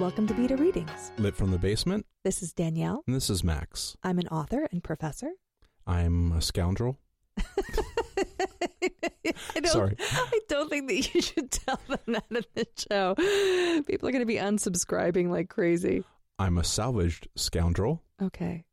Welcome 0.00 0.26
to 0.28 0.34
Vita 0.34 0.56
Readings. 0.56 1.12
Lit 1.18 1.36
from 1.36 1.50
the 1.50 1.58
basement, 1.58 2.06
This 2.24 2.42
is 2.42 2.52
Danielle. 2.52 3.04
and 3.06 3.14
this 3.14 3.28
is 3.30 3.44
Max. 3.44 3.96
I'm 4.02 4.18
an 4.18 4.28
author 4.28 4.66
and 4.72 4.82
professor. 4.82 5.30
I'm 5.86 6.32
a 6.32 6.40
scoundrel. 6.40 6.98
I 7.38 7.44
don't, 9.60 9.66
Sorry. 9.66 9.96
I 10.00 10.40
don't 10.48 10.70
think 10.70 10.88
that 10.88 11.14
you 11.14 11.20
should 11.20 11.50
tell 11.50 11.78
them 11.88 11.98
that 12.08 12.24
in 12.30 12.44
the 12.54 12.66
show. 12.90 13.14
People 13.86 14.08
are 14.08 14.12
going 14.12 14.22
to 14.22 14.26
be 14.26 14.36
unsubscribing 14.36 15.28
like 15.28 15.48
crazy. 15.50 16.02
I'm 16.38 16.56
a 16.58 16.64
salvaged 16.64 17.28
scoundrel. 17.36 18.02
Okay. 18.22 18.64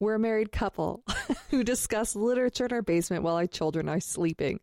We're 0.00 0.14
a 0.14 0.18
married 0.18 0.50
couple 0.50 1.04
who 1.50 1.62
discuss 1.62 2.16
literature 2.16 2.66
in 2.66 2.72
our 2.72 2.82
basement 2.82 3.22
while 3.22 3.36
our 3.36 3.46
children 3.46 3.88
are 3.88 4.00
sleeping. 4.00 4.60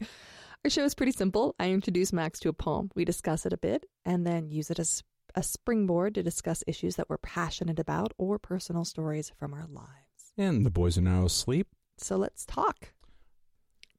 Our 0.66 0.70
show 0.70 0.84
is 0.84 0.96
pretty 0.96 1.12
simple. 1.14 1.56
I 1.60 1.70
introduce 1.70 2.12
Max 2.12 2.40
to 2.42 2.50
a 2.50 2.54
poem. 2.54 2.90
We 2.96 3.06
discuss 3.06 3.46
it 3.46 3.54
a 3.54 3.58
bit 3.58 3.86
and 4.04 4.26
then 4.26 4.50
use 4.50 4.70
it 4.72 4.80
as 4.80 5.04
a 5.36 5.44
springboard 5.44 6.16
to 6.16 6.24
discuss 6.24 6.64
issues 6.68 6.96
that 6.96 7.10
we're 7.10 7.18
passionate 7.18 7.80
about 7.80 8.14
or 8.18 8.40
personal 8.40 8.86
stories 8.86 9.32
from 9.38 9.54
our 9.54 9.68
lives. 9.68 10.34
And 10.38 10.66
the 10.66 10.72
boys 10.72 10.98
are 10.98 11.02
now 11.02 11.26
asleep. 11.26 11.68
So 11.98 12.18
let's 12.18 12.46
talk. 12.46 12.94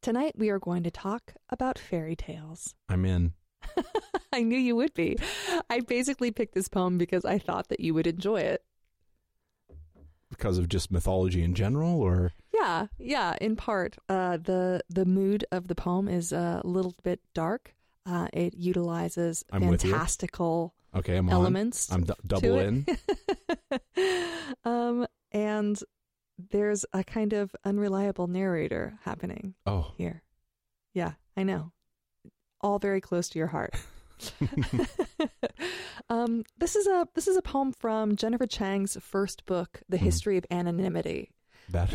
Tonight 0.01 0.35
we 0.37 0.51
are 0.51 0.59
going 0.59 0.83
to 0.83 0.91
talk 0.91 1.35
about 1.49 1.79
fairy 1.79 2.17
tales. 2.17 2.75
I'm 2.89 3.05
in. 3.05 3.35
I 4.33 4.43
knew 4.43 4.59
you 4.59 4.75
would 4.77 4.95
be. 4.95 5.17
I 5.71 5.81
basically 5.81 6.31
picked 6.31 6.55
this 6.55 6.69
poem 6.69 6.99
because 6.99 7.25
I 7.25 7.39
thought 7.39 7.69
that 7.69 7.81
you 7.81 7.95
would 7.95 8.07
enjoy 8.07 8.41
it. 8.41 8.65
Because 10.31 10.59
of 10.59 10.69
just 10.69 10.91
mythology 10.91 11.43
in 11.43 11.55
general, 11.55 12.01
or 12.01 12.33
Yeah, 12.53 12.87
yeah. 12.99 13.37
In 13.41 13.55
part, 13.55 13.99
uh, 14.09 14.39
the 14.39 14.81
the 14.89 15.05
mood 15.05 15.45
of 15.53 15.69
the 15.69 15.75
poem 15.75 16.09
is 16.09 16.33
a 16.33 16.63
little 16.65 16.95
bit 17.03 17.21
dark. 17.35 17.75
Uh, 18.07 18.29
it 18.33 18.55
utilizes 18.55 19.45
I'm 19.53 19.61
fantastical 19.61 20.75
okay, 20.95 21.17
I'm 21.17 21.29
on. 21.29 21.33
elements. 21.35 21.91
I'm 21.93 22.05
d- 22.05 22.13
double 22.27 22.59
in. 22.59 22.87
um, 24.65 25.07
and 25.33 25.79
there's 26.51 26.85
a 26.93 27.05
kind 27.05 27.33
of 27.33 27.55
unreliable 27.65 28.27
narrator 28.27 28.99
happening 29.03 29.55
Oh, 29.67 29.93
here. 29.97 30.23
Yeah, 30.95 31.13
I 31.37 31.43
know. 31.45 31.73
All 32.61 32.79
very 32.79 33.01
close 33.01 33.29
to 33.31 33.39
your 33.39 33.49
heart. 33.49 33.75
um, 36.09 36.45
this 36.59 36.77
is 36.77 36.87
a 36.87 37.07
this 37.15 37.27
is 37.29 37.37
a 37.37 37.43
poem 37.43 37.73
from 37.73 38.17
Jennifer 38.17 38.47
Chang's 38.47 38.97
first 39.01 39.47
book, 39.47 39.83
The 39.89 39.99
Hmm. 39.99 40.05
History 40.05 40.37
of 40.39 40.47
Anonymity. 40.51 41.33
that 41.71 41.93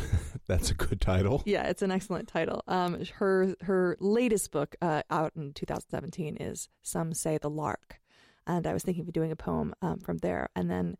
that's 0.48 0.70
a 0.72 0.73
good 0.73 1.00
title. 1.02 1.44
Yeah, 1.45 1.68
it's 1.68 1.81
an 1.81 1.92
excellent 1.92 2.28
title. 2.28 2.64
Um, 2.68 3.03
her 3.16 3.56
her 3.62 3.95
latest 4.00 4.52
book 4.52 4.75
uh, 4.81 5.03
out 5.09 5.34
in 5.36 5.53
2017 5.53 6.38
is 6.38 6.70
Some 6.81 7.14
Say 7.14 7.38
the 7.38 7.50
Lark, 7.50 8.00
and 8.48 8.66
I 8.66 8.73
was 8.73 8.81
thinking 8.84 9.03
of 9.06 9.14
doing 9.14 9.31
a 9.31 9.36
poem 9.36 9.76
um, 9.84 10.00
from 10.00 10.17
there. 10.17 10.50
And 10.56 10.72
then 10.72 10.98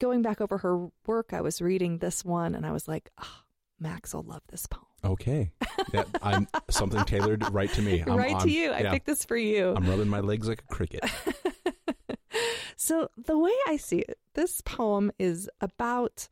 going 0.00 0.20
back 0.20 0.40
over 0.42 0.58
her 0.58 0.88
work, 1.06 1.32
I 1.32 1.40
was 1.40 1.62
reading 1.62 1.98
this 1.98 2.24
one, 2.24 2.54
and 2.54 2.66
I 2.66 2.72
was 2.72 2.86
like, 2.88 3.10
oh, 3.22 3.40
Max 3.80 4.12
will 4.14 4.24
love 4.24 4.42
this 4.50 4.66
poem. 4.66 4.86
Okay, 5.04 5.50
yeah, 5.94 6.04
I'm 6.22 6.46
something 6.70 7.02
tailored 7.04 7.48
right 7.52 7.72
to 7.72 7.82
me. 7.82 8.02
I'm, 8.06 8.16
right 8.16 8.34
I'm- 8.36 8.42
to 8.46 8.50
you. 8.52 8.72
I 8.72 8.82
picked 8.84 9.06
this 9.06 9.24
for 9.24 9.36
you. 9.36 9.74
I'm 9.76 9.88
rubbing 9.88 10.08
my 10.08 10.20
legs 10.20 10.46
like 10.48 10.62
a 10.68 10.74
cricket. 10.74 11.02
so 12.76 13.08
the 13.16 13.38
way 13.38 13.52
I 13.68 13.76
see 13.76 13.98
it, 14.00 14.18
this 14.34 14.60
poem 14.60 15.12
is 15.18 15.48
about 15.60 16.28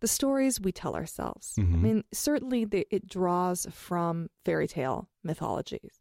the 0.00 0.08
stories 0.08 0.60
we 0.60 0.72
tell 0.72 0.94
ourselves. 0.94 1.54
I 1.58 1.62
Mhm. 1.62 1.80
mean, 1.80 2.04
certainly 2.12 2.64
the, 2.64 2.86
it 2.90 3.08
draws 3.08 3.66
from 3.72 4.28
fairy 4.44 4.66
tale 4.68 5.08
mythologies, 5.22 5.98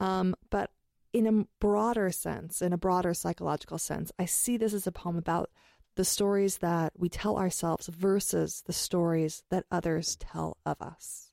um, 0.00 0.34
but 0.50 0.70
in 1.12 1.26
a 1.26 1.44
broader 1.60 2.10
sense, 2.10 2.62
in 2.62 2.72
a 2.72 2.78
broader 2.78 3.14
psychological 3.14 3.78
sense, 3.78 4.12
I 4.18 4.24
see 4.24 4.56
this 4.56 4.74
as 4.74 4.86
a 4.86 4.92
poem 4.92 5.16
about 5.16 5.50
the 5.94 6.04
stories 6.04 6.58
that 6.58 6.92
we 6.96 7.08
tell 7.08 7.36
ourselves 7.36 7.86
versus 7.88 8.62
the 8.66 8.72
stories 8.72 9.42
that 9.50 9.66
others 9.70 10.16
tell 10.16 10.56
of 10.64 10.80
us, 10.80 11.32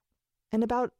and 0.51 0.63
about 0.63 0.91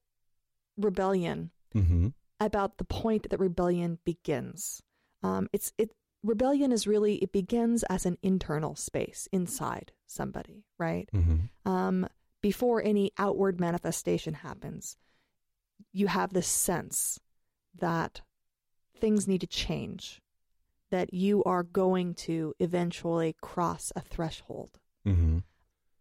rebellion 0.77 1.51
hmm 1.73 2.07
about 2.41 2.77
the 2.77 2.85
point 2.85 3.29
that 3.29 3.39
rebellion 3.39 3.99
begins. 4.05 4.81
Um, 5.23 5.49
it's 5.51 5.73
it 5.77 5.91
rebellion 6.23 6.71
is 6.71 6.87
really 6.87 7.15
it 7.15 7.33
begins 7.33 7.83
as 7.89 8.05
an 8.05 8.17
internal 8.23 8.75
space 8.75 9.27
inside 9.33 9.91
somebody, 10.07 10.63
right? 10.77 11.09
hmm 11.11 11.37
Um, 11.65 12.07
before 12.41 12.81
any 12.81 13.11
outward 13.17 13.59
manifestation 13.59 14.35
happens, 14.35 14.95
you 15.91 16.07
have 16.07 16.31
this 16.31 16.47
sense 16.47 17.19
that 17.75 18.21
things 18.99 19.27
need 19.27 19.41
to 19.41 19.47
change, 19.47 20.21
that 20.89 21.13
you 21.13 21.43
are 21.43 21.63
going 21.63 22.13
to 22.15 22.53
eventually 22.59 23.35
cross 23.41 23.91
a 23.95 24.01
threshold. 24.01 24.79
hmm 25.03 25.39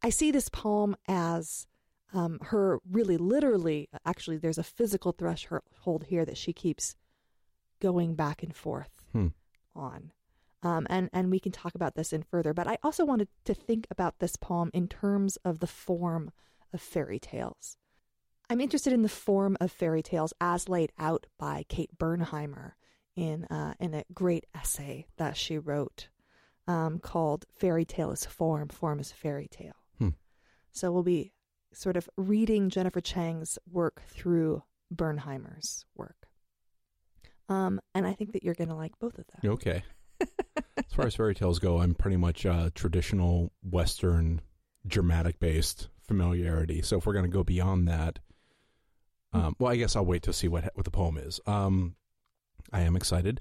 I 0.02 0.10
see 0.10 0.30
this 0.30 0.48
poem 0.48 0.96
as 1.08 1.66
um, 2.14 2.38
her 2.40 2.78
really 2.88 3.16
literally, 3.16 3.88
actually, 4.06 4.36
there's 4.38 4.56
a 4.58 4.62
physical 4.62 5.10
threshold 5.12 6.04
here 6.06 6.24
that 6.24 6.36
she 6.38 6.52
keeps 6.52 6.94
going 7.80 8.14
back 8.14 8.42
and 8.42 8.54
forth 8.54 8.90
Hmm. 9.12 9.28
on. 9.74 10.12
Um, 10.62 10.86
and, 10.88 11.10
and 11.12 11.30
we 11.30 11.40
can 11.40 11.52
talk 11.52 11.74
about 11.74 11.94
this 11.96 12.12
in 12.12 12.22
further, 12.22 12.54
but 12.54 12.66
I 12.66 12.78
also 12.82 13.04
wanted 13.04 13.28
to 13.44 13.54
think 13.54 13.86
about 13.90 14.18
this 14.20 14.36
poem 14.36 14.70
in 14.72 14.88
terms 14.88 15.36
of 15.44 15.58
the 15.58 15.66
form 15.66 16.30
of 16.72 16.80
fairy 16.80 17.18
tales. 17.18 17.76
I'm 18.50 18.60
interested 18.60 18.92
in 18.92 19.02
the 19.02 19.08
form 19.08 19.56
of 19.60 19.70
fairy 19.70 20.02
tales 20.02 20.32
as 20.40 20.68
laid 20.68 20.92
out 20.98 21.26
by 21.38 21.64
Kate 21.68 21.98
Bernheimer 21.98 22.72
in, 23.18 23.44
uh, 23.46 23.74
in 23.80 23.94
a 23.94 24.04
great 24.14 24.46
essay 24.54 25.06
that 25.16 25.36
she 25.36 25.58
wrote 25.58 26.08
um, 26.68 27.00
called 27.00 27.46
Fairy 27.58 27.84
Tale 27.84 28.12
is 28.12 28.24
Form, 28.24 28.68
Form 28.68 29.00
is 29.00 29.10
a 29.10 29.14
Fairy 29.14 29.48
Tale. 29.50 29.74
Hmm. 29.98 30.10
So 30.70 30.92
we'll 30.92 31.02
be 31.02 31.32
sort 31.72 31.96
of 31.96 32.08
reading 32.16 32.70
Jennifer 32.70 33.00
Chang's 33.00 33.58
work 33.70 34.02
through 34.06 34.62
Bernheimer's 34.94 35.84
work. 35.96 36.28
Um, 37.48 37.80
and 37.94 38.06
I 38.06 38.12
think 38.12 38.32
that 38.32 38.44
you're 38.44 38.54
going 38.54 38.68
to 38.68 38.74
like 38.74 38.92
both 39.00 39.18
of 39.18 39.24
them. 39.26 39.52
Okay. 39.52 39.82
as 40.76 40.92
far 40.92 41.06
as 41.06 41.16
fairy 41.16 41.34
tales 41.34 41.58
go, 41.58 41.80
I'm 41.80 41.94
pretty 41.94 42.18
much 42.18 42.46
uh, 42.46 42.70
traditional 42.74 43.50
Western, 43.68 44.42
dramatic 44.86 45.40
based 45.40 45.88
familiarity. 46.06 46.82
So 46.82 46.98
if 46.98 47.06
we're 47.06 47.14
going 47.14 47.24
to 47.24 47.30
go 47.30 47.42
beyond 47.42 47.88
that, 47.88 48.20
um, 49.32 49.56
well, 49.58 49.72
I 49.72 49.76
guess 49.76 49.96
I'll 49.96 50.04
wait 50.04 50.22
to 50.22 50.32
see 50.32 50.48
what 50.48 50.70
what 50.74 50.84
the 50.84 50.90
poem 50.90 51.18
is. 51.18 51.40
Um, 51.46 51.96
I 52.72 52.80
am 52.82 52.96
excited. 52.96 53.40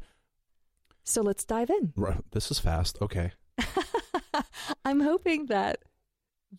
So 1.03 1.21
let's 1.21 1.45
dive 1.45 1.69
in. 1.69 1.93
This 2.31 2.51
is 2.51 2.59
fast. 2.59 2.97
Okay. 3.01 3.31
I'm 4.85 4.99
hoping 4.99 5.47
that 5.47 5.79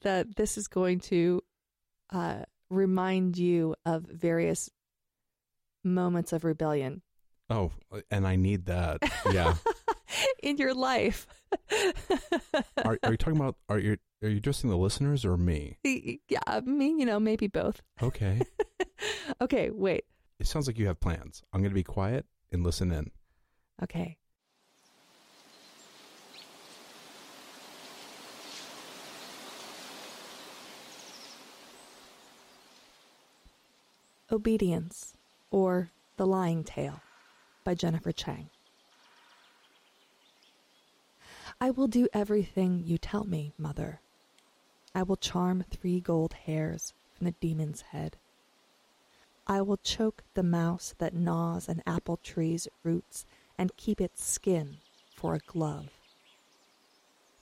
that 0.02 0.36
this 0.36 0.58
is 0.58 0.68
going 0.68 1.00
to 1.00 1.42
uh, 2.10 2.42
remind 2.70 3.38
you 3.38 3.74
of 3.86 4.04
various 4.04 4.70
moments 5.84 6.32
of 6.32 6.44
rebellion 6.44 7.02
Oh, 7.50 7.72
and 8.10 8.26
I 8.26 8.36
need 8.36 8.66
that. 8.66 8.98
Yeah. 9.32 9.54
in 10.42 10.58
your 10.58 10.74
life. 10.74 11.26
are, 12.84 12.98
are 13.02 13.10
you 13.10 13.16
talking 13.16 13.40
about? 13.40 13.56
Are 13.68 13.78
you 13.78 13.96
are 14.22 14.28
you 14.28 14.36
addressing 14.38 14.68
the 14.68 14.76
listeners 14.76 15.24
or 15.24 15.36
me? 15.36 15.78
yeah, 15.84 16.60
me. 16.64 16.88
you 16.98 17.06
know, 17.06 17.18
maybe 17.18 17.46
both. 17.46 17.80
Okay. 18.02 18.40
Okay, 19.40 19.70
wait. 19.70 20.04
it 20.40 20.46
sounds 20.46 20.66
like 20.66 20.76
you 20.78 20.88
have 20.88 20.98
plans. 20.98 21.42
I'm 21.52 21.60
going 21.60 21.70
to 21.70 21.74
be 21.74 21.84
quiet 21.84 22.26
and 22.52 22.64
listen 22.64 22.92
in. 22.92 23.10
Okay. 23.82 24.16
Obedience, 34.30 35.14
or 35.50 35.90
The 36.16 36.26
Lying 36.26 36.62
Tale, 36.62 37.00
by 37.64 37.74
Jennifer 37.74 38.12
Chang. 38.12 38.50
I 41.60 41.70
will 41.70 41.88
do 41.88 42.08
everything 42.12 42.82
you 42.84 42.98
tell 42.98 43.24
me, 43.24 43.52
mother. 43.56 44.00
I 44.94 45.02
will 45.02 45.16
charm 45.16 45.64
three 45.70 46.00
gold 46.00 46.34
hairs 46.34 46.92
from 47.16 47.26
the 47.26 47.32
demon's 47.40 47.80
head. 47.80 48.16
I 49.48 49.62
will 49.62 49.78
choke 49.78 50.24
the 50.34 50.42
mouse 50.42 50.94
that 50.98 51.14
gnaws 51.14 51.68
an 51.68 51.82
apple 51.86 52.18
tree's 52.22 52.68
roots 52.82 53.24
and 53.56 53.76
keep 53.76 53.98
its 54.00 54.22
skin 54.22 54.76
for 55.16 55.34
a 55.34 55.38
glove. 55.38 55.88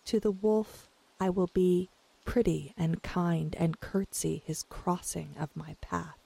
To 0.06 0.20
the 0.20 0.31
wolf 0.31 0.88
I 1.19 1.31
will 1.31 1.50
be 1.53 1.88
pretty 2.25 2.73
and 2.76 3.03
kind 3.03 3.56
and 3.58 3.81
curtsy 3.81 4.43
his 4.47 4.64
crossing 4.69 5.35
of 5.38 5.50
my 5.56 5.75
path. 5.81 6.19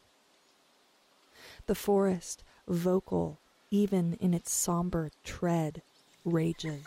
The 1.66 1.74
forest, 1.74 2.44
vocal 2.68 3.38
even 3.70 4.14
in 4.14 4.34
its 4.34 4.52
somber 4.52 5.10
tread, 5.24 5.80
rages. 6.24 6.84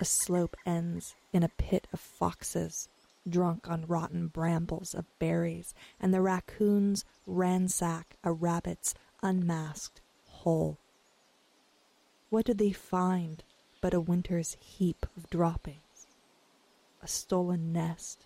A 0.00 0.04
slope 0.04 0.56
ends 0.66 1.14
in 1.32 1.42
a 1.42 1.48
pit 1.48 1.86
of 1.92 2.00
foxes, 2.00 2.88
drunk 3.28 3.68
on 3.68 3.86
rotten 3.86 4.28
brambles 4.28 4.94
of 4.94 5.06
berries, 5.18 5.74
and 6.00 6.12
the 6.12 6.20
raccoons 6.20 7.04
ransack 7.26 8.16
a 8.24 8.32
rabbit's 8.32 8.94
unmasked 9.22 10.00
hole. 10.28 10.78
What 12.30 12.46
do 12.46 12.54
they 12.54 12.72
find 12.72 13.42
but 13.82 13.92
a 13.92 14.00
winter's 14.00 14.56
heap 14.60 15.04
of 15.16 15.28
droppings, 15.28 16.06
a 17.02 17.08
stolen 17.08 17.72
nest, 17.72 18.24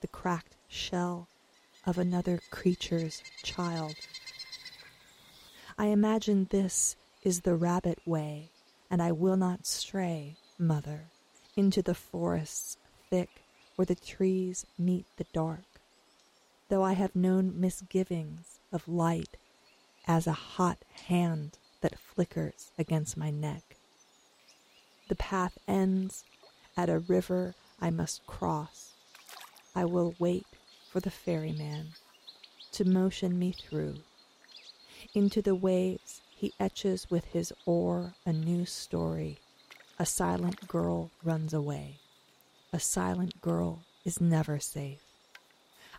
the 0.00 0.08
cracked 0.08 0.56
shell 0.68 1.28
of 1.86 1.96
another 1.96 2.40
creature's 2.50 3.22
child. 3.42 3.94
I 5.78 5.86
imagine 5.86 6.48
this 6.50 6.96
is 7.22 7.40
the 7.40 7.54
rabbit 7.54 8.00
way, 8.04 8.50
and 8.90 9.00
I 9.00 9.12
will 9.12 9.36
not 9.36 9.66
stray, 9.66 10.36
mother, 10.58 11.04
into 11.56 11.80
the 11.80 11.94
forests 11.94 12.76
thick 13.08 13.42
where 13.78 13.86
the 13.86 13.94
trees 13.94 14.66
meet 14.76 15.06
the 15.18 15.26
dark, 15.32 15.80
though 16.68 16.82
I 16.82 16.94
have 16.94 17.14
known 17.14 17.60
misgivings 17.60 18.58
of 18.72 18.88
light 18.88 19.36
as 20.04 20.26
a 20.26 20.32
hot 20.32 20.78
hand 21.06 21.58
that 21.80 21.96
flickers 21.96 22.72
against 22.76 23.16
my 23.16 23.30
neck. 23.30 23.76
The 25.08 25.14
path 25.14 25.58
ends 25.68 26.24
at 26.76 26.90
a 26.90 26.98
river 26.98 27.54
I 27.80 27.90
must 27.90 28.26
cross. 28.26 28.94
I 29.76 29.84
will 29.84 30.16
wait 30.18 30.46
for 30.90 30.98
the 30.98 31.08
ferryman 31.12 31.90
to 32.72 32.84
motion 32.84 33.38
me 33.38 33.52
through. 33.52 33.98
Into 35.14 35.40
the 35.40 35.54
waves 35.54 36.20
he 36.34 36.52
etches 36.58 37.08
with 37.12 37.26
his 37.26 37.52
oar 37.64 38.14
a 38.26 38.32
new 38.32 38.66
story. 38.66 39.38
A 40.00 40.04
silent 40.04 40.66
girl 40.66 41.12
runs 41.22 41.54
away. 41.54 42.00
A 42.70 42.78
silent 42.78 43.40
girl 43.40 43.84
is 44.04 44.20
never 44.20 44.60
safe. 44.60 45.02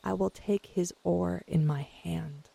I 0.04 0.14
will 0.14 0.30
take 0.30 0.68
his 0.68 0.94
oar 1.04 1.42
in 1.48 1.66
my 1.66 1.82
hand. 1.82 2.50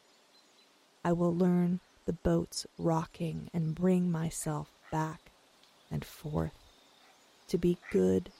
I 1.05 1.12
will 1.12 1.34
learn 1.34 1.81
the 2.06 2.12
boat's 2.12 2.64
rocking 2.78 3.50
and 3.52 3.75
bring 3.75 4.12
myself 4.12 4.70
back 4.93 5.32
and 5.90 6.05
forth. 6.05 6.56
To 7.49 7.58
be 7.58 7.76
good 7.90 8.31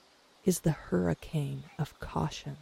is 0.45 0.61
the 0.61 0.71
hurricane 0.71 1.63
of 1.77 1.99
caution. 1.99 2.55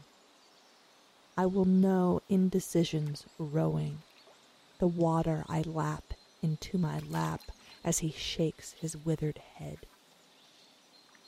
I 1.37 1.45
will 1.45 1.65
know 1.65 2.21
indecision's 2.29 3.25
rowing, 3.37 3.99
the 4.79 4.87
water 4.87 5.45
I 5.47 5.61
lap 5.61 6.15
into 6.41 6.79
my 6.79 6.97
lap 7.09 7.41
as 7.83 7.99
he 7.99 8.11
shakes 8.11 8.73
his 8.73 8.97
withered 8.97 9.37
head. 9.37 9.85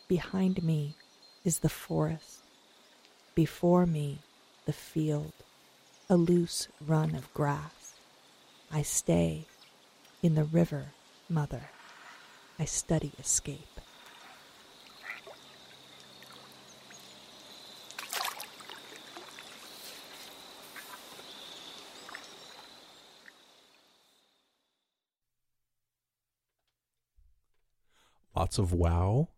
Behind 0.07 0.63
me 0.63 0.95
is 1.45 1.59
the 1.59 1.69
forest, 1.69 2.39
before 3.35 3.85
me 3.85 4.17
the 4.65 4.73
field, 4.73 5.31
a 6.09 6.17
loose 6.17 6.67
run 6.85 7.13
of 7.13 7.31
grass. 7.35 7.93
I 8.71 8.81
stay 8.81 9.45
in 10.23 10.33
the 10.33 10.43
river, 10.43 10.87
mother. 11.29 11.69
I 12.57 12.65
study 12.65 13.11
escape. 13.19 13.59
Lots 28.35 28.57
of 28.57 28.73
wow. 28.73 29.29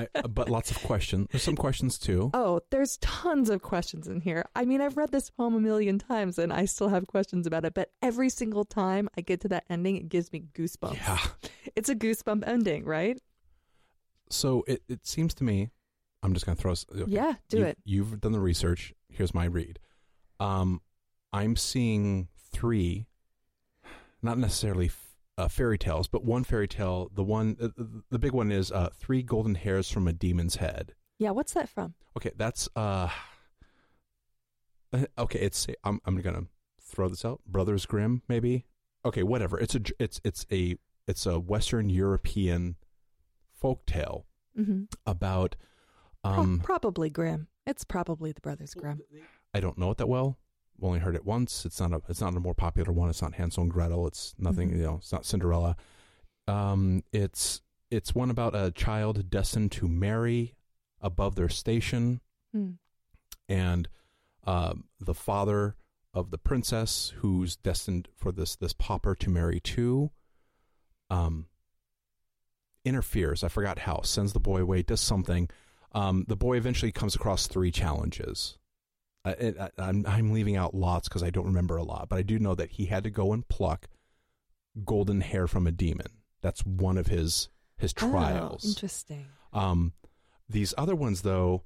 I, 0.00 0.20
but 0.28 0.48
lots 0.48 0.70
of 0.70 0.82
questions. 0.82 1.28
There's 1.30 1.42
some 1.42 1.56
questions 1.56 1.98
too. 1.98 2.30
Oh, 2.34 2.60
there's 2.70 2.96
tons 2.98 3.50
of 3.50 3.62
questions 3.62 4.08
in 4.08 4.20
here. 4.20 4.44
I 4.54 4.64
mean, 4.64 4.80
I've 4.80 4.96
read 4.96 5.10
this 5.12 5.30
poem 5.30 5.54
a 5.54 5.60
million 5.60 5.98
times 5.98 6.38
and 6.38 6.52
I 6.52 6.64
still 6.64 6.88
have 6.88 7.06
questions 7.06 7.46
about 7.46 7.64
it, 7.64 7.74
but 7.74 7.90
every 8.02 8.28
single 8.30 8.64
time 8.64 9.08
I 9.16 9.20
get 9.20 9.40
to 9.42 9.48
that 9.48 9.64
ending, 9.70 9.96
it 9.96 10.08
gives 10.08 10.32
me 10.32 10.44
goosebumps. 10.54 10.94
Yeah. 10.94 11.18
It's 11.76 11.88
a 11.88 11.94
goosebump 11.94 12.46
ending, 12.46 12.84
right? 12.84 13.20
So 14.30 14.64
it, 14.66 14.82
it 14.88 15.06
seems 15.06 15.34
to 15.34 15.44
me, 15.44 15.70
I'm 16.22 16.34
just 16.34 16.46
going 16.46 16.56
to 16.56 16.60
throw. 16.62 16.72
us- 16.72 16.86
okay, 16.94 17.04
Yeah, 17.10 17.34
do 17.48 17.58
you- 17.58 17.64
it. 17.64 17.78
You've 17.84 18.20
done 18.20 18.32
the 18.32 18.40
research. 18.40 18.92
Here's 19.08 19.34
my 19.34 19.44
read. 19.44 19.78
Um, 20.38 20.80
I'm 21.32 21.56
seeing 21.56 22.28
three, 22.52 23.06
not 24.22 24.38
necessarily 24.38 24.90
uh, 25.38 25.48
fairy 25.48 25.78
tales, 25.78 26.08
but 26.08 26.24
one 26.24 26.44
fairy 26.44 26.68
tale. 26.68 27.10
The 27.14 27.24
one, 27.24 27.56
uh, 27.60 27.68
the- 27.76 28.02
the 28.10 28.18
big 28.18 28.32
one 28.32 28.50
is 28.52 28.70
uh, 28.72 28.90
three 28.94 29.22
golden 29.22 29.54
hairs 29.54 29.90
from 29.90 30.06
a 30.08 30.12
demon's 30.12 30.56
head. 30.56 30.94
Yeah, 31.18 31.30
what's 31.30 31.52
that 31.54 31.68
from? 31.68 31.94
Okay, 32.16 32.30
that's 32.36 32.68
uh, 32.76 33.08
uh, 34.92 35.04
okay. 35.18 35.38
It's 35.38 35.66
I'm 35.84 36.00
I'm 36.04 36.20
gonna 36.20 36.44
throw 36.82 37.08
this 37.08 37.24
out. 37.24 37.40
Brothers 37.46 37.86
Grimm, 37.86 38.22
maybe. 38.28 38.66
Okay, 39.04 39.22
whatever. 39.22 39.58
It's 39.58 39.74
a 39.74 39.80
it's 39.98 40.20
it's 40.24 40.46
a 40.50 40.76
it's 41.06 41.26
a 41.26 41.38
Western 41.38 41.88
European 41.90 42.76
folk 43.54 43.86
tale 43.86 44.26
Mm-hmm. 44.58 44.84
about 45.06 45.54
um 46.24 46.60
probably 46.62 47.08
Grimm. 47.08 47.46
It's 47.66 47.84
probably 47.84 48.32
the 48.32 48.40
Brothers 48.40 48.74
Grimm. 48.74 49.00
I 49.54 49.60
don't 49.60 49.78
know 49.78 49.90
it 49.92 49.98
that 49.98 50.08
well. 50.08 50.38
Only 50.82 50.98
heard 51.00 51.14
it 51.14 51.24
once. 51.26 51.64
It's 51.66 51.80
not 51.80 51.92
a 51.92 52.00
it's 52.08 52.20
not 52.20 52.34
a 52.36 52.40
more 52.40 52.54
popular 52.54 52.92
one. 52.92 53.10
It's 53.10 53.20
not 53.22 53.34
Hansel 53.34 53.64
and 53.64 53.72
Gretel. 53.72 54.06
It's 54.06 54.34
nothing. 54.38 54.70
Mhm. 54.70 54.76
You 54.76 54.82
know, 54.82 54.94
it's 54.96 55.12
not 55.12 55.26
Cinderella. 55.26 55.76
Um, 56.48 57.04
it's 57.12 57.60
it's 57.90 58.14
one 58.14 58.30
about 58.30 58.54
a 58.54 58.70
child 58.70 59.28
destined 59.30 59.72
to 59.72 59.88
marry 59.88 60.54
above 61.00 61.34
their 61.34 61.48
station, 61.48 62.20
Hmm. 62.52 62.72
and 63.48 63.88
um, 64.44 64.84
the 64.98 65.14
father 65.14 65.76
of 66.14 66.30
the 66.30 66.38
princess, 66.38 67.12
who's 67.18 67.56
destined 67.56 68.08
for 68.16 68.32
this 68.32 68.56
this 68.56 68.72
pauper 68.72 69.14
to 69.16 69.30
marry 69.30 69.60
too, 69.60 70.10
um, 71.10 71.46
interferes. 72.84 73.44
I 73.44 73.48
forgot 73.48 73.80
how. 73.80 74.00
Sends 74.02 74.32
the 74.32 74.40
boy 74.40 74.62
away. 74.62 74.82
Does 74.82 75.00
something. 75.00 75.48
Um, 75.92 76.24
the 76.28 76.36
boy 76.36 76.56
eventually 76.56 76.92
comes 76.92 77.14
across 77.14 77.46
three 77.46 77.70
challenges. 77.70 78.56
I, 79.24 79.30
I, 79.60 79.70
I'm 79.78 80.06
I'm 80.06 80.32
leaving 80.32 80.56
out 80.56 80.74
lots 80.74 81.08
because 81.08 81.22
I 81.22 81.30
don't 81.30 81.46
remember 81.46 81.76
a 81.76 81.82
lot, 81.82 82.08
but 82.08 82.18
I 82.18 82.22
do 82.22 82.38
know 82.38 82.54
that 82.54 82.70
he 82.72 82.86
had 82.86 83.04
to 83.04 83.10
go 83.10 83.32
and 83.32 83.46
pluck 83.48 83.88
golden 84.84 85.20
hair 85.20 85.46
from 85.46 85.66
a 85.66 85.72
demon. 85.72 86.06
That's 86.40 86.64
one 86.64 86.96
of 86.96 87.08
his 87.08 87.48
his 87.76 87.92
Oh, 88.00 88.10
trials. 88.10 88.64
interesting. 88.64 89.26
Um, 89.52 89.92
these 90.48 90.72
other 90.78 90.94
ones, 90.96 91.22
though, 91.22 91.62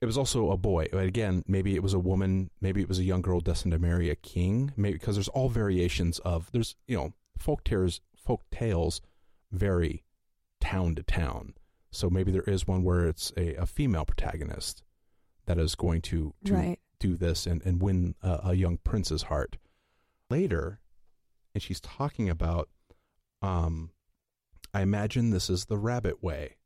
it 0.00 0.06
was 0.06 0.18
also 0.18 0.50
a 0.50 0.56
boy. 0.56 0.86
Again, 0.92 1.42
maybe 1.46 1.74
it 1.74 1.82
was 1.82 1.94
a 1.94 1.98
woman, 1.98 2.50
maybe 2.60 2.80
it 2.80 2.88
was 2.88 2.98
a 2.98 3.04
young 3.04 3.22
girl 3.22 3.40
destined 3.40 3.72
to 3.72 3.78
marry 3.78 4.10
a 4.10 4.16
king. 4.16 4.72
Maybe 4.76 4.94
because 4.98 5.16
there's 5.16 5.28
all 5.28 5.48
variations 5.48 6.18
of 6.20 6.50
there's 6.52 6.76
you 6.86 6.96
know 6.96 7.14
folk 7.38 7.64
tales. 7.64 8.00
Folk 8.16 8.42
tales 8.50 9.00
vary 9.52 10.04
town 10.60 10.94
to 10.94 11.02
town. 11.02 11.54
So 11.90 12.08
maybe 12.08 12.32
there 12.32 12.42
is 12.42 12.66
one 12.66 12.82
where 12.82 13.06
it's 13.06 13.32
a, 13.36 13.54
a 13.56 13.66
female 13.66 14.04
protagonist 14.06 14.82
that 15.46 15.58
is 15.58 15.74
going 15.74 16.00
to, 16.02 16.34
to 16.44 16.54
Right. 16.54 16.78
do 16.98 17.16
this 17.16 17.46
and, 17.46 17.60
and 17.64 17.80
win 17.82 18.14
a, 18.22 18.40
a 18.44 18.54
young 18.54 18.78
prince's 18.78 19.24
heart. 19.24 19.56
Later, 20.30 20.80
and 21.54 21.62
she's 21.62 21.80
talking 21.80 22.28
about, 22.30 22.68
um, 23.42 23.90
I 24.72 24.80
imagine 24.82 25.30
this 25.30 25.50
is 25.50 25.66
the 25.66 25.78
rabbit 25.78 26.22
way. 26.22 26.56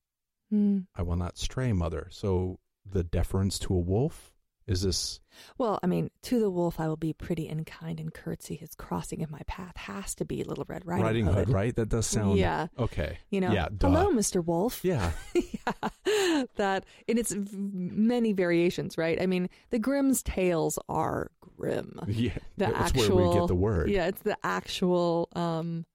Hmm. 0.51 0.81
I 0.95 1.03
will 1.03 1.17
not 1.17 1.37
stray, 1.37 1.73
mother. 1.73 2.07
So 2.11 2.59
the 2.91 3.05
deference 3.05 3.59
to 3.61 3.75
a 3.75 3.79
wolf 3.79 4.33
is 4.69 4.83
this? 4.83 5.19
Well, 5.57 5.79
I 5.83 5.87
mean, 5.87 6.11
to 6.23 6.39
the 6.41 6.51
wolf 6.51 6.79
I 6.81 6.89
will 6.89 6.97
be 6.97 7.13
pretty 7.13 7.49
and 7.49 7.65
kind 7.67 7.99
and 8.01 8.13
curtsy. 8.13 8.57
His 8.57 8.75
crossing 8.75 9.23
of 9.23 9.31
my 9.31 9.41
path 9.47 9.77
has 9.77 10.15
to 10.17 10.25
be 10.25 10.43
Little 10.45 10.65
Red 10.69 10.85
Riding, 10.85 11.27
Hood. 11.27 11.35
Hood. 11.35 11.49
right? 11.51 11.75
That 11.75 11.89
does 11.89 12.07
sound 12.17 12.39
Yeah. 12.39 12.67
okay. 12.79 13.19
You 13.31 13.41
know, 13.41 13.53
yeah, 13.53 13.69
duh. 13.77 13.89
hello, 13.89 14.13
Mr. 14.13 14.45
Wolf. 14.45 14.85
Yeah, 14.85 15.13
yeah, 15.35 16.43
that 16.57 16.85
in 17.07 17.19
its 17.19 17.33
v- 17.33 17.49
many 17.57 18.33
variations, 18.33 18.99
right? 18.99 19.21
I 19.21 19.27
mean, 19.27 19.49
the 19.71 19.79
Grimm's 19.79 20.23
tales 20.23 20.79
are 20.89 21.31
grim. 21.41 21.99
yeah. 22.09 22.33
The 22.57 22.67
That's 22.67 22.79
actual, 22.97 23.17
where 23.17 23.29
we 23.29 23.35
get 23.35 23.47
the 23.49 23.55
word. 23.55 23.91
Yeah, 23.91 24.07
it's 24.09 24.23
the 24.23 24.37
actual 24.43 25.29
um, 25.35 25.87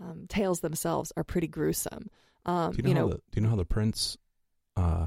um, 0.00 0.24
tales 0.28 0.60
themselves 0.60 1.12
are 1.16 1.24
pretty 1.24 1.48
gruesome. 1.48 2.08
Um, 2.46 2.72
Do 2.72 2.88
you 2.88 2.94
know, 2.94 3.08
how 3.08 3.08
the, 3.08 3.14
do 3.16 3.22
you 3.36 3.42
know 3.42 3.50
how 3.50 3.56
the 3.56 3.64
prince 3.66 4.16
uh, 4.76 5.06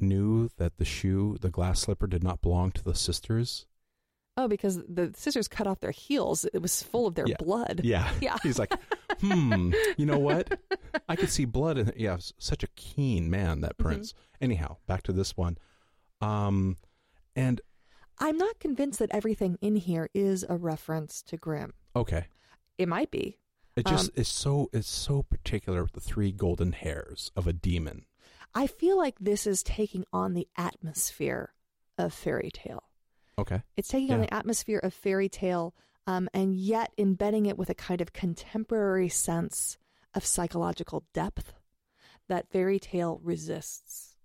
knew 0.00 0.48
that 0.58 0.76
the 0.78 0.84
shoe, 0.84 1.36
the 1.40 1.50
glass 1.50 1.80
slipper, 1.80 2.06
did 2.06 2.22
not 2.22 2.42
belong 2.42 2.72
to 2.72 2.84
the 2.84 2.94
sisters? 2.94 3.66
oh, 4.38 4.46
because 4.48 4.82
the 4.86 5.10
sisters 5.16 5.48
cut 5.48 5.66
off 5.66 5.80
their 5.80 5.90
heels; 5.90 6.44
it 6.52 6.60
was 6.60 6.82
full 6.82 7.06
of 7.06 7.14
their 7.14 7.26
Yeah. 7.26 7.36
blood. 7.38 7.80
Yeah. 7.84 8.10
Yeah. 8.20 8.36
He's 8.42 8.58
like, 8.58 8.70
hmm, 9.20 9.72
you 9.96 10.04
know 10.04 10.18
what? 10.18 10.58
I 11.08 11.16
could 11.16 11.30
see 11.30 11.46
blood 11.46 11.78
in 11.78 11.88
it. 11.88 11.96
Yeah, 11.96 12.18
such 12.38 12.62
a 12.62 12.68
keen 12.76 13.30
man, 13.30 13.62
that 13.62 13.78
Mm-hmm. 13.78 13.82
prince. 13.88 14.12
Anyhow, 14.40 14.76
back 14.86 15.02
to 15.04 15.12
this 15.12 15.36
one. 15.38 15.56
Um, 16.20 16.76
and 17.34 17.62
I'm 18.18 18.36
not 18.36 18.58
convinced 18.58 18.98
that 18.98 19.10
everything 19.10 19.56
in 19.62 19.76
here 19.76 20.10
is 20.12 20.44
a 20.48 20.56
reference 20.56 21.22
to 21.22 21.36
Grimm. 21.38 21.72
okay, 21.94 22.26
It 22.76 22.88
might 22.88 23.10
be. 23.10 23.38
it 23.74 23.86
just 23.86 24.10
Um, 24.10 24.14
is 24.16 24.28
so 24.28 24.68
it's 24.72 24.88
so 24.90 25.22
particular 25.22 25.82
with 25.82 25.92
the 25.92 26.00
three 26.00 26.30
golden 26.32 26.72
hairs 26.72 27.30
of 27.36 27.46
a 27.46 27.52
demon. 27.54 28.04
I 28.56 28.66
feel 28.66 28.96
like 28.96 29.16
this 29.20 29.46
is 29.46 29.62
taking 29.62 30.04
on 30.12 30.32
the 30.32 30.48
atmosphere 30.56 31.52
of 31.98 32.14
fairy 32.14 32.50
tale. 32.50 32.84
Okay, 33.38 33.62
It's 33.76 33.88
taking 33.88 34.14
on 34.14 34.22
the 34.22 34.32
atmosphere 34.32 34.80
of 34.82 34.94
fairy 34.94 35.28
tale, 35.28 35.74
um, 36.06 36.26
and 36.32 36.54
yet 36.54 36.90
embedding 36.96 37.44
it 37.44 37.58
with 37.58 37.68
a 37.68 37.74
kind 37.74 38.00
of 38.00 38.14
contemporary 38.14 39.10
sense 39.10 39.76
of 40.14 40.24
psychological 40.24 41.04
depth 41.12 41.52
that 42.28 42.48
fairy 42.50 42.78
tale 42.78 43.20
resists. 43.22 44.16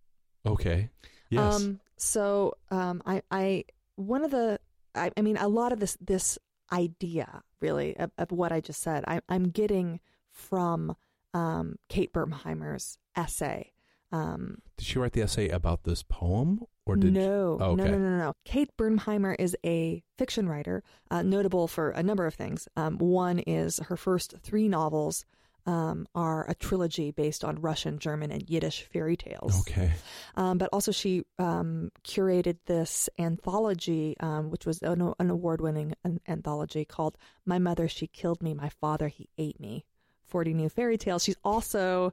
Okay. 0.45 0.89
Yes. 1.29 1.55
Um, 1.55 1.81
so 1.97 2.53
um, 2.69 3.03
I, 3.05 3.21
I, 3.29 3.65
one 3.95 4.23
of 4.23 4.31
the, 4.31 4.61
I, 4.95 5.11
I 5.17 5.21
mean, 5.21 5.35
a 5.35 5.49
lot 5.49 5.73
of 5.73 5.81
this, 5.81 5.97
this 5.99 6.39
idea 6.71 7.43
really 7.59 7.97
of, 7.97 8.11
of 8.17 8.31
what 8.31 8.53
I 8.53 8.61
just 8.61 8.81
said, 8.81 9.03
I, 9.07 9.19
I'm 9.27 9.49
getting 9.49 9.99
from 10.31 10.95
um, 11.33 11.75
Kate 11.89 12.13
Bernheimer's 12.13 12.97
essay. 13.15 13.73
Um, 14.11 14.57
did 14.77 14.85
she 14.87 14.99
write 14.99 15.13
the 15.13 15.21
essay 15.21 15.47
about 15.49 15.83
this 15.83 16.03
poem, 16.03 16.61
or 16.85 16.95
did 16.97 17.13
no, 17.13 17.57
Oh, 17.61 17.75
no, 17.75 17.83
okay. 17.83 17.91
no, 17.91 17.97
no, 17.97 18.17
no. 18.17 18.33
Kate 18.45 18.69
Bernheimer 18.77 19.35
is 19.39 19.55
a 19.65 20.03
fiction 20.17 20.49
writer, 20.49 20.83
uh, 21.09 21.21
notable 21.21 21.67
for 21.67 21.91
a 21.91 22.03
number 22.03 22.25
of 22.25 22.33
things. 22.33 22.67
Um, 22.75 22.97
one 22.97 23.39
is 23.39 23.79
her 23.87 23.95
first 23.97 24.35
three 24.43 24.67
novels 24.67 25.25
um, 25.67 26.07
are 26.15 26.49
a 26.49 26.55
trilogy 26.55 27.11
based 27.11 27.45
on 27.45 27.61
Russian, 27.61 27.99
German, 27.99 28.31
and 28.31 28.49
Yiddish 28.49 28.81
fairy 28.91 29.15
tales. 29.15 29.59
Okay. 29.61 29.91
Um, 30.35 30.57
but 30.57 30.69
also, 30.73 30.91
she 30.91 31.23
um, 31.37 31.91
curated 32.03 32.57
this 32.65 33.07
anthology, 33.19 34.15
um, 34.19 34.49
which 34.49 34.65
was 34.65 34.81
an, 34.81 35.13
an 35.19 35.29
award 35.29 35.61
winning 35.61 35.93
an- 36.03 36.19
anthology 36.27 36.83
called 36.83 37.15
My 37.45 37.59
Mother, 37.59 37.87
She 37.87 38.07
Killed 38.07 38.41
Me, 38.41 38.53
My 38.53 38.69
Father, 38.69 39.07
He 39.07 39.29
Ate 39.37 39.59
Me 39.59 39.85
40 40.25 40.53
New 40.55 40.67
Fairy 40.69 40.97
Tales. 40.97 41.23
She's 41.23 41.37
also. 41.43 42.11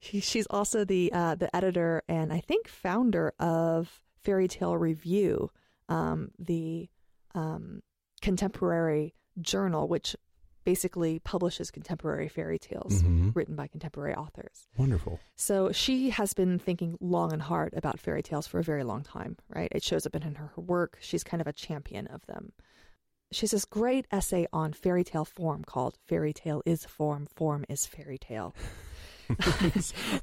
She, 0.00 0.20
she's 0.20 0.46
also 0.48 0.84
the 0.84 1.12
uh, 1.12 1.34
the 1.34 1.54
editor 1.54 2.02
and 2.08 2.32
I 2.32 2.40
think 2.40 2.68
founder 2.68 3.32
of 3.38 4.00
Fairy 4.22 4.46
Tale 4.48 4.76
Review, 4.76 5.50
um, 5.88 6.30
the 6.38 6.88
um, 7.34 7.82
contemporary 8.20 9.14
journal, 9.40 9.88
which 9.88 10.14
basically 10.64 11.18
publishes 11.20 11.70
contemporary 11.70 12.28
fairy 12.28 12.58
tales 12.58 13.02
Mhm. 13.02 13.34
written 13.34 13.56
by 13.56 13.66
contemporary 13.68 14.14
authors. 14.14 14.66
Wonderful. 14.76 15.18
So 15.34 15.72
she 15.72 16.10
has 16.10 16.34
been 16.34 16.58
thinking 16.58 16.98
long 17.00 17.32
and 17.32 17.40
hard 17.40 17.72
about 17.74 17.98
fairy 17.98 18.22
tales 18.22 18.46
for 18.46 18.58
a 18.58 18.62
very 18.62 18.84
long 18.84 19.02
time, 19.02 19.38
right? 19.48 19.68
It 19.72 19.82
shows 19.82 20.04
up 20.04 20.14
in 20.14 20.22
her, 20.22 20.52
her 20.54 20.60
work. 20.60 20.98
She's 21.00 21.24
kind 21.24 21.40
of 21.40 21.46
a 21.46 21.54
champion 21.54 22.06
of 22.08 22.26
them. 22.26 22.52
She 23.32 23.42
has 23.42 23.52
this 23.52 23.64
great 23.64 24.06
essay 24.10 24.46
on 24.52 24.72
fairy 24.74 25.04
tale 25.04 25.24
form 25.24 25.64
called 25.64 25.96
Fairy 26.06 26.32
Tale 26.34 26.62
is 26.66 26.84
Form, 26.84 27.26
Form 27.34 27.64
is 27.68 27.86
Fairy 27.86 28.18
Tale. 28.18 28.54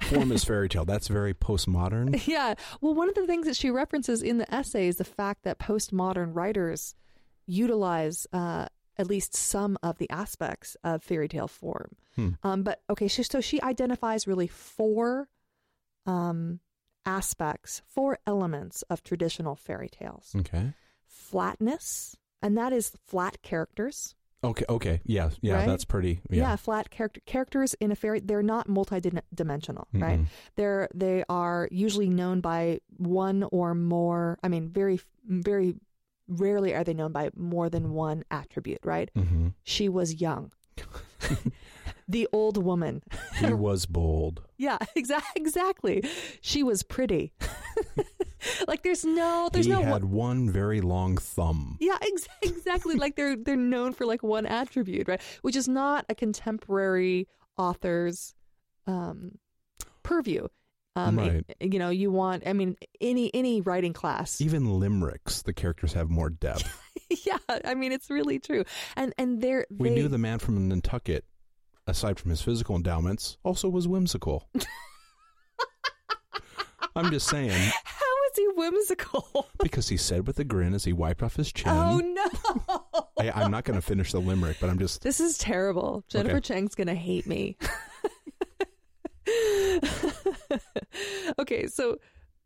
Form 0.09 0.31
is 0.31 0.43
fairy 0.43 0.69
tale. 0.69 0.85
That's 0.85 1.07
very 1.07 1.33
postmodern. 1.33 2.25
yeah. 2.27 2.55
Well, 2.81 2.93
one 2.93 3.09
of 3.09 3.15
the 3.15 3.27
things 3.27 3.45
that 3.47 3.55
she 3.55 3.69
references 3.69 4.21
in 4.21 4.37
the 4.37 4.53
essay 4.53 4.87
is 4.87 4.97
the 4.97 5.03
fact 5.03 5.43
that 5.43 5.59
postmodern 5.59 6.35
writers 6.35 6.95
utilize 7.47 8.25
uh, 8.33 8.67
at 8.97 9.07
least 9.07 9.35
some 9.35 9.77
of 9.83 9.97
the 9.97 10.09
aspects 10.09 10.75
of 10.83 11.03
fairy 11.03 11.27
tale 11.27 11.47
form. 11.47 11.95
Hmm. 12.15 12.29
Um, 12.43 12.63
but 12.63 12.81
okay, 12.89 13.07
she, 13.07 13.23
so 13.23 13.41
she 13.41 13.61
identifies 13.61 14.25
really 14.27 14.47
four 14.47 15.27
um, 16.05 16.59
aspects, 17.05 17.81
four 17.87 18.19
elements 18.25 18.81
of 18.89 19.03
traditional 19.03 19.55
fairy 19.55 19.89
tales 19.89 20.33
Okay. 20.37 20.73
flatness, 21.07 22.15
and 22.41 22.57
that 22.57 22.73
is 22.73 22.91
flat 23.05 23.41
characters. 23.41 24.15
Okay. 24.43 24.65
Okay. 24.69 25.01
Yeah. 25.05 25.29
Yeah. 25.41 25.55
Right? 25.55 25.65
That's 25.67 25.85
pretty. 25.85 26.21
Yeah, 26.29 26.41
Yeah. 26.51 26.55
flat 26.55 26.89
character 26.91 27.21
characters 27.25 27.73
in 27.79 27.91
a 27.91 27.95
fairy 27.95 28.19
they're 28.19 28.43
not 28.43 28.69
multi-dimensional, 28.69 29.87
right? 29.93 30.19
They're 30.55 30.87
they 30.93 31.23
are 31.29 31.67
usually 31.71 32.09
known 32.09 32.41
by 32.41 32.79
one 32.97 33.43
or 33.51 33.73
more. 33.73 34.37
I 34.43 34.47
mean, 34.49 34.69
very 34.69 34.99
very 35.27 35.75
rarely 36.27 36.73
are 36.75 36.83
they 36.83 36.93
known 36.93 37.11
by 37.11 37.29
more 37.35 37.69
than 37.69 37.93
one 37.93 38.23
attribute, 38.29 38.79
right? 38.83 39.09
hmm 39.15 39.49
She 39.63 39.89
was 39.89 40.21
young. 40.21 40.51
the 42.07 42.27
old 42.31 42.57
woman. 42.63 43.01
He 43.37 43.53
was 43.53 43.85
bold. 43.85 44.41
Yeah, 44.57 44.77
exactly. 44.95 45.41
Exactly. 45.41 46.03
She 46.41 46.63
was 46.63 46.81
pretty. 46.83 47.33
like 48.67 48.83
there's 48.83 49.05
no 49.05 49.49
there's 49.51 49.65
he 49.65 49.71
no 49.71 49.81
had 49.81 50.03
one, 50.03 50.11
one 50.11 50.49
very 50.49 50.81
long 50.81 51.17
thumb. 51.17 51.77
yeah, 51.79 51.97
ex- 52.01 52.27
exactly. 52.41 52.95
like 52.95 53.15
they're 53.15 53.35
they're 53.35 53.55
known 53.55 53.93
for 53.93 54.05
like 54.05 54.23
one 54.23 54.45
attribute, 54.45 55.07
right? 55.07 55.21
Which 55.41 55.55
is 55.55 55.67
not 55.67 56.05
a 56.09 56.15
contemporary 56.15 57.27
author's 57.57 58.33
um, 58.87 59.37
purview. 60.03 60.47
Um, 60.97 61.17
Right. 61.17 61.43
You 61.59 61.77
know, 61.77 61.89
you 61.89 62.09
want. 62.09 62.43
I 62.47 62.53
mean, 62.53 62.77
any 63.01 63.33
any 63.33 63.59
writing 63.61 63.91
class. 63.91 64.39
Even 64.39 64.79
limericks, 64.79 65.41
the 65.41 65.51
characters 65.53 65.91
have 65.93 66.09
more 66.09 66.29
depth. 66.29 66.81
yeah, 67.25 67.37
I 67.65 67.73
mean, 67.75 67.91
it's 67.91 68.09
really 68.09 68.39
true. 68.39 68.63
And 68.95 69.13
and 69.17 69.41
they're 69.41 69.65
We 69.69 69.89
they, 69.89 69.95
knew 69.95 70.07
the 70.07 70.17
man 70.17 70.39
from 70.39 70.69
Nantucket, 70.69 71.25
aside 71.85 72.17
from 72.17 72.29
his 72.31 72.41
physical 72.41 72.77
endowments, 72.77 73.37
also 73.43 73.67
was 73.67 73.89
whimsical. 73.89 74.47
I'm 76.95 77.11
just 77.11 77.27
saying, 77.27 77.51
How 77.51 77.59
is 77.59 77.71
he 77.73 77.94
whimsical? 78.55 79.47
because 79.61 79.89
he 79.89 79.97
said 79.97 80.25
with 80.27 80.39
a 80.39 80.43
grin 80.43 80.73
as 80.73 80.83
he 80.85 80.93
wiped 80.93 81.21
off 81.23 81.35
his 81.35 81.51
chin. 81.51 81.71
oh 81.71 81.97
no! 81.99 83.05
I, 83.19 83.31
I'm 83.31 83.51
not 83.51 83.63
going 83.63 83.79
to 83.79 83.85
finish 83.85 84.11
the 84.11 84.19
limerick, 84.19 84.57
but 84.59 84.69
I'm 84.69 84.79
just. 84.79 85.01
This 85.01 85.19
is 85.19 85.37
terrible. 85.37 86.03
Jennifer 86.09 86.37
Okay. 86.37 86.41
Chang's 86.53 86.75
gonna 86.75 86.95
hate 86.95 87.27
me. 87.27 87.57
okay, 91.39 91.67
so 91.67 91.97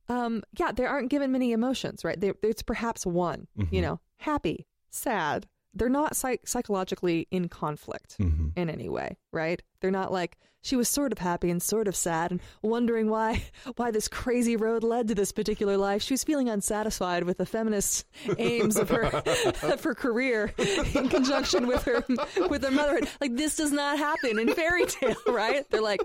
um, 0.07 0.43
yeah, 0.57 0.71
there 0.71 0.87
aren't 0.89 1.09
given 1.09 1.31
many 1.31 1.51
emotions, 1.51 2.03
right? 2.03 2.19
There, 2.19 2.33
there's 2.41 2.61
perhaps 2.63 3.05
one, 3.05 3.47
you 3.55 3.65
Mhm. 3.65 3.81
know, 3.81 3.99
happy, 4.17 4.65
sad. 4.89 5.47
They're 5.73 5.89
not 5.89 6.15
psych- 6.15 6.47
psychologically 6.47 7.27
in 7.31 7.47
conflict 7.49 8.17
Mhm. 8.19 8.53
in 8.55 8.69
any 8.69 8.89
way, 8.89 9.17
right? 9.31 9.61
They're 9.81 9.91
not 9.91 10.11
like 10.11 10.37
she 10.61 10.75
was 10.75 10.89
sort 10.89 11.13
of 11.13 11.19
happy 11.19 11.49
and 11.49 11.61
sort 11.63 11.87
of 11.87 11.95
sad 11.95 12.31
and 12.31 12.41
wondering 12.61 13.09
why 13.09 13.43
why 13.77 13.91
this 13.91 14.07
crazy 14.07 14.55
road 14.57 14.83
led 14.83 15.07
to 15.07 15.15
this 15.15 15.31
particular 15.31 15.77
life. 15.77 16.01
She 16.01 16.13
was 16.13 16.23
feeling 16.23 16.49
unsatisfied 16.49 17.23
with 17.23 17.37
the 17.37 17.45
feminist 17.45 18.05
aims 18.37 18.75
of 18.77 18.89
her 18.89 19.05
of 19.63 19.83
her 19.83 19.93
career 19.95 20.53
in 20.57 21.07
conjunction 21.07 21.67
with 21.67 21.83
her 21.83 22.03
with 22.49 22.63
her 22.63 22.71
motherhood. 22.71 23.07
Like 23.21 23.35
this 23.35 23.55
does 23.55 23.71
not 23.71 23.97
happen 23.97 24.37
in 24.39 24.53
fairy 24.53 24.85
tale, 24.85 25.15
right? 25.27 25.69
They're 25.69 25.81
like 25.81 26.01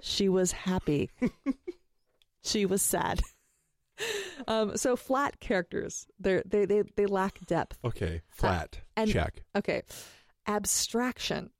she 0.00 0.28
was 0.28 0.52
happy. 0.52 1.10
she 2.42 2.64
was 2.66 2.82
sad. 2.82 3.20
Um, 4.46 4.76
so 4.76 4.94
flat 4.96 5.40
characters, 5.40 6.06
they're, 6.20 6.42
they 6.46 6.64
they 6.64 6.82
they 6.96 7.06
lack 7.06 7.44
depth. 7.44 7.76
Okay, 7.84 8.22
flat. 8.30 8.80
and- 8.96 9.10
check. 9.10 9.42
Okay. 9.56 9.82
Abstraction. 10.46 11.50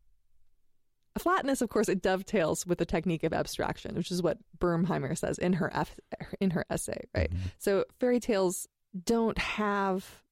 Flatness, 1.18 1.60
of 1.60 1.68
course, 1.68 1.88
it 1.88 2.00
dovetails 2.00 2.64
with 2.64 2.78
the 2.78 2.86
technique 2.86 3.24
of 3.24 3.32
abstraction, 3.32 3.96
which 3.96 4.10
is 4.12 4.22
what 4.22 4.38
Bernheimer 4.58 5.18
says 5.18 5.36
in 5.38 5.54
her 5.54 5.70
F- 5.74 5.98
in 6.40 6.50
her 6.50 6.64
essay, 6.70 7.00
right? 7.14 7.30
Mhm. 7.30 7.38
So 7.58 7.84
fairy 7.98 8.20
tales 8.20 8.68
don't 9.04 9.36
have 9.38 10.22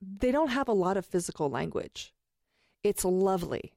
they 0.00 0.32
don't 0.32 0.48
have 0.48 0.68
a 0.68 0.72
lot 0.72 0.96
of 0.96 1.04
physical 1.06 1.48
language. 1.50 2.14
It's 2.82 3.04
lovely. 3.04 3.72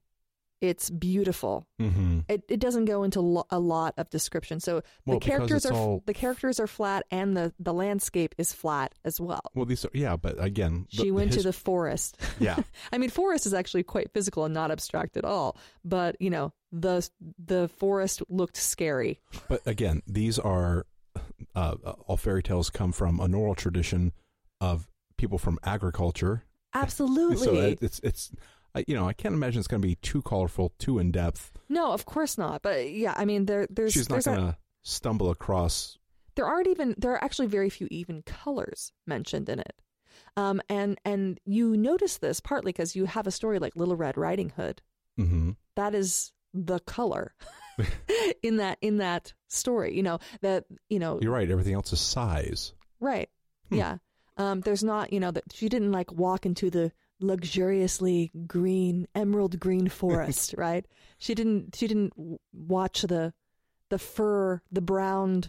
It's 0.60 0.90
beautiful. 0.90 1.68
Mhm. 1.80 2.26
It, 2.28 2.44
it 2.50 2.60
doesn't 2.60 2.86
go 2.86 3.04
into 3.04 3.22
lo- 3.22 3.46
a 3.52 3.60
lot 3.60 3.94
of 3.98 4.10
description. 4.10 4.60
So 4.60 4.82
Well, 5.06 5.20
the 5.20 5.26
characters 5.26 5.66
are 5.68 5.74
all- 5.74 6.04
the 6.08 6.14
characters 6.16 6.60
are 6.60 6.66
flat 6.68 7.06
and 7.12 7.38
the 7.38 7.54
the 7.60 7.74
landscape 7.74 8.34
is 8.40 8.54
flat 8.54 8.96
as 9.06 9.20
well. 9.22 9.42
Well, 9.54 9.66
these 9.66 9.86
are, 9.86 9.92
yeah, 9.94 10.16
but 10.18 10.42
again, 10.44 10.88
She 10.90 11.12
went 11.12 11.32
to 11.34 11.36
his- 11.38 11.44
the 11.44 11.54
forest. 11.54 12.18
yeah. 12.40 12.58
I 12.92 12.98
mean, 12.98 13.10
forest 13.12 13.46
is 13.46 13.54
actually 13.54 13.84
quite 13.84 14.12
physical 14.14 14.46
and 14.46 14.54
not 14.54 14.72
abstract 14.72 15.16
at 15.16 15.26
all. 15.26 15.58
But 15.86 16.16
you 16.20 16.32
know, 16.32 16.54
the 16.72 17.08
the 17.38 17.68
forest 17.68 18.24
looked 18.28 18.58
scary. 18.58 19.20
But 19.48 19.62
again, 19.68 20.02
these 20.08 20.40
are 20.40 20.86
uh, 21.56 21.76
all 22.08 22.18
fairy 22.18 22.42
tales 22.42 22.70
come 22.72 22.92
from 22.92 23.20
an 23.20 23.34
oral 23.36 23.54
tradition 23.56 24.12
of 24.60 24.88
people 25.18 25.38
from 25.38 25.60
agriculture. 25.64 26.44
Absolutely. 26.74 27.38
So 27.38 27.54
it, 27.56 27.80
it's 27.82 28.00
it's 28.04 28.32
I- 28.78 28.86
you 28.88 28.96
know 28.96 29.08
I 29.08 29.14
can't 29.14 29.34
imagine 29.36 29.60
it's 29.60 29.68
going 29.68 29.82
to 29.82 29.88
be 29.88 29.96
too 29.96 30.22
colorful, 30.22 30.74
too 30.80 31.00
in 31.00 31.12
depth. 31.12 31.52
no, 31.70 31.92
of 31.92 32.06
course 32.06 32.38
not. 32.38 32.62
But 32.62 32.92
yeah, 32.92 33.14
I 33.18 33.26
mean, 33.26 33.46
there 33.46 33.68
there's 33.70 33.94
She's 33.94 34.10
not 34.10 34.24
going 34.24 34.38
to 34.40 34.58
stumble 34.84 35.30
across. 35.30 35.98
there 36.36 36.46
aren't 36.46 36.68
even 36.68 36.96
there 36.98 37.12
are 37.12 37.24
actually 37.24 37.48
very 37.48 37.70
few 37.70 37.88
even 37.92 38.22
colors 38.24 38.92
mentioned 39.06 39.50
in 39.50 39.60
it. 39.60 39.82
Um, 40.36 40.62
and 40.70 40.98
and 41.06 41.40
you 41.46 41.76
notice 41.78 42.18
this 42.18 42.40
partly 42.40 42.72
because 42.72 42.96
you 42.96 43.06
have 43.06 43.28
a 43.28 43.32
story 43.32 43.60
like 43.60 43.76
Little 43.76 43.96
Red 43.96 44.18
Riding 44.18 44.50
Hood. 44.50 44.82
hmm 45.18 45.52
That 45.76 45.94
is 45.96 46.32
the 46.54 46.80
color 46.80 47.34
in 48.44 48.58
that 48.58 48.78
in 48.82 48.98
that 48.98 49.34
story. 49.48 49.96
You 49.96 50.04
know 50.04 50.20
that 50.42 50.66
you 50.90 51.00
know 51.00 51.20
You're 51.22 51.32
right. 51.34 51.50
Everything 51.50 51.74
else 51.74 51.92
is 51.94 52.00
size. 52.00 52.74
Right. 53.00 53.30
Hmm. 53.70 53.76
Yeah. 53.76 53.98
Um, 54.38 54.62
there's 54.62 54.84
not, 54.84 55.12
you 55.12 55.20
know, 55.20 55.32
that 55.32 55.46
she 55.52 55.68
didn't 55.70 55.92
like 55.92 56.12
walk 56.12 56.46
into 56.46 56.70
the 56.70 56.92
luxuriously 57.20 58.32
green, 58.46 59.08
emerald 59.16 59.60
green 59.60 59.88
forest, 59.90 60.54
right? 60.58 60.86
She 61.18 61.34
didn't. 61.36 61.76
She 61.76 61.88
didn't 61.88 62.14
watch 62.54 63.02
the 63.04 63.34
the 63.90 63.98
fur, 64.00 64.62
the 64.72 64.82
brown, 64.82 65.46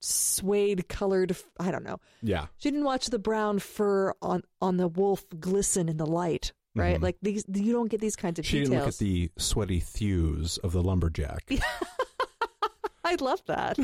suede 0.00 0.88
colored. 0.88 1.36
I 1.58 1.70
don't 1.70 1.84
know. 1.84 2.00
Yeah. 2.22 2.46
She 2.58 2.70
didn't 2.70 2.84
watch 2.84 3.06
the 3.06 3.18
brown 3.18 3.58
fur 3.58 4.12
on 4.20 4.42
on 4.60 4.76
the 4.76 4.88
wolf 4.88 5.24
glisten 5.38 5.88
in 5.88 5.96
the 5.96 6.06
light, 6.06 6.52
right? 6.74 6.98
Mhm. 6.98 7.02
Like 7.02 7.16
these, 7.22 7.44
you 7.52 7.72
don't 7.72 7.90
get 7.90 8.00
these 8.00 8.16
kinds 8.16 8.38
of 8.38 8.46
She 8.46 8.60
didn't 8.60 8.78
look 8.78 8.88
at 8.88 8.98
the 8.98 9.30
sweaty 9.38 9.80
thews 9.80 10.58
of 10.58 10.72
the 10.72 10.82
lumberjack. 10.82 11.50
I 13.04 13.16
love 13.20 13.42
that. 13.46 13.78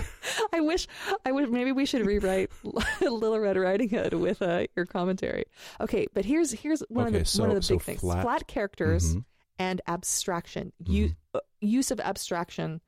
I 0.52 0.60
wish, 0.60 0.86
I 1.24 1.32
wish 1.32 1.48
maybe 1.48 1.72
we 1.72 1.86
should 1.86 2.04
rewrite 2.06 2.50
Little 3.00 3.38
Red 3.38 3.56
Riding 3.56 3.88
Hood 3.88 4.12
with 4.14 4.42
uh, 4.42 4.66
your 4.76 4.84
commentary. 4.86 5.44
Okay, 5.80 6.06
but 6.12 6.24
here's 6.24 6.52
here's 6.52 6.82
one 6.88 7.06
Okay, 7.08 7.16
of 7.18 7.22
the 7.24 7.28
so- 7.28 7.42
one 7.42 7.50
of 7.50 7.56
the 7.56 7.62
so 7.62 7.74
big 7.76 7.82
things: 7.82 8.00
flat- 8.00 8.22
flat, 8.22 8.46
characters 8.46 9.16
Mhm. 9.16 9.24
and 9.58 9.80
abstraction. 9.86 10.72
U- 10.84 11.14
uh, 11.34 11.40
use 11.60 11.90
of 11.90 11.98
abstraction 12.00 12.80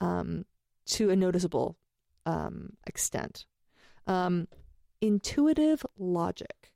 um, 0.00 0.44
to 0.86 1.10
a 1.10 1.16
noticeable 1.16 1.76
um, 2.24 2.70
extent. 2.86 3.44
Um, 4.06 4.48
intuitive 5.00 5.84
logic. 5.98 6.72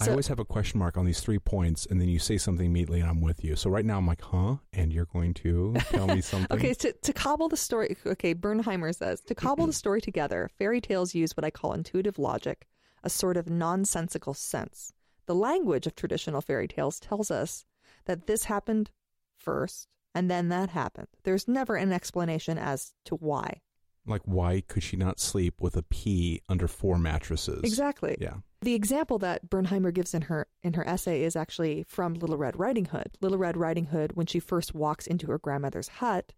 I 0.00 0.10
always 0.10 0.26
have 0.28 0.38
a 0.38 0.44
question 0.44 0.78
mark 0.78 0.98
on 0.98 1.06
these 1.06 1.20
three 1.20 1.38
points, 1.38 1.86
and 1.86 2.00
then 2.00 2.08
you 2.08 2.18
say 2.18 2.36
something 2.36 2.66
immediately, 2.66 3.00
and 3.00 3.08
I'm 3.08 3.20
with 3.20 3.42
you. 3.42 3.56
So 3.56 3.70
right 3.70 3.84
now 3.84 3.96
I'm 3.96 4.06
like, 4.06 4.20
huh? 4.20 4.56
And 4.72 4.92
you're 4.92 5.06
going 5.06 5.32
to 5.34 5.74
tell 5.90 6.06
me 6.06 6.20
something? 6.22 6.56
Okay, 6.56 6.74
to, 6.74 6.92
to 6.92 7.12
cobble 7.12 7.48
the 7.48 7.56
story, 7.56 7.96
okay, 8.04 8.34
Bernheimer 8.34 8.94
says 8.94 9.20
to 9.22 9.34
cobble 9.34 9.66
the 9.66 9.72
story 9.72 10.00
together, 10.00 10.50
fairy 10.58 10.80
tales 10.80 11.14
use 11.14 11.36
what 11.36 11.44
I 11.44 11.50
call 11.50 11.72
intuitive 11.72 12.18
logic, 12.18 12.66
a 13.02 13.10
sort 13.10 13.36
of 13.36 13.48
nonsensical 13.48 14.34
sense. 14.34 14.92
The 15.26 15.34
language 15.34 15.86
of 15.86 15.96
traditional 15.96 16.40
fairy 16.40 16.68
tales 16.68 17.00
tells 17.00 17.30
us 17.30 17.64
that 18.04 18.26
this 18.26 18.44
happened 18.44 18.90
first 19.36 19.88
and 20.14 20.30
then 20.30 20.48
that 20.48 20.70
happened. 20.70 21.08
There's 21.24 21.46
never 21.46 21.76
an 21.76 21.92
explanation 21.92 22.56
as 22.56 22.94
to 23.04 23.16
why. 23.16 23.60
Like, 24.06 24.22
why 24.24 24.62
could 24.66 24.82
she 24.82 24.96
not 24.96 25.18
sleep 25.18 25.60
with 25.60 25.76
a 25.76 25.82
pea 25.82 26.40
under 26.48 26.68
four 26.68 26.98
mattresses? 26.98 27.62
Exactly. 27.64 28.16
Yeah. 28.20 28.34
The 28.62 28.74
example 28.74 29.18
that 29.18 29.50
Bernheimer 29.50 29.92
gives 29.92 30.14
in 30.14 30.22
her 30.22 30.46
in 30.62 30.74
her 30.74 30.86
essay 30.88 31.22
is 31.22 31.36
actually 31.36 31.84
from 31.88 32.14
Little 32.14 32.36
Red 32.36 32.58
Riding 32.58 32.86
Hood. 32.86 33.16
Little 33.20 33.38
Red 33.38 33.56
Riding 33.56 33.86
Hood, 33.86 34.16
when 34.16 34.26
she 34.26 34.38
first 34.40 34.74
walks 34.74 35.06
into 35.06 35.26
her 35.28 35.38
grandmother's 35.38 35.88
hut, 35.88 36.32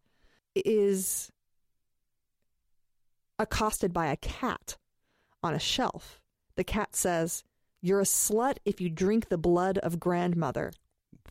is 0.54 1.30
accosted 3.38 3.92
by 3.92 4.06
a 4.06 4.16
cat 4.16 4.76
on 5.42 5.54
a 5.54 5.58
shelf. 5.58 6.20
The 6.56 6.64
cat 6.64 6.96
says, 6.96 7.44
"You're 7.80 8.00
a 8.00 8.04
slut 8.04 8.56
if 8.64 8.80
you 8.80 8.90
drink 8.90 9.28
the 9.28 9.38
blood 9.38 9.78
of 9.78 10.00
grandmother." 10.00 10.72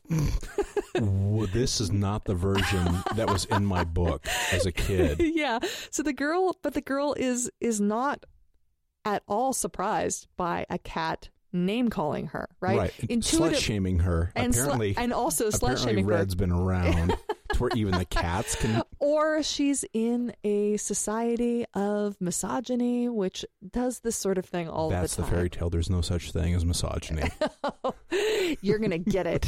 This 1.00 1.80
is 1.80 1.92
not 1.92 2.26
the 2.26 2.36
version 2.36 2.86
that 3.16 3.30
was 3.30 3.46
in 3.46 3.66
my 3.66 3.84
book 3.84 4.26
as 4.52 4.66
a 4.66 4.72
kid. 4.72 5.20
yeah. 5.36 5.60
So 5.92 6.04
the 6.04 6.14
girl, 6.14 6.56
but 6.62 6.74
the 6.74 6.82
girl 6.82 7.14
is 7.18 7.50
is 7.60 7.80
not 7.80 8.26
at 9.06 9.24
all 9.28 9.54
surprised 9.54 10.28
by 10.36 10.66
a 10.70 10.78
cat 10.78 11.30
name 11.54 11.90
calling 11.90 12.28
her, 12.28 12.48
right? 12.60 12.92
Slut 13.08 13.56
shaming 13.56 14.00
her. 14.00 14.32
and 14.36 14.54
apparently, 14.54 14.96
and 14.98 15.14
also 15.14 15.48
slut 15.50 15.56
apparently 15.58 15.86
shaming 15.88 16.06
her. 16.06 16.12
Red's 16.12 16.36
been 16.36 16.52
around 16.52 17.10
to 17.54 17.60
where 17.60 17.72
even 17.76 17.98
the 17.98 18.06
cats 18.06 18.56
can. 18.56 18.82
Or 19.00 19.42
she's 19.42 19.86
in 19.94 20.34
a 20.44 20.76
society 20.78 21.66
of 21.74 22.20
misogyny, 22.20 23.08
which 23.10 23.46
does 23.72 24.00
this 24.00 24.16
sort 24.18 24.38
of 24.38 24.46
thing 24.46 24.68
all 24.68 24.90
the 24.90 24.96
time. 24.96 25.04
That's 25.04 25.16
the 25.16 25.22
the 25.22 25.28
time. 25.28 25.36
fairy 25.36 25.50
tale. 25.50 25.70
There's 25.70 25.90
no 25.90 26.02
such 26.02 26.32
thing 26.32 26.54
as 26.56 26.66
misogyny. 26.66 27.30
You're 28.62 28.80
gonna 28.80 28.98
get 28.98 29.28
it. 29.28 29.46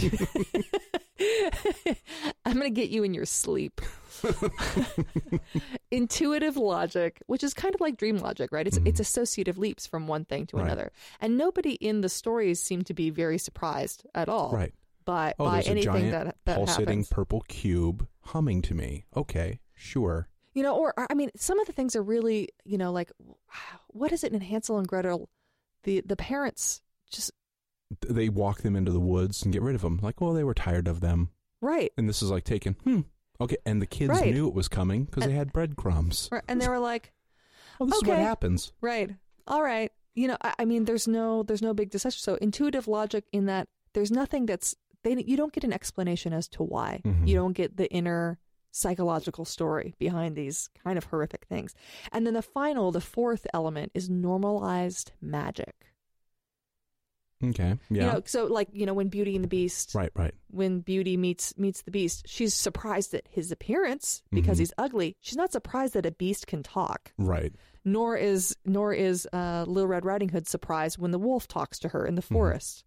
I'm 2.50 2.56
gonna 2.58 2.70
get 2.70 2.90
you 2.90 3.04
in 3.04 3.14
your 3.14 3.26
sleep. 3.26 3.80
Intuitive 5.92 6.58
logic, 6.58 7.22
which 7.28 7.44
is 7.44 7.54
kind 7.54 7.74
of 7.74 7.82
like 7.82 7.98
dream 7.98 8.18
logic, 8.18 8.52
right? 8.52 8.68
It's 8.68 8.78
mm-hmm. 8.78 8.88
it's 8.88 9.00
associative 9.00 9.58
leaps 9.58 9.88
from 9.88 10.08
one 10.08 10.26
thing 10.26 10.46
to 10.48 10.58
Right. 10.58 10.66
another, 10.66 10.92
and 11.20 11.38
nobody 11.38 11.74
in 11.74 12.02
the 12.02 12.10
stories 12.10 12.62
seem 12.62 12.84
to 12.84 12.94
be 12.94 13.10
very 13.10 13.38
surprised 13.38 14.06
at 14.14 14.30
all 14.30 14.52
right. 14.52 14.74
by 15.06 15.34
Oh, 15.40 15.46
by 15.46 15.62
anything 15.62 16.12
that 16.12 16.36
that 16.46 16.56
pulsating 16.56 16.88
happens. 16.88 17.10
purple 17.10 17.42
cube 17.48 18.08
humming 18.22 18.62
to 18.64 18.74
me. 18.74 19.06
Okay, 19.16 19.60
sure. 19.74 20.28
You 20.54 20.64
know, 20.64 20.76
or 20.76 20.94
I 20.98 21.14
mean, 21.14 21.30
some 21.36 21.60
of 21.60 21.68
the 21.68 21.74
things 21.74 21.96
are 21.96 22.04
really, 22.04 22.50
you 22.66 22.78
know, 22.78 22.92
like 22.92 23.12
what 23.88 24.12
is 24.12 24.24
it 24.24 24.34
in 24.34 24.42
Hansel 24.42 24.78
and 24.80 24.88
Gretel? 24.88 25.30
The 25.84 26.02
the 26.06 26.16
parents 26.18 26.82
just 27.10 27.32
They 28.06 28.30
walk 28.30 28.62
them 28.62 28.76
into 28.76 28.92
the 28.92 29.00
woods 29.00 29.44
and 29.44 29.54
get 29.54 29.62
rid 29.62 29.76
of 29.76 29.82
them. 29.82 30.00
Like, 30.04 30.20
well, 30.22 30.34
they 30.34 30.44
were 30.44 30.54
tired 30.54 30.88
of 30.88 31.00
them. 31.02 31.30
Right, 31.62 31.92
And 31.98 32.08
this 32.10 32.22
is 32.22 32.30
like 32.32 32.44
taken, 32.44 32.76
hmm. 32.84 33.02
Okay. 33.42 33.58
And 33.66 33.82
the 33.82 33.86
kids 33.88 34.10
Right. 34.10 34.34
knew 34.34 34.48
it 34.48 34.54
was 34.54 34.68
coming 34.68 35.06
because 35.06 35.24
they 35.26 35.32
had 35.32 35.54
breadcrumbs. 35.54 36.28
right, 36.32 36.44
and 36.48 36.60
they 36.62 36.68
were 36.68 36.80
like, 36.80 37.14
Oh, 37.80 37.86
this 37.86 37.96
is 37.96 38.04
what 38.04 38.16
Okay. 38.16 38.24
happens. 38.24 38.74
right, 38.82 39.12
all 39.48 39.64
right. 39.64 39.92
You 40.16 40.28
know, 40.28 40.38
I, 40.42 40.54
I 40.60 40.66
mean, 40.66 40.84
there's 40.86 41.08
no 41.08 41.44
there's 41.44 41.62
no 41.62 41.74
big 41.74 41.90
discussion. 41.92 42.20
So 42.20 42.36
intuitive 42.36 42.88
logic 42.90 43.24
in 43.32 43.46
that 43.46 43.70
there's 43.94 44.12
nothing 44.12 44.46
that's 44.46 44.76
they 45.04 45.16
you 45.26 45.38
don't 45.38 45.54
get 45.54 45.64
an 45.64 45.72
explanation 45.72 46.34
as 46.34 46.48
to 46.50 46.64
why. 46.64 47.02
Mhm. 47.06 47.26
You 47.28 47.36
don't 47.36 47.54
get 47.54 47.78
the 47.78 47.90
inner 47.90 48.38
psychological 48.72 49.46
story 49.46 49.96
behind 49.98 50.36
these 50.36 50.70
kind 50.84 50.98
of 50.98 51.06
horrific 51.06 51.46
things. 51.46 51.74
And 52.12 52.28
then 52.28 52.34
the 52.34 52.42
final, 52.42 52.92
the 52.92 53.02
fourth 53.02 53.48
element 53.54 53.92
is 53.96 54.10
normalized 54.10 55.12
magic. 55.22 55.79
Okay. 57.44 57.78
Yeah. 57.90 58.06
You 58.08 58.12
know, 58.14 58.22
so 58.26 58.46
like, 58.48 58.68
you 58.74 58.86
know, 58.86 58.94
when 58.94 59.08
Beauty 59.08 59.36
and 59.36 59.44
the 59.44 59.48
Beast 59.50 59.96
right, 59.96 60.12
right. 60.16 60.34
when 60.52 60.82
Beauty 60.82 61.16
meets 61.16 61.58
meets 61.58 61.84
the 61.84 61.92
Beast, 61.92 62.28
she's 62.28 62.54
surprised 62.54 63.14
at 63.14 63.28
his 63.30 63.52
appearance 63.52 64.22
because 64.32 64.58
Mhm. 64.58 64.60
he's 64.60 64.74
ugly. 64.78 65.16
She's 65.22 65.38
not 65.38 65.52
surprised 65.54 65.94
that 65.94 66.06
a 66.06 66.12
beast 66.12 66.48
can 66.48 66.64
talk. 66.64 67.14
Right. 67.18 67.54
Nor 67.86 68.18
is 68.18 68.58
nor 68.66 68.94
is 68.94 69.26
uh, 69.32 69.64
Little 69.68 69.88
Red 69.88 70.04
Riding 70.04 70.30
Hood 70.30 70.48
surprised 70.48 70.98
when 70.98 71.12
the 71.12 71.20
wolf 71.20 71.48
talks 71.48 71.80
to 71.80 71.90
her 71.90 72.06
in 72.06 72.16
the 72.16 72.22
Mm-hmm. 72.22 72.34
forest. 72.34 72.84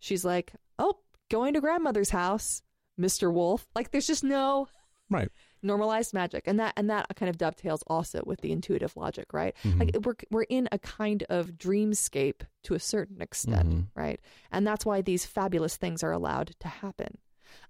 She's 0.00 0.24
like, 0.24 0.52
"Oh, 0.78 0.98
going 1.30 1.54
to 1.54 1.60
grandmother's 1.62 2.10
house, 2.10 2.62
Mister 2.98 3.30
Wolf." 3.30 3.66
Like, 3.74 3.90
there's 3.90 4.06
just 4.06 4.22
no 4.22 4.68
Right. 5.10 5.30
Normalized 5.62 6.12
magic, 6.14 6.44
and 6.46 6.58
that 6.60 6.72
and 6.76 6.88
that 6.90 7.06
kind 7.16 7.28
of 7.30 7.36
dovetails 7.38 7.82
also 7.86 8.22
with 8.26 8.40
the 8.40 8.52
intuitive 8.52 8.96
logic, 8.96 9.32
right? 9.32 9.54
Mhm. 9.64 9.80
Like 9.80 10.06
we're 10.06 10.14
we're 10.30 10.42
in 10.44 10.68
a 10.72 10.78
kind 10.78 11.24
of 11.28 11.52
dreamscape 11.58 12.42
to 12.64 12.74
a 12.74 12.80
certain 12.80 13.20
extent, 13.22 13.68
Mhm. 13.68 13.86
right? 13.94 14.20
And 14.50 14.66
that's 14.66 14.84
why 14.86 15.02
these 15.02 15.24
fabulous 15.26 15.76
things 15.76 16.02
are 16.02 16.12
allowed 16.12 16.54
to 16.60 16.68
happen. 16.68 17.18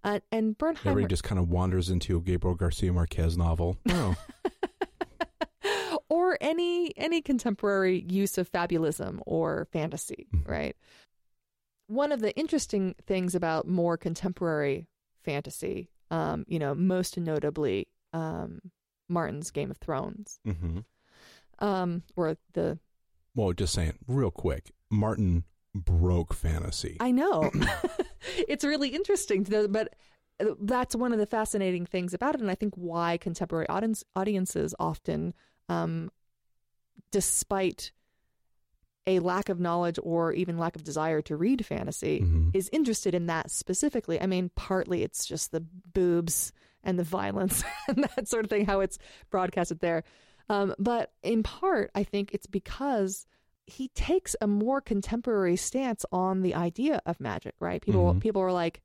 Uh, 0.03 0.19
and 0.33 0.59
Bernheimer, 0.59 0.87
Everybody 0.91 1.07
just 1.07 1.23
kind 1.25 1.39
of 1.39 1.49
wanders 1.49 1.89
into 1.89 2.17
a 2.17 2.21
Gabriel 2.21 2.57
Garcia 2.57 2.93
Marquez 2.93 3.37
novel. 3.39 3.77
Oh, 3.91 4.17
or 6.09 6.39
any 6.41 6.97
any 6.97 7.21
contemporary 7.21 8.05
use 8.09 8.39
of 8.39 8.51
fabulism 8.51 9.21
or 9.27 9.67
fantasy, 9.73 10.27
Mhm. 10.35 10.49
right? 10.49 10.77
One 11.87 12.13
of 12.13 12.21
the 12.21 12.37
interesting 12.37 12.95
things 13.07 13.35
about 13.35 13.67
more 13.67 13.97
contemporary 13.97 14.87
fantasy, 15.23 15.91
um, 16.11 16.45
you 16.49 16.59
know, 16.59 16.75
most 16.75 17.19
notably 17.19 17.89
um, 18.13 18.61
Martin's 19.09 19.51
Game 19.51 19.71
of 19.71 19.79
Thrones, 19.79 20.41
hmm 20.45 20.81
um, 21.61 22.03
or 22.17 22.37
the 22.53 22.79
well, 23.35 23.53
just 23.53 23.73
saying, 23.75 23.93
real 24.07 24.31
quick. 24.31 24.73
Martin 24.91 25.45
broke 25.75 26.35
fantasy. 26.35 26.97
I 26.99 27.13
know. 27.13 27.51
it's 28.49 28.65
really 28.65 28.89
interesting, 28.89 29.45
to 29.45 29.51
know, 29.53 29.69
but 29.69 29.95
uh, 30.41 30.55
that's 30.61 30.97
one 30.97 31.13
of 31.13 31.19
the 31.19 31.27
fascinating 31.27 31.87
things 31.87 32.15
about 32.15 32.35
it, 32.35 32.41
and 32.41 32.51
I 32.51 32.55
think 32.55 32.75
why 32.75 33.17
contemporary 33.17 33.69
audience, 33.69 34.03
audiences 34.17 34.75
often, 34.81 35.35
um, 35.69 36.11
despite 37.13 37.93
a 39.09 39.19
lack 39.21 39.49
of 39.49 39.59
knowledge 39.59 39.99
or 40.03 40.33
even 40.35 40.59
lack 40.59 40.77
of 40.77 40.85
desire 40.85 41.21
to 41.23 41.37
read 41.37 41.65
fantasy, 41.67 42.21
Mhm. 42.21 42.55
is 42.55 42.69
interested 42.73 43.15
in 43.15 43.27
that 43.27 43.51
specifically. 43.51 44.21
I 44.21 44.27
mean, 44.27 44.51
partly 44.55 45.03
it's 45.03 45.25
just 45.27 45.51
the 45.51 45.61
boobs 45.95 46.53
and 46.85 46.99
the 46.99 47.05
violence 47.05 47.65
and 47.89 48.05
that 48.05 48.29
sort 48.29 48.45
of 48.45 48.51
thing, 48.51 48.67
how 48.67 48.81
it's 48.81 48.99
broadcasted 49.31 49.81
there. 49.81 50.05
Um, 50.49 50.75
but 50.79 51.13
in 51.23 51.43
part, 51.43 51.91
I 51.95 52.05
think 52.05 52.33
it's 52.33 52.47
because 52.47 53.27
he 53.67 53.89
takes 53.89 54.35
a 54.41 54.47
more 54.47 54.81
contemporary 54.81 55.57
stance 55.57 56.05
on 56.13 56.43
the 56.43 56.55
idea 56.55 57.03
of 57.05 57.19
magic, 57.21 57.55
right? 57.61 57.83
People 57.83 58.15
Mhm. 58.15 58.21
people 58.21 58.41
are 58.43 58.53
like, 58.53 58.83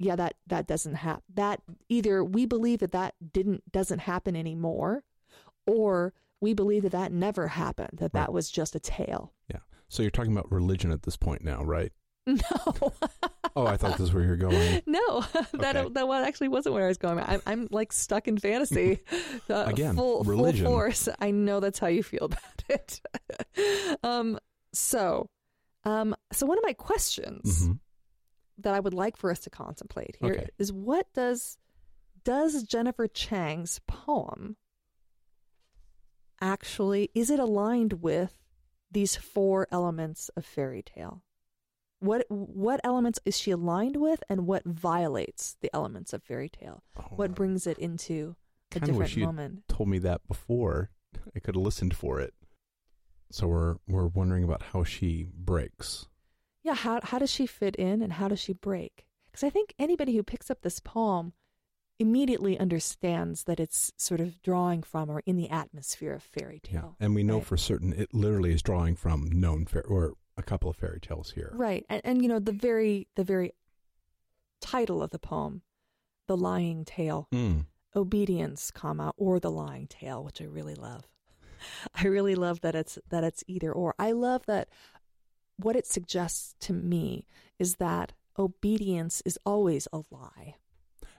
yeah, 0.00 0.16
that 0.16 0.34
that 0.46 0.66
doesn't 0.66 0.94
happen. 0.94 1.22
That 1.34 1.60
either 1.88 2.22
we 2.24 2.46
believe 2.46 2.78
that 2.80 2.92
that 2.92 3.14
didn't 3.32 3.70
doesn't 3.70 4.00
happen 4.00 4.34
anymore, 4.36 5.04
or 5.66 6.14
we 6.40 6.54
believe 6.54 6.82
that 6.84 6.92
that 6.92 7.12
never 7.12 7.48
happened. 7.48 7.98
That 7.98 8.12
that 8.12 8.32
was 8.32 8.50
just 8.50 8.74
a 8.76 8.80
tale. 8.80 9.32
Yeah. 9.50 9.60
So 9.88 10.02
you're 10.02 10.10
talking 10.10 10.32
about 10.32 10.50
religion 10.52 10.90
at 10.92 11.02
this 11.02 11.16
point 11.16 11.42
now, 11.44 11.62
right? 11.64 11.92
No. 12.26 12.38
Oh, 13.56 13.66
I 13.66 13.76
thought 13.76 13.92
this 13.98 14.08
is 14.08 14.14
where 14.14 14.22
you're 14.22 14.36
going. 14.36 14.82
No, 14.86 15.20
that 15.54 15.74
Okay. 15.74 15.88
that 15.94 16.06
one 16.06 16.22
actually 16.22 16.46
wasn't 16.48 16.74
where 16.76 16.84
I 16.84 16.88
was 16.88 16.98
going. 16.98 17.18
I'm 17.18 17.40
I'm 17.44 17.66
like 17.72 17.92
stuck 17.92 18.28
in 18.28 18.38
fantasy. 18.38 19.00
Uh, 19.50 19.64
Again, 19.66 19.96
full, 19.96 20.22
religion. 20.22 20.66
full 20.66 20.74
force. 20.74 21.08
I 21.18 21.32
know 21.32 21.58
that's 21.58 21.80
how 21.80 21.88
you 21.88 22.04
feel 22.04 22.26
about 22.26 22.64
it. 22.68 23.00
um. 24.04 24.38
So, 24.74 25.28
um. 25.84 26.14
So 26.32 26.46
one 26.46 26.56
of 26.58 26.62
my 26.64 26.74
questions 26.74 27.66
hmm 27.66 27.72
that 28.58 28.74
I 28.74 28.80
would 28.80 28.94
like 28.94 29.16
for 29.16 29.30
us 29.30 29.40
to 29.40 29.50
contemplate 29.50 30.16
here 30.20 30.46
is: 30.58 30.70
Okay. 30.70 30.78
what 30.78 31.06
does 31.14 31.56
does 32.24 32.62
Jennifer 32.62 33.08
Chang's 33.08 33.80
poem 33.88 34.56
actually 36.40 37.10
is 37.14 37.30
it 37.30 37.38
aligned 37.38 38.02
with 38.02 38.38
these 38.90 39.16
four 39.16 39.66
elements 39.70 40.30
of 40.36 40.44
fairy 40.44 40.82
tale? 40.82 41.22
What 42.00 42.26
what 42.28 42.80
elements 42.84 43.18
is 43.24 43.36
she 43.36 43.50
aligned 43.50 43.96
with, 43.96 44.22
and 44.28 44.46
what 44.46 44.64
violates 44.64 45.56
the 45.60 45.70
elements 45.74 46.12
of 46.12 46.22
fairy 46.22 46.48
tale? 46.48 46.82
What 47.10 47.30
oh. 47.30 47.34
brings 47.34 47.66
it 47.66 47.78
into 47.78 48.36
a 48.74 48.80
different 48.80 49.16
moment? 49.16 49.68
told 49.68 49.88
me 49.88 49.98
that 49.98 50.26
before. 50.28 50.90
I 51.34 51.40
could 51.40 51.56
have 51.56 51.64
listened 51.64 51.96
for 51.96 52.20
it. 52.20 52.34
So 53.30 53.46
we're 53.48 53.76
we're 53.88 54.06
wondering 54.06 54.44
about 54.44 54.62
how 54.72 54.84
she 54.84 55.26
breaks. 55.34 56.06
Yeah, 56.62 56.74
how 56.74 57.00
how 57.02 57.18
does 57.18 57.30
she 57.30 57.46
fit 57.46 57.76
in, 57.76 58.00
and 58.00 58.12
how 58.12 58.28
does 58.28 58.40
she 58.40 58.52
break? 58.52 59.04
Because 59.26 59.42
I 59.42 59.50
think 59.50 59.74
anybody 59.78 60.16
who 60.16 60.22
picks 60.22 60.50
up 60.50 60.62
this 60.62 60.80
poem 60.80 61.32
immediately 61.98 62.58
understands 62.58 63.44
that 63.44 63.58
it's 63.58 63.92
sort 63.96 64.20
of 64.20 64.40
drawing 64.42 64.82
from 64.82 65.10
or 65.10 65.22
in 65.26 65.36
the 65.36 65.50
atmosphere 65.50 66.12
of 66.14 66.22
fairy 66.22 66.60
tale. 66.60 66.96
Yeah, 67.00 67.06
and 67.06 67.14
we 67.14 67.22
know 67.22 67.38
right? 67.38 67.46
for 67.46 67.56
certain 67.56 67.92
it 67.92 68.14
literally 68.14 68.52
is 68.52 68.62
drawing 68.62 68.94
from 68.96 69.28
known 69.30 69.66
fair 69.66 69.84
or 69.84 70.14
a 70.36 70.42
couple 70.42 70.70
of 70.70 70.76
fairy 70.76 71.00
tales 71.00 71.32
here. 71.32 71.50
Right. 71.54 71.84
And, 71.88 72.00
and 72.04 72.22
you 72.22 72.28
know, 72.28 72.38
the 72.38 72.52
very 72.52 73.08
the 73.16 73.24
very 73.24 73.52
title 74.60 75.02
of 75.02 75.10
the 75.10 75.18
poem, 75.18 75.62
The 76.26 76.36
Lying 76.36 76.84
Tale, 76.84 77.28
Mm. 77.32 77.66
obedience, 77.96 78.70
comma, 78.70 79.12
or 79.16 79.40
the 79.40 79.50
lying 79.50 79.86
tale, 79.88 80.22
which 80.22 80.40
I 80.40 80.44
really 80.44 80.74
love. 80.74 81.04
I 81.94 82.06
really 82.06 82.34
love 82.36 82.60
that 82.60 82.74
it's 82.74 82.98
that 83.08 83.24
it's 83.24 83.42
either 83.48 83.72
or. 83.72 83.94
I 83.98 84.12
love 84.12 84.46
that 84.46 84.68
what 85.56 85.74
it 85.74 85.86
suggests 85.86 86.54
to 86.60 86.72
me 86.72 87.26
is 87.58 87.76
that 87.76 88.12
obedience 88.38 89.20
is 89.24 89.38
always 89.44 89.88
a 89.92 90.02
lie. 90.12 90.54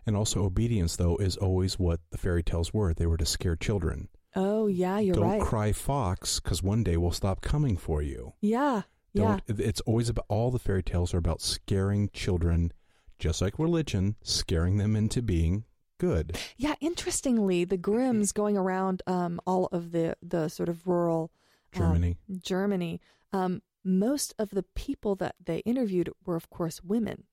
And 0.10 0.18
also, 0.18 0.44
obedience, 0.44 0.96
though, 0.96 1.18
is 1.18 1.38
always 1.38 1.78
what 1.78 2.00
the 2.10 2.18
fairy 2.18 2.42
tales 2.42 2.74
were. 2.74 2.96
They 2.96 3.06
were 3.06 3.16
to 3.18 3.28
scare 3.28 3.56
children. 3.56 4.08
Oh 4.36 4.66
yeah, 4.66 4.98
you're 4.98 5.14
Don't 5.14 5.24
right. 5.24 5.40
cry 5.40 5.72
fox, 5.72 6.40
because 6.40 6.64
one 6.64 6.82
day 6.84 6.98
we'll 6.98 7.12
stop 7.12 7.42
coming 7.42 7.78
for 7.78 8.02
you. 8.02 8.34
Yeah. 8.42 8.82
Yeah. 9.14 9.38
Don't. 9.48 9.60
It's 9.60 9.82
always 9.82 10.10
about 10.10 10.26
all 10.28 10.50
the 10.50 10.58
fairy 10.58 10.82
tales 10.82 11.14
are 11.14 11.20
about 11.20 11.42
scaring 11.42 12.10
children, 12.12 12.74
just 13.20 13.40
like 13.40 13.60
religion, 13.60 14.16
scaring 14.24 14.78
them 14.78 14.96
into 14.96 15.22
being 15.22 15.66
good. 16.00 16.40
Yeah, 16.58 16.74
interestingly, 16.82 17.64
the 17.64 17.78
Grimms 17.78 18.32
going 18.32 18.58
around 18.58 19.04
um, 19.06 19.40
all 19.46 19.68
of 19.68 19.92
the 19.92 20.18
the 20.24 20.50
sort 20.50 20.70
of 20.70 20.88
rural 20.88 21.30
um, 21.76 21.82
Germany. 21.82 22.18
Germany, 22.42 23.00
um, 23.32 23.62
most 23.84 24.34
of 24.40 24.50
the 24.50 24.64
people 24.64 25.14
that 25.18 25.36
they 25.46 25.60
interviewed 25.60 26.10
were, 26.26 26.36
of 26.36 26.50
course, 26.50 26.82
women 26.84 27.26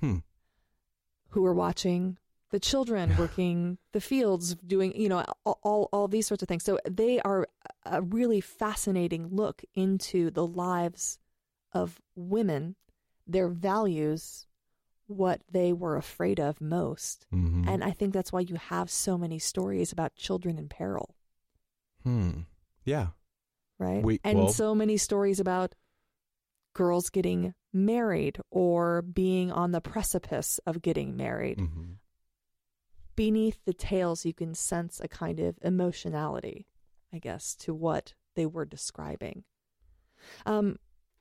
Hmm. 0.00 0.18
Who 1.30 1.42
were 1.42 1.54
watching 1.54 2.16
the 2.50 2.60
children 2.60 3.16
working 3.16 3.78
the 3.92 4.00
fields, 4.00 4.56
doing 4.56 4.92
you 5.00 5.08
know 5.08 5.24
all, 5.44 5.58
all 5.62 5.88
all 5.92 6.08
these 6.08 6.26
sorts 6.26 6.42
of 6.42 6.48
things. 6.48 6.64
So 6.64 6.78
they 6.88 7.20
are 7.20 7.46
a 7.84 8.02
really 8.02 8.40
fascinating 8.40 9.28
look 9.28 9.62
into 9.74 10.30
the 10.30 10.46
lives 10.46 11.18
of 11.72 12.00
women, 12.16 12.74
their 13.26 13.48
values, 13.48 14.46
what 15.06 15.40
they 15.50 15.72
were 15.72 15.96
afraid 15.96 16.40
of 16.40 16.60
most. 16.60 17.26
hmm 17.30 17.68
And 17.68 17.84
I 17.84 17.92
think 17.92 18.12
that's 18.12 18.32
why 18.32 18.40
you 18.40 18.56
have 18.56 18.90
so 18.90 19.16
many 19.16 19.38
stories 19.38 19.92
about 19.92 20.16
children 20.16 20.58
in 20.58 20.68
peril, 20.68 21.14
hmm. 22.02 22.40
Yeah. 22.84 23.08
right? 23.78 24.02
We- 24.02 24.20
and 24.24 24.38
well- 24.38 24.52
so 24.52 24.74
many 24.74 24.96
stories 24.96 25.38
about 25.40 25.74
girls 26.74 27.10
getting 27.10 27.54
married 27.72 28.38
or 28.50 29.02
being 29.02 29.50
on 29.52 29.72
the 29.72 29.80
precipice 29.80 30.60
of 30.66 30.82
getting 30.82 31.16
married. 31.16 31.58
hmm 31.60 31.92
Beneath 33.16 33.58
the 33.66 33.74
tales, 33.74 34.24
you 34.24 34.32
can 34.32 34.54
sense 34.54 34.98
a 35.00 35.08
kind 35.08 35.40
of 35.40 35.58
emotionality, 35.62 36.66
I 37.12 37.18
guess, 37.18 37.54
to 37.56 37.74
what 37.74 38.14
they 38.34 38.46
were 38.46 38.64
describing. 38.64 39.44
Um, 40.46 40.76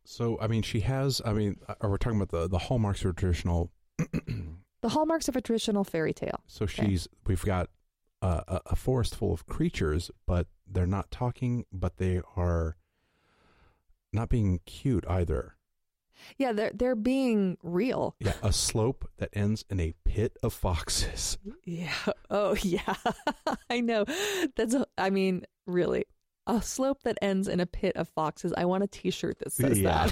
So, 0.06 0.40
I 0.40 0.48
mean, 0.48 0.62
she 0.62 0.80
has. 0.82 1.22
I 1.26 1.34
mean, 1.34 1.58
we're 1.82 1.90
we 1.90 1.98
talking 1.98 2.22
about 2.22 2.30
the 2.30 2.48
the 2.48 2.58
hallmarks 2.58 3.04
of 3.04 3.12
a 3.12 3.14
traditional? 3.14 3.72
the 3.98 4.90
hallmarks 4.90 5.28
of 5.28 5.36
a 5.36 5.42
traditional 5.42 5.84
fairy 5.84 6.14
tale. 6.14 6.42
So 6.48 6.66
she's. 6.66 7.08
We've 7.28 7.44
got 7.44 7.70
a, 8.22 8.62
a 8.68 8.76
forest 8.78 9.16
full 9.16 9.34
of 9.34 9.46
creatures, 9.46 10.10
but 10.26 10.48
they're 10.68 10.86
not 10.88 11.12
talking. 11.12 11.66
But 11.74 11.98
they 11.98 12.22
are 12.38 12.78
not 14.14 14.30
being 14.30 14.60
cute 14.66 15.06
either. 15.08 15.56
Yeah, 16.38 16.52
they're 16.52 16.72
they're 16.74 16.96
being 16.98 17.58
real. 17.64 18.16
Yeah, 18.20 18.34
a 18.44 18.52
slope 18.52 19.10
that 19.20 19.30
ends 19.34 19.64
in 19.70 19.80
a 19.80 19.94
pit 20.04 20.38
of 20.44 20.54
foxes. 20.54 21.38
Yeah. 21.66 21.94
Oh, 22.32 22.56
yeah. 22.62 22.94
I 23.72 23.82
know. 23.82 24.06
That's. 24.56 24.76
A, 24.76 24.86
I 24.98 25.10
mean, 25.10 25.44
really, 25.66 26.06
a 26.46 26.62
slope 26.62 27.02
that 27.06 27.18
ends 27.24 27.48
in 27.48 27.60
a 27.60 27.66
pit 27.66 27.96
of 27.96 28.08
foxes. 28.10 28.54
I 28.56 28.66
want 28.66 28.84
a 28.84 28.88
T-shirt 28.88 29.40
that 29.40 29.52
says 29.52 29.80
Yeah. 29.80 30.10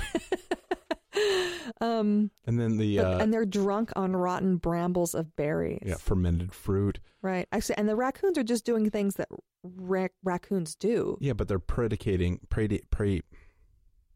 that. 1.13 1.21
um, 1.81 2.31
And 2.45 2.59
then 2.59 2.77
the 2.77 2.99
uh, 2.99 3.19
and 3.19 3.33
they're 3.33 3.45
drunk 3.45 3.91
on 3.95 4.15
rotten 4.15 4.57
brambles 4.57 5.13
of 5.13 5.35
berries. 5.35 5.83
yeah 5.85 5.95
fermented 5.95 6.53
fruit. 6.53 6.99
Right. 7.21 7.47
Actually, 7.51 7.77
and 7.77 7.89
the 7.89 7.95
raccoons 7.95 8.37
are 8.37 8.43
just 8.43 8.65
doing 8.65 8.89
things 8.89 9.15
that 9.15 9.27
ra- 9.63 10.07
raccoons 10.23 10.75
do, 10.75 11.17
Yeah, 11.21 11.33
but 11.33 11.47
they're 11.47 11.59
predicating 11.59 12.39
predi- 12.49 12.81
pre 12.89 13.21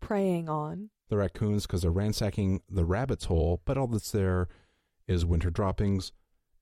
preying 0.01 0.49
on. 0.49 0.89
the 1.09 1.17
raccoons 1.17 1.65
because 1.67 1.81
they're 1.83 1.91
ransacking 1.91 2.61
the 2.69 2.85
rabbit's 2.85 3.25
hole. 3.25 3.61
But 3.65 3.77
all 3.77 3.87
that's 3.87 4.11
there 4.11 4.47
is 5.07 5.25
winter 5.25 5.49
droppings, 5.49 6.11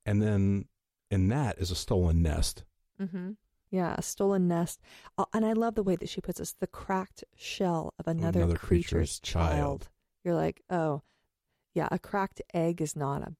and 0.05 0.21
then 0.21 0.65
in 1.11 1.27
that 1.29 1.57
is 1.59 1.71
a 1.71 1.75
stolen 1.75 2.21
nest. 2.21 2.63
Mm-hmm. 3.01 3.31
Yeah, 3.71 3.93
a 3.97 4.01
stolen 4.01 4.47
nest. 4.47 4.79
Uh, 5.17 5.25
and 5.33 5.45
I 5.45 5.53
love 5.53 5.75
the 5.75 5.83
way 5.83 5.95
that 5.95 6.09
she 6.09 6.21
puts 6.21 6.39
this 6.39 6.53
the 6.53 6.65
cracked 6.67 7.23
shell 7.35 7.93
of 7.99 8.07
another, 8.07 8.41
Another 8.41 8.57
creature's, 8.57 8.89
creature's 8.91 9.19
child. 9.19 9.51
child. 9.51 9.89
You're 10.23 10.35
like, 10.35 10.61
oh, 10.71 11.03
yeah, 11.75 11.87
a 11.91 11.99
cracked 11.99 12.41
egg 12.53 12.81
is 12.81 12.95
not 12.95 13.21
a. 13.21 13.33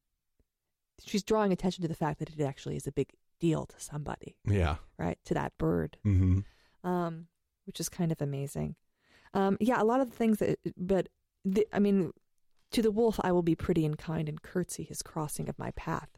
She's 1.04 1.24
drawing 1.24 1.52
attention 1.52 1.82
to 1.82 1.88
the 1.88 1.96
fact 1.96 2.20
that 2.20 2.30
it 2.30 2.42
actually 2.42 2.76
is 2.76 2.86
a 2.86 2.92
big 2.92 3.12
deal 3.40 3.66
to 3.66 3.76
somebody, 3.80 4.36
Yeah. 4.46 4.76
right? 4.98 5.18
To 5.26 5.34
that 5.34 5.54
bird, 5.58 5.98
Mm-hmm. 6.06 6.88
um, 6.88 7.28
which 7.66 7.80
is 7.80 7.90
kind 7.90 8.12
of 8.12 8.22
amazing. 8.22 8.76
Um, 9.34 9.58
yeah, 9.60 9.82
a 9.82 9.86
lot 9.86 10.02
of 10.02 10.10
the 10.10 10.16
things 10.16 10.40
that, 10.40 10.60
but 10.78 11.10
the, 11.46 11.68
I 11.72 11.80
mean, 11.80 12.12
to 12.72 12.82
the 12.82 12.92
wolf, 12.92 13.20
I 13.24 13.32
will 13.32 13.44
be 13.44 13.56
pretty 13.56 13.86
and 13.86 13.98
kind 13.98 14.28
and 14.30 14.42
curtsy 14.42 14.84
his 14.84 15.02
crossing 15.02 15.50
of 15.50 15.58
my 15.60 15.72
path 15.72 16.10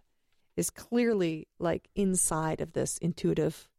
is 0.57 0.69
clearly 0.69 1.47
like 1.59 1.89
inside 1.95 2.59
of 2.61 2.73
this 2.73 2.97
intuitive 2.97 3.69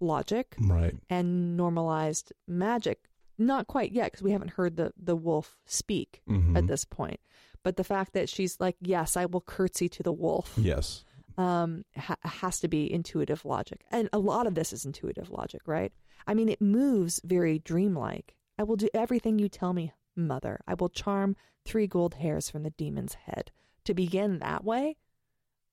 logic 0.00 0.54
Right. 0.60 0.94
and 1.10 1.56
normalized 1.56 2.32
magic. 2.46 3.08
Not 3.38 3.66
quite 3.66 3.92
yet 3.92 4.12
because 4.12 4.22
we 4.22 4.32
haven't 4.32 4.50
heard 4.52 4.76
the 4.76 4.92
the 4.96 5.16
wolf 5.16 5.58
speak 5.66 6.22
Mhm. 6.28 6.56
at 6.56 6.66
this 6.66 6.84
point. 6.84 7.20
But 7.62 7.76
the 7.76 7.84
fact 7.84 8.12
that 8.12 8.28
she's 8.28 8.58
like, 8.60 8.76
"Yes, 8.80 9.16
I 9.16 9.26
will 9.26 9.40
curtsy 9.40 9.88
to 9.90 10.02
the 10.02 10.12
wolf," 10.12 10.54
Yes. 10.60 11.04
um, 11.36 11.84
ha- 11.96 12.16
has 12.22 12.60
to 12.60 12.68
be 12.68 12.90
intuitive 12.92 13.44
logic, 13.44 13.84
and 13.90 14.08
a 14.12 14.18
lot 14.18 14.46
of 14.46 14.54
this 14.54 14.72
is 14.72 14.84
intuitive 14.84 15.30
logic, 15.30 15.62
right? 15.66 15.92
I 16.26 16.34
mean, 16.34 16.48
it 16.48 16.60
moves 16.60 17.20
very 17.24 17.58
dreamlike. 17.60 18.34
I 18.58 18.64
will 18.64 18.76
do 18.76 18.88
everything 18.92 19.38
you 19.38 19.48
tell 19.48 19.72
me, 19.72 19.92
mother. 20.16 20.60
I 20.66 20.74
will 20.74 20.88
charm 20.88 21.36
three 21.64 21.86
gold 21.86 22.14
hairs 22.14 22.50
from 22.50 22.62
the 22.62 22.70
demon's 22.70 23.14
head. 23.14 23.52
To 23.84 23.94
begin 23.94 24.40
that 24.40 24.64
way, 24.64 24.96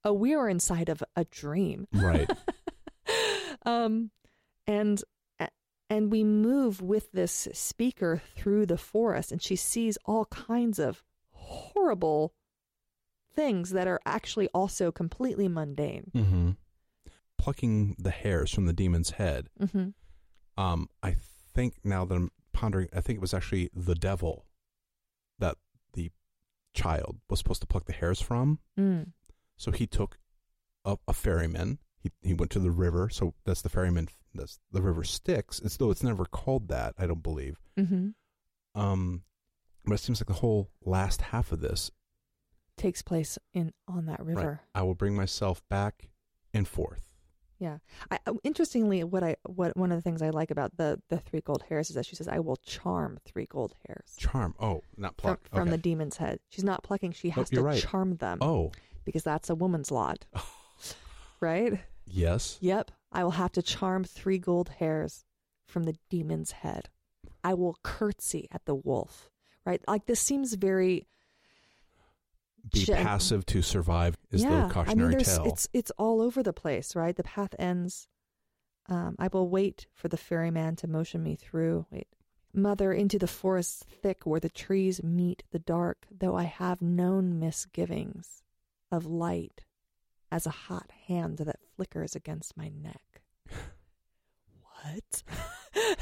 oh, 0.03 0.13
we 0.13 0.33
are 0.33 0.47
inside 0.47 0.87
of 0.87 1.03
a 1.15 1.25
dream 1.25 1.87
Right. 1.91 2.29
um, 3.65 4.11
and 4.67 5.03
and 5.89 6.11
we 6.11 6.23
move 6.23 6.81
with 6.81 7.11
this 7.11 7.47
speaker 7.53 8.21
through 8.35 8.65
the 8.65 8.77
forest, 8.77 9.31
and 9.31 9.41
she 9.41 9.55
sees 9.55 9.97
all 10.05 10.25
kinds 10.25 10.79
of 10.79 11.03
horrible 11.31 12.33
things 13.35 13.71
that 13.71 13.87
are 13.87 13.99
actually 14.05 14.47
also 14.47 14.91
completely 14.91 15.47
mundane. 15.47 16.11
mm-hmm. 16.15 16.51
Plucking 17.37 17.97
the 17.99 18.09
hairs 18.09 18.51
from 18.51 18.65
the 18.65 18.73
demon's 18.73 19.11
head. 19.11 19.49
Mm-hmm. 19.61 19.89
Um, 20.59 20.89
I 21.03 21.15
think 21.53 21.75
now 21.83 22.05
that 22.05 22.15
I'm 22.15 22.31
pondering, 22.55 22.87
I 22.95 23.01
think 23.01 23.17
it 23.17 23.21
was 23.21 23.33
actually 23.33 23.69
the 23.75 23.95
devil 23.95 24.45
that 25.39 25.57
the 25.93 26.11
child 26.73 27.17
was 27.29 27.39
supposed 27.39 27.61
to 27.61 27.67
pluck 27.67 27.85
the 27.85 27.93
hairs 27.93 28.21
from. 28.21 28.59
Mm. 28.79 29.11
So 29.57 29.71
he 29.71 29.85
took 29.85 30.17
a, 30.85 30.97
a 31.07 31.13
ferryman. 31.13 31.79
He 31.99 32.11
he 32.21 32.33
went 32.33 32.51
to 32.51 32.59
the 32.59 32.71
river. 32.71 33.09
So 33.09 33.33
that's 33.45 33.61
the 33.61 33.69
ferryman. 33.69 34.07
That's 34.33 34.59
the 34.71 34.81
river 34.81 35.03
Styx. 35.03 35.59
It's 35.59 35.77
though 35.77 35.91
it's 35.91 36.03
never 36.03 36.25
called 36.25 36.69
that. 36.69 36.95
I 36.97 37.05
don't 37.05 37.23
believe. 37.23 37.59
Mm-hmm. 37.77 38.09
Um, 38.79 39.23
but 39.85 39.95
it 39.95 39.99
seems 39.99 40.21
like 40.21 40.27
the 40.27 40.33
whole 40.33 40.69
last 40.83 41.21
half 41.21 41.51
of 41.51 41.59
this. 41.59 41.91
Takes 42.77 43.01
place 43.01 43.37
in 43.53 43.73
on 43.87 44.05
that 44.07 44.23
river. 44.23 44.61
I 44.73 44.83
will 44.83 44.95
bring 44.95 45.15
myself 45.15 45.61
back 45.69 46.09
and 46.53 46.67
forth. 46.67 47.14
Yeah. 47.59 47.77
I, 48.11 48.19
uh, 48.27 48.33
interestingly, 48.43 49.03
what 49.03 49.23
I 49.23 49.37
what 49.45 49.77
one 49.77 49.91
of 49.91 49.97
the 49.97 50.01
things 50.01 50.21
I 50.21 50.29
like 50.29 50.51
about 50.51 50.75
the 50.77 51.01
the 51.09 51.17
three 51.19 51.41
gold 51.41 51.63
hairs 51.69 51.89
is 51.89 51.95
that 51.95 52.05
she 52.05 52.15
says, 52.15 52.27
"I 52.27 52.39
will 52.39 52.57
charm 52.57 53.19
three 53.25 53.45
gold 53.45 53.73
hairs." 53.87 54.15
Charm. 54.17 54.55
Oh, 54.59 54.81
not 54.97 55.11
From, 55.21 55.37
pluck. 55.37 55.49
from 55.49 55.67
the 55.69 55.75
okay. 55.75 55.81
demon's 55.81 56.17
head. 56.17 56.39
She's 56.49 56.63
not 56.65 56.83
plucking, 56.83 57.13
she 57.13 57.29
Nope, 57.29 57.35
has 57.37 57.49
to 57.51 57.61
right. 57.63 57.81
charm 57.81 58.17
them 58.17 58.39
Oh, 58.41 58.71
because 59.05 59.23
that's 59.23 59.49
a 59.49 59.55
woman's 59.55 59.89
lot. 59.91 60.25
right? 61.39 61.79
yes. 62.05 62.57
Yep. 62.61 62.91
I 63.11 63.23
will 63.23 63.31
have 63.31 63.51
to 63.53 63.61
charm 63.61 64.03
three 64.03 64.37
gold 64.37 64.69
hairs 64.79 65.23
from 65.65 65.83
the 65.83 65.95
demon's 66.09 66.51
head. 66.51 66.89
I 67.43 67.53
will 67.53 67.77
curtsy 67.83 68.47
at 68.51 68.65
the 68.65 68.75
wolf. 68.75 69.29
right? 69.65 69.81
Like 69.87 70.05
this 70.05 70.19
seems 70.19 70.53
very 70.55 71.07
Be 72.71 72.85
Gen- 72.85 73.05
passive 73.05 73.45
to 73.47 73.61
survive 73.61 74.17
is 74.31 74.43
yeah. 74.43 74.67
the 74.67 74.73
cautionary 74.73 75.13
I 75.13 75.17
mean, 75.17 75.25
tale. 75.25 75.45
it's 75.45 75.67
it's 75.73 75.91
all 75.97 76.21
over 76.21 76.41
the 76.41 76.53
place, 76.53 76.95
right? 76.95 77.15
The 77.15 77.23
path 77.23 77.53
ends. 77.59 78.07
Um, 78.87 79.15
I 79.19 79.29
will 79.31 79.49
wait 79.49 79.87
for 79.93 80.07
the 80.07 80.17
ferryman 80.17 80.75
to 80.77 80.87
motion 80.87 81.21
me 81.23 81.35
through. 81.35 81.85
Wait, 81.91 82.07
mother, 82.53 82.91
into 82.93 83.17
the 83.19 83.27
forest 83.27 83.83
thick 83.83 84.25
where 84.25 84.39
the 84.39 84.49
trees 84.49 85.03
meet 85.03 85.43
the 85.51 85.59
dark. 85.59 86.05
Though 86.11 86.35
I 86.35 86.43
have 86.43 86.81
known 86.81 87.39
misgivings 87.39 88.43
of 88.91 89.05
light, 89.05 89.65
as 90.31 90.45
a 90.45 90.51
hot 90.51 90.91
hand 91.07 91.37
that 91.37 91.59
flickers 91.75 92.15
against 92.15 92.57
my 92.57 92.69
neck. 92.69 93.21
what? 94.83 95.23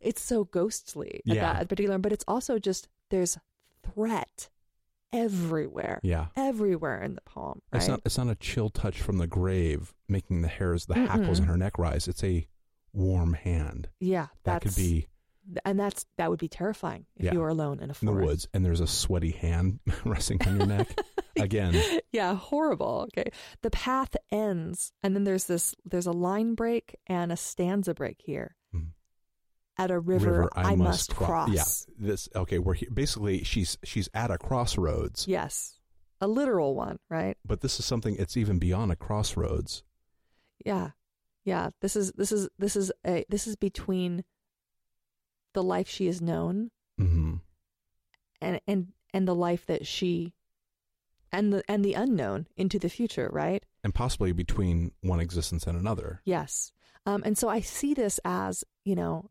it's 0.00 0.22
so 0.22 0.44
ghostly 0.44 1.22
at 1.28 1.34
Yeah. 1.34 1.52
that 1.54 1.68
particular, 1.68 1.98
but 1.98 2.12
it's 2.12 2.24
also 2.28 2.58
just 2.58 2.88
there's 3.10 3.38
threat 3.82 4.48
everywhere 5.12 6.00
yeah. 6.02 6.26
everywhere 6.36 7.02
in 7.02 7.14
the 7.14 7.20
poem, 7.22 7.60
right? 7.72 7.78
It's 7.80 7.88
not 7.88 8.00
it's 8.04 8.18
not 8.18 8.28
a 8.28 8.34
chill 8.34 8.70
touch 8.70 9.00
from 9.00 9.18
the 9.18 9.26
grave 9.26 9.94
making 10.08 10.42
the 10.42 10.48
hairs, 10.48 10.86
the 10.86 10.94
hackles 10.94 11.38
in 11.38 11.44
Mm-mm. 11.44 11.48
her 11.48 11.56
neck 11.56 11.78
rise. 11.78 12.08
It's 12.08 12.22
a 12.24 12.46
warm 12.92 13.34
hand. 13.34 13.88
yeah, 14.00 14.28
That 14.44 14.62
could 14.62 14.74
be 14.76 15.06
and 15.64 15.80
that's 15.80 16.04
that 16.18 16.28
would 16.30 16.38
be 16.38 16.48
terrifying 16.48 17.06
if 17.16 17.24
Yeah. 17.26 17.32
you 17.32 17.40
were 17.40 17.48
alone 17.48 17.80
in 17.80 17.90
a 17.90 17.94
forest. 17.94 18.02
in 18.02 18.06
the 18.06 18.12
woods 18.26 18.48
and 18.52 18.64
there's 18.64 18.80
a 18.80 18.86
sweaty 18.86 19.30
hand 19.30 19.80
resting 20.04 20.40
on 20.46 20.56
your 20.58 20.66
neck. 20.66 20.88
Again. 21.38 21.80
yeah, 22.12 22.34
horrible. 22.34 23.06
Okay, 23.16 23.30
the 23.62 23.70
path 23.70 24.16
ends, 24.32 24.92
and 25.04 25.14
then 25.14 25.22
there's 25.22 25.44
this 25.44 25.72
there's 25.84 26.06
a 26.08 26.12
line 26.12 26.54
break 26.54 26.96
and 27.06 27.30
a 27.30 27.36
stanza 27.36 27.94
break 27.94 28.20
here. 28.24 28.56
At 29.78 29.90
a 29.92 29.98
river, 30.00 30.48
I, 30.56 30.74
must 30.74 31.14
cro- 31.14 31.26
cross. 31.26 31.50
Yeah. 31.50 32.06
This 32.06 32.28
okay, 32.34 32.58
we're 32.58 32.74
he- 32.74 32.88
basically 32.92 33.44
she's 33.44 33.78
she's 33.84 34.08
at 34.12 34.30
a 34.30 34.38
crossroads. 34.38 35.28
Yes, 35.28 35.78
a 36.20 36.26
literal 36.26 36.74
one, 36.74 36.98
right? 37.08 37.36
But 37.46 37.60
this 37.60 37.78
is 37.78 37.84
something 37.84 38.16
it's 38.18 38.36
even 38.36 38.58
beyond 38.58 38.90
a 38.90 38.96
crossroads. 38.96 39.84
Yeah, 40.66 40.90
yeah. 41.44 41.70
This 41.80 41.94
is 41.94 42.10
this 42.12 42.32
is 42.32 42.48
this 42.58 42.74
is 42.74 42.90
a 43.06 43.24
this 43.28 43.46
is 43.46 43.54
between 43.54 44.24
the 45.54 45.62
life 45.62 45.88
she 45.88 46.06
has 46.06 46.20
known 46.20 46.70
hmm 46.98 47.36
and 48.40 48.60
and 48.66 48.88
and 49.14 49.26
the 49.26 49.34
life 49.34 49.64
that 49.66 49.86
she 49.86 50.34
and 51.32 51.52
the 51.52 51.62
and 51.68 51.84
the 51.84 51.94
unknown 51.94 52.46
into 52.56 52.78
the 52.78 52.88
future, 52.88 53.28
right? 53.32 53.64
And 53.84 53.94
possibly 53.94 54.32
between 54.32 54.92
one 55.02 55.20
existence 55.20 55.66
and 55.66 55.78
another. 55.78 56.20
Yes. 56.24 56.72
Um, 57.06 57.22
and 57.24 57.38
so 57.38 57.48
I 57.48 57.60
see 57.60 57.94
this 57.94 58.20
as, 58.24 58.64
you 58.84 58.94
know, 58.94 59.30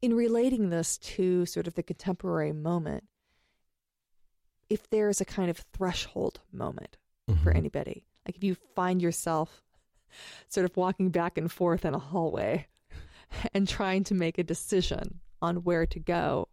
in 0.00 0.14
relating 0.14 0.70
this 0.70 0.96
to 0.98 1.44
sort 1.46 1.66
of 1.66 1.74
the 1.74 1.82
contemporary 1.82 2.52
moment, 2.52 3.04
if 4.68 4.88
there's 4.90 5.20
a 5.20 5.24
kind 5.24 5.50
of 5.50 5.58
threshold 5.72 6.40
moment 6.52 6.96
for 7.42 7.52
Mhm. 7.52 7.56
anybody, 7.56 8.06
like 8.26 8.36
if 8.36 8.44
you 8.44 8.54
find 8.74 9.02
yourself 9.02 9.62
sort 10.48 10.64
of 10.64 10.76
walking 10.76 11.10
back 11.10 11.36
and 11.36 11.50
forth 11.52 11.84
in 11.84 11.94
a 11.94 11.98
hallway 11.98 12.66
and 13.54 13.68
trying 13.68 14.04
to 14.04 14.14
make 14.14 14.38
a 14.38 14.42
decision 14.44 15.20
on 15.42 15.56
where 15.64 15.86
to 15.86 15.98
go. 16.00 16.48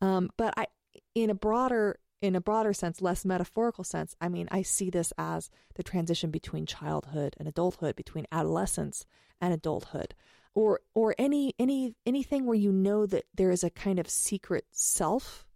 Um, 0.00 0.30
but 0.36 0.52
I, 0.56 0.66
in 1.14 1.30
a 1.30 1.34
broader, 1.34 1.98
in 2.20 2.36
a 2.36 2.40
broader 2.40 2.72
sense, 2.72 3.00
less 3.00 3.24
metaphorical 3.24 3.84
sense, 3.84 4.14
I 4.20 4.28
mean, 4.28 4.48
I 4.50 4.62
see 4.62 4.90
this 4.90 5.12
as 5.16 5.50
the 5.74 5.82
transition 5.82 6.30
between 6.30 6.66
childhood 6.66 7.34
and 7.38 7.48
adulthood, 7.48 7.96
between 7.96 8.26
adolescence 8.30 9.06
and 9.40 9.54
adulthood, 9.54 10.14
or 10.54 10.80
or 10.94 11.14
any 11.18 11.54
any 11.58 11.94
anything 12.06 12.44
where 12.46 12.56
you 12.56 12.72
know 12.72 13.06
that 13.06 13.24
there 13.34 13.50
is 13.50 13.62
a 13.62 13.70
kind 13.70 13.98
of 13.98 14.08
secret 14.08 14.66
self 14.72 15.46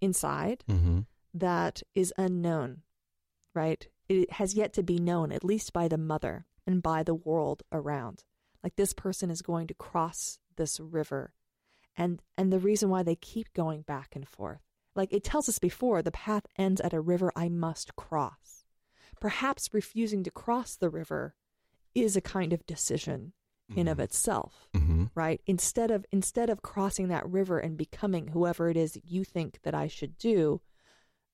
inside 0.00 0.64
Mhm. 0.68 1.06
that 1.34 1.82
is 1.94 2.12
unknown, 2.16 2.82
right? 3.54 3.86
It 4.08 4.32
has 4.32 4.54
yet 4.54 4.72
to 4.74 4.82
be 4.82 4.98
known, 4.98 5.30
at 5.32 5.44
least 5.44 5.72
by 5.72 5.88
the 5.88 5.98
mother 5.98 6.46
and 6.66 6.82
by 6.82 7.02
the 7.02 7.14
world 7.14 7.62
around. 7.70 8.24
Like 8.62 8.76
this 8.76 8.92
person 8.92 9.30
is 9.30 9.42
going 9.42 9.66
to 9.68 9.74
cross 9.74 10.38
this 10.56 10.80
river. 10.80 11.34
And 11.96 12.22
and 12.36 12.52
the 12.52 12.58
reason 12.58 12.88
why 12.88 13.02
they 13.02 13.16
keep 13.16 13.52
going 13.52 13.82
back 13.82 14.14
and 14.16 14.26
forth. 14.28 14.62
Like 14.94 15.12
it 15.12 15.24
tells 15.24 15.48
us 15.48 15.58
before, 15.58 16.02
the 16.02 16.10
path 16.10 16.46
ends 16.56 16.80
at 16.80 16.92
a 16.92 17.00
river 17.00 17.32
I 17.36 17.48
must 17.48 17.94
cross. 17.96 18.64
Perhaps 19.20 19.72
refusing 19.74 20.22
to 20.24 20.30
cross 20.30 20.76
the 20.76 20.90
river 20.90 21.34
is 21.94 22.16
a 22.16 22.20
kind 22.20 22.52
of 22.52 22.66
decision 22.66 23.32
in 23.76 23.86
of 23.88 23.98
Mhm. 23.98 24.02
itself 24.04 24.68
Mhm. 24.74 25.10
right 25.14 25.40
instead 25.46 25.90
of 25.90 26.04
instead 26.10 26.50
of 26.50 26.62
crossing 26.62 27.08
that 27.08 27.28
river 27.28 27.58
and 27.58 27.76
becoming 27.76 28.28
whoever 28.28 28.68
it 28.68 28.76
is 28.76 28.98
you 29.04 29.24
think 29.24 29.60
that 29.62 29.74
i 29.74 29.86
should 29.86 30.18
do 30.18 30.60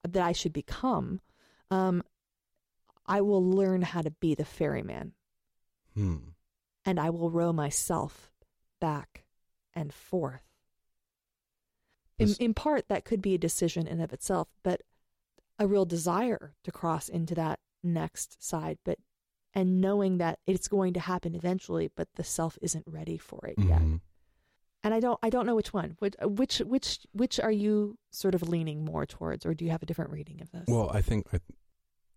that 0.02 0.22
i 0.22 0.32
should 0.32 0.52
become 0.52 1.20
um 1.70 2.02
i 3.06 3.20
will 3.20 3.42
learn 3.44 3.82
how 3.82 4.02
to 4.02 4.10
be 4.10 4.34
the 4.34 4.44
ferryman 4.44 5.14
Hmm. 5.94 6.16
and 6.84 7.00
i 7.00 7.08
will 7.10 7.30
row 7.30 7.52
myself 7.52 8.30
back 8.80 9.24
and 9.74 9.92
forth 9.94 10.42
in, 12.18 12.34
in 12.38 12.54
part 12.54 12.88
that 12.88 13.04
could 13.04 13.20
be 13.22 13.34
a 13.34 13.38
decision 13.38 13.86
in 13.86 14.00
of 14.00 14.12
itself 14.12 14.48
but 14.62 14.82
a 15.58 15.66
real 15.66 15.84
desire 15.86 16.54
to 16.64 16.72
cross 16.72 17.08
into 17.08 17.34
that 17.34 17.60
next 17.82 18.42
side 18.42 18.78
but 18.84 18.98
and 19.56 19.80
knowing 19.80 20.18
that 20.18 20.38
it's 20.46 20.68
going 20.68 20.92
to 20.92 21.00
happen 21.00 21.34
eventually 21.34 21.90
but 21.96 22.06
the 22.14 22.22
self 22.24 22.56
isn't 22.62 22.84
ready 22.86 23.18
for 23.18 23.40
it 23.46 23.58
yet 23.58 23.80
Mhm. 23.80 24.00
and 24.84 24.94
I 24.94 25.00
don't 25.00 25.18
I 25.22 25.30
don't 25.30 25.46
know 25.46 25.56
which 25.56 25.72
one. 25.72 25.96
Which 25.98 26.14
which 26.22 26.58
which 26.60 26.88
which 27.12 27.40
are 27.40 27.50
you 27.64 27.98
sort 28.12 28.34
of 28.36 28.42
leaning 28.48 28.84
more 28.84 29.04
towards, 29.04 29.44
or 29.44 29.52
do 29.54 29.64
you 29.64 29.70
have 29.72 29.82
a 29.82 29.86
different 29.86 30.12
reading 30.12 30.40
of 30.40 30.48
this? 30.52 30.64
Well, 30.68 30.88
I 30.98 31.02
think 31.02 31.26
I, 31.32 31.40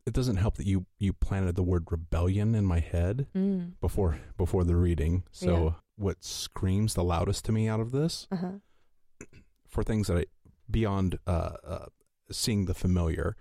it 0.06 0.14
doesn't 0.14 0.36
help 0.38 0.56
that 0.58 0.68
you 0.68 0.86
you 1.00 1.12
planted 1.14 1.56
the 1.56 1.64
word 1.64 1.86
rebellion 1.90 2.54
in 2.54 2.66
my 2.66 2.80
head 2.80 3.26
mm. 3.36 3.74
before 3.82 4.20
before 4.38 4.64
the 4.66 4.76
reading. 4.76 5.24
So 5.32 5.52
Yeah. 5.64 5.74
what 5.96 6.24
screams 6.24 6.94
the 6.94 7.04
loudest 7.04 7.44
to 7.46 7.52
me 7.52 7.68
out 7.68 7.80
of 7.80 7.90
this 7.92 8.28
uh 8.32 8.36
huh, 8.36 8.52
for 9.68 9.84
things 9.84 10.06
that 10.08 10.18
I 10.18 10.26
beyond 10.70 11.18
uh, 11.26 11.56
uh, 11.64 11.86
seeing 12.30 12.66
the 12.66 12.76
familiar 12.76 13.36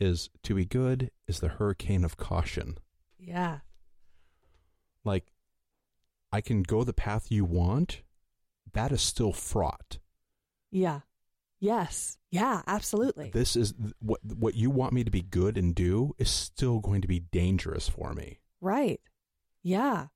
is 0.00 0.28
to 0.42 0.54
be 0.54 0.64
good 0.64 1.10
is 1.28 1.38
the 1.40 1.48
hurricane 1.48 2.04
of 2.04 2.16
caution. 2.16 2.78
Yeah, 3.18 3.58
Like 5.04 5.32
I 6.32 6.40
can 6.40 6.62
go 6.62 6.84
the 6.84 6.92
path 6.92 7.30
you 7.30 7.44
want, 7.44 8.02
that 8.72 8.92
is 8.92 9.00
still 9.00 9.32
fraught. 9.32 9.98
yeah, 10.70 11.00
yes, 11.60 12.18
yeah, 12.30 12.62
absolutely. 12.66 13.30
This 13.30 13.56
is 13.56 13.74
what 14.00 14.20
what 14.24 14.54
you 14.54 14.70
want 14.70 14.92
me 14.92 15.04
to 15.04 15.10
be 15.10 15.22
good 15.22 15.56
and 15.56 15.74
do 15.74 16.14
is 16.18 16.30
still 16.30 16.80
going 16.80 17.00
to 17.02 17.08
be 17.08 17.20
dangerous 17.20 17.88
for 17.88 18.12
me. 18.14 18.40
right, 18.60 19.00
yeah. 19.62 20.06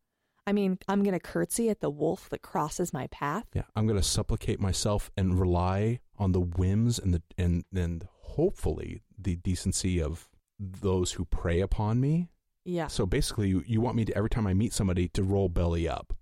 I 0.46 0.52
mean, 0.52 0.78
I'm 0.88 1.02
gonna 1.04 1.20
curtsy 1.20 1.68
at 1.70 1.80
the 1.80 1.90
wolf 1.90 2.28
that 2.30 2.42
crosses 2.42 2.92
my 2.92 3.06
path. 3.08 3.44
Yeah, 3.54 3.62
I'm 3.76 3.86
going 3.86 4.00
to 4.00 4.06
supplicate 4.06 4.58
myself 4.58 5.10
and 5.16 5.38
rely 5.38 6.00
on 6.16 6.32
the 6.32 6.40
whims 6.40 6.98
and 6.98 7.14
the 7.14 7.22
and 7.38 7.64
and 7.74 8.08
hopefully 8.22 9.02
the 9.16 9.36
decency 9.36 10.02
of 10.02 10.28
those 10.58 11.12
who 11.12 11.24
prey 11.24 11.60
upon 11.60 12.00
me. 12.00 12.30
Yeah, 12.70 12.86
So 12.86 13.04
basically, 13.06 13.48
you, 13.48 13.62
you 13.66 13.80
want 13.80 13.96
me 13.96 14.04
to 14.04 14.16
every 14.16 14.30
time 14.30 14.46
I 14.46 14.54
meet 14.54 14.72
somebody 14.72 15.08
to 15.08 15.22
roll 15.22 15.48
belly 15.48 15.88
up. 15.88 16.12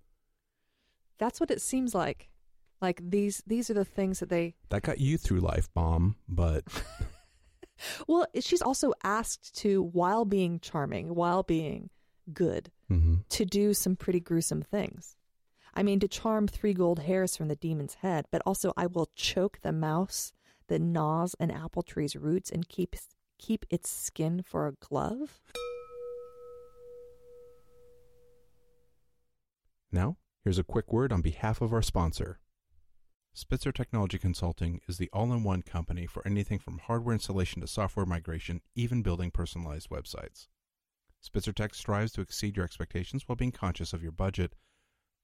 that's 1.18 1.40
what 1.40 1.50
it 1.50 1.60
seems 1.60 1.94
like. 1.94 2.28
Like 2.80 3.00
these 3.02 3.42
these 3.46 3.70
are 3.70 3.74
the 3.74 3.84
things 3.84 4.20
that 4.20 4.28
they. 4.28 4.54
That 4.70 4.82
got 4.82 4.98
you 5.00 5.18
through 5.18 5.40
life, 5.40 5.68
bomb. 5.74 6.16
But 6.28 6.64
Well, 8.06 8.26
she's 8.40 8.62
also 8.62 8.92
asked 9.04 9.54
to, 9.58 9.82
while 9.82 10.24
being 10.24 10.58
charming, 10.60 11.14
while 11.14 11.42
being 11.42 11.90
good, 12.32 12.70
mhm. 12.90 13.24
to 13.28 13.44
do 13.44 13.74
some 13.74 13.96
pretty 13.96 14.20
gruesome 14.20 14.62
things. 14.62 15.16
I 15.74 15.82
mean, 15.82 16.00
to 16.00 16.08
charm 16.08 16.48
three 16.48 16.74
gold 16.74 17.00
hairs 17.00 17.36
from 17.36 17.48
the 17.48 17.56
demon's 17.56 17.94
head, 17.94 18.26
but 18.32 18.42
also 18.44 18.72
I 18.76 18.86
will 18.86 19.08
choke 19.14 19.60
the 19.62 19.72
mouse 19.72 20.32
that 20.68 20.80
gnaws 20.80 21.34
an 21.38 21.50
apple 21.50 21.82
tree's 21.82 22.16
roots 22.16 22.50
and 22.50 22.68
keep 22.68 22.96
keep 23.38 23.64
its 23.70 23.88
skin 23.90 24.42
for 24.42 24.66
a 24.66 24.72
glove. 24.72 25.40
Now 29.92 30.16
here's 30.44 30.58
a 30.58 30.64
quick 30.64 30.92
word 30.92 31.12
on 31.12 31.20
behalf 31.20 31.60
of 31.60 31.72
our 31.72 31.82
sponsor. 31.82 32.40
Spitzer 33.32 33.70
Technology 33.70 34.18
Consulting 34.18 34.80
is 34.88 34.98
the 34.98 35.10
all-in-one 35.12 35.62
company 35.62 36.06
for 36.06 36.26
anything 36.26 36.58
from 36.58 36.78
hardware 36.78 37.12
installation 37.12 37.60
to 37.60 37.68
software 37.68 38.06
migration, 38.06 38.60
even 38.74 39.02
building 39.02 39.30
personalized 39.30 39.90
websites. 39.90 40.48
Spitzer 41.20 41.52
Tech 41.52 41.74
strives 41.74 42.12
to 42.12 42.20
exceed 42.20 42.56
your 42.56 42.64
expectations 42.64 43.28
while 43.28 43.36
being 43.36 43.52
conscious 43.52 43.92
of 43.92 44.02
your 44.02 44.12
budget. 44.12 44.54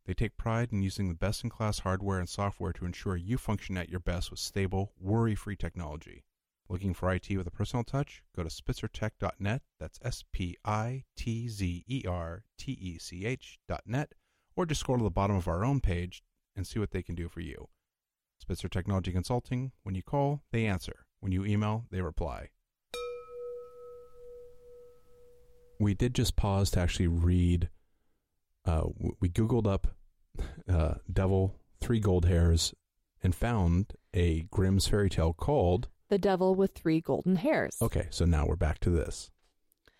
They 0.06 0.14
take 0.14 0.36
pride 0.36 0.72
in 0.72 0.82
using 0.82 1.08
the 1.08 1.14
best 1.14 1.42
in 1.42 1.50
class 1.50 1.80
hardware 1.80 2.18
and 2.18 2.28
software 2.28 2.72
to 2.74 2.84
ensure 2.84 3.16
you 3.16 3.38
function 3.38 3.76
at 3.76 3.88
your 3.88 4.00
best 4.00 4.30
with 4.30 4.40
stable, 4.40 4.92
worry 4.98 5.34
free 5.34 5.56
technology. 5.56 6.24
Looking 6.68 6.94
for 6.94 7.12
IT 7.12 7.30
with 7.36 7.46
a 7.46 7.50
personal 7.50 7.84
touch? 7.84 8.22
Go 8.34 8.42
to 8.42 8.48
spitzertech.net. 8.48 9.62
That's 9.78 9.98
S 10.02 10.24
P 10.32 10.56
I 10.64 11.04
T 11.16 11.48
Z 11.48 11.84
E 11.86 12.02
R 12.06 12.44
T 12.58 12.72
E 12.72 12.98
C 12.98 13.24
H 13.26 13.58
dot 13.68 13.82
net. 13.86 14.12
Or 14.56 14.66
just 14.66 14.80
scroll 14.80 14.98
to 14.98 15.04
the 15.04 15.10
bottom 15.10 15.36
of 15.36 15.48
our 15.48 15.64
own 15.64 15.80
page 15.80 16.22
and 16.56 16.66
see 16.66 16.78
what 16.78 16.92
they 16.92 17.02
can 17.02 17.14
do 17.14 17.28
for 17.28 17.40
you. 17.40 17.68
Spitzer 18.38 18.68
Technology 18.68 19.12
Consulting. 19.12 19.72
When 19.82 19.94
you 19.94 20.02
call, 20.02 20.42
they 20.52 20.66
answer. 20.66 21.06
When 21.20 21.32
you 21.32 21.44
email, 21.44 21.86
they 21.90 22.00
reply. 22.00 22.50
We 25.80 25.94
did 25.94 26.14
just 26.14 26.36
pause 26.36 26.70
to 26.72 26.80
actually 26.80 27.08
read. 27.08 27.70
Uh, 28.64 28.84
we 29.20 29.28
Googled 29.28 29.66
up 29.66 29.88
uh, 30.68 30.94
Devil, 31.12 31.56
Three 31.80 32.00
Gold 32.00 32.26
Hairs, 32.26 32.74
and 33.22 33.34
found 33.34 33.94
a 34.12 34.42
Grimm's 34.50 34.86
fairy 34.86 35.10
tale 35.10 35.32
called. 35.32 35.88
The 36.10 36.18
devil 36.18 36.54
with 36.54 36.74
three 36.74 37.00
golden 37.00 37.36
hairs. 37.36 37.76
Okay, 37.82 38.06
so 38.10 38.24
now 38.24 38.46
we're 38.46 38.56
back 38.56 38.78
to 38.80 38.90
this. 38.90 39.30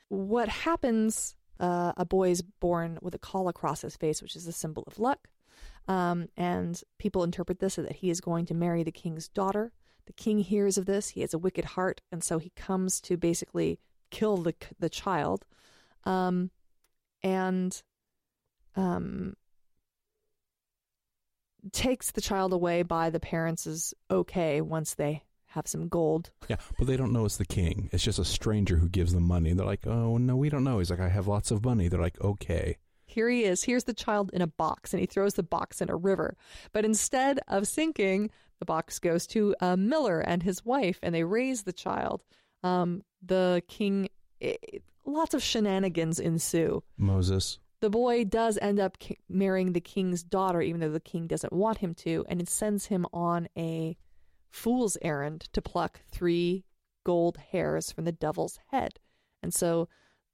What 0.09 0.49
happens? 0.49 1.35
Uh, 1.59 1.93
a 1.97 2.05
boy 2.05 2.31
is 2.31 2.43
born 2.43 2.99
with 3.01 3.15
a 3.15 3.19
caul 3.19 3.49
across 3.49 3.83
his 3.83 3.97
face, 3.97 4.21
which 4.21 4.37
is 4.37 4.47
a 4.47 4.53
symbol 4.53 4.85
of 4.87 4.99
luck. 4.99 5.29
Um, 5.87 6.29
and 6.37 6.81
people 6.99 7.23
interpret 7.23 7.59
this 7.59 7.79
as 7.79 7.87
that 7.87 7.97
he 7.97 8.11
is 8.11 8.21
going 8.21 8.47
to 8.47 8.55
marry 8.55 8.83
the 8.83 8.93
king's 8.93 9.29
daughter. 9.29 9.73
The 10.07 10.13
king 10.13 10.39
hears 10.39 10.79
of 10.79 10.87
this. 10.87 11.11
He 11.11 11.21
has 11.21 11.35
a 11.35 11.39
wicked 11.39 11.65
heart, 11.65 12.01
and 12.11 12.23
so 12.23 12.39
he 12.39 12.51
comes 12.51 13.01
to 13.03 13.17
basically 13.17 13.79
kill 14.11 14.39
the 14.39 14.55
the 14.79 14.91
child, 14.91 15.45
um, 16.05 16.51
and 17.23 17.83
um, 18.77 19.35
takes 21.73 22.11
the 22.11 22.21
child 22.21 22.53
away 22.53 22.83
by 22.83 23.11
the 23.11 23.21
parents 23.21 23.95
okay 24.11 24.61
once 24.61 24.95
they 24.95 25.23
have 25.55 25.67
some 25.67 25.89
gold. 25.89 26.31
Yeah, 26.49 26.57
but 26.79 26.87
they 26.87 26.97
don't 26.97 27.13
know 27.13 27.25
it's 27.25 27.39
the 27.39 27.47
king. 27.47 27.89
It's 27.91 28.05
just 28.05 28.19
a 28.19 28.25
stranger 28.25 28.77
who 28.77 28.89
gives 28.89 29.15
them 29.15 29.23
money. 29.23 29.53
They're 29.55 29.65
like, 29.65 29.87
oh, 29.87 30.19
no, 30.19 30.37
we 30.37 30.51
don't 30.51 30.65
know. 30.65 30.79
He's 30.79 30.91
like, 30.91 31.01
I 31.01 31.09
have 31.09 31.27
lots 31.27 31.51
of 31.51 31.65
money. 31.65 31.89
They're 31.89 32.01
like, 32.01 32.21
okay. 32.21 32.77
Here 33.07 33.31
he 33.31 33.45
is. 33.45 33.65
Here's 33.65 33.85
the 33.85 33.95
child 33.95 34.31
in 34.35 34.43
a 34.43 34.47
box, 34.47 34.93
and 34.93 35.01
he 35.01 35.07
throws 35.07 35.35
the 35.35 35.43
box 35.43 35.81
in 35.81 35.89
a 35.89 35.97
river. 35.97 36.37
But 36.73 36.85
instead 36.85 37.41
of 37.49 37.67
sinking, 37.67 38.31
the 38.59 38.67
box 38.67 38.99
goes 38.99 39.27
to 39.29 39.55
a 39.61 39.77
miller 39.77 40.21
and 40.21 40.43
his 40.43 40.65
wife, 40.65 40.99
and 41.03 41.15
they 41.15 41.25
raise 41.25 41.63
the 41.63 41.73
child. 41.73 42.23
Um, 42.63 43.03
the 43.25 43.63
king, 43.69 44.09
it, 44.41 44.83
lots 45.07 45.35
of 45.35 45.43
shenanigans 45.43 46.21
ensue. 46.21 46.83
Moses. 46.99 47.59
The 47.81 47.91
boy 47.91 48.25
does 48.25 48.59
end 48.61 48.81
up 48.81 48.97
marrying 49.29 49.73
the 49.73 49.81
king's 49.81 50.23
daughter, 50.23 50.61
even 50.63 50.81
though 50.81 50.91
the 50.91 51.01
king 51.01 51.27
doesn't 51.27 51.53
want 51.53 51.79
him 51.79 51.95
to, 51.97 52.25
and 52.29 52.41
it 52.41 52.49
sends 52.49 52.87
him 52.87 53.07
on 53.13 53.49
a 53.57 53.97
fool's 54.55 54.97
errand 55.03 55.49
to 55.53 55.61
pluck 55.61 56.01
three 56.13 56.65
gold 57.05 57.37
hairs 57.51 57.91
from 57.91 58.05
the 58.05 58.13
devil's 58.13 58.59
head. 58.71 59.01
And 59.43 59.53
so 59.53 59.89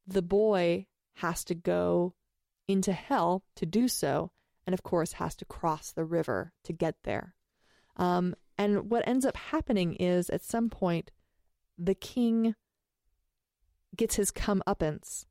the 0.06 0.22
boy 0.22 0.86
has 1.14 1.42
to 1.44 1.54
go 1.54 2.14
into 2.68 2.92
hell 2.92 3.42
to 3.56 3.64
do 3.64 3.88
so, 3.88 4.30
and 4.66 4.74
of 4.74 4.82
course 4.82 5.14
has 5.14 5.34
to 5.36 5.44
cross 5.46 5.90
the 5.90 6.04
river 6.04 6.52
to 6.64 6.72
get 6.72 6.96
there. 7.04 7.34
Um, 7.96 8.34
and 8.58 8.90
what 8.90 9.08
ends 9.08 9.24
up 9.24 9.36
happening 9.36 9.94
is 9.94 10.28
at 10.28 10.44
some 10.44 10.68
point, 10.68 11.10
the 11.78 11.94
king 11.94 12.54
gets 13.96 14.16
his 14.16 14.30
comeuppance 14.30 15.24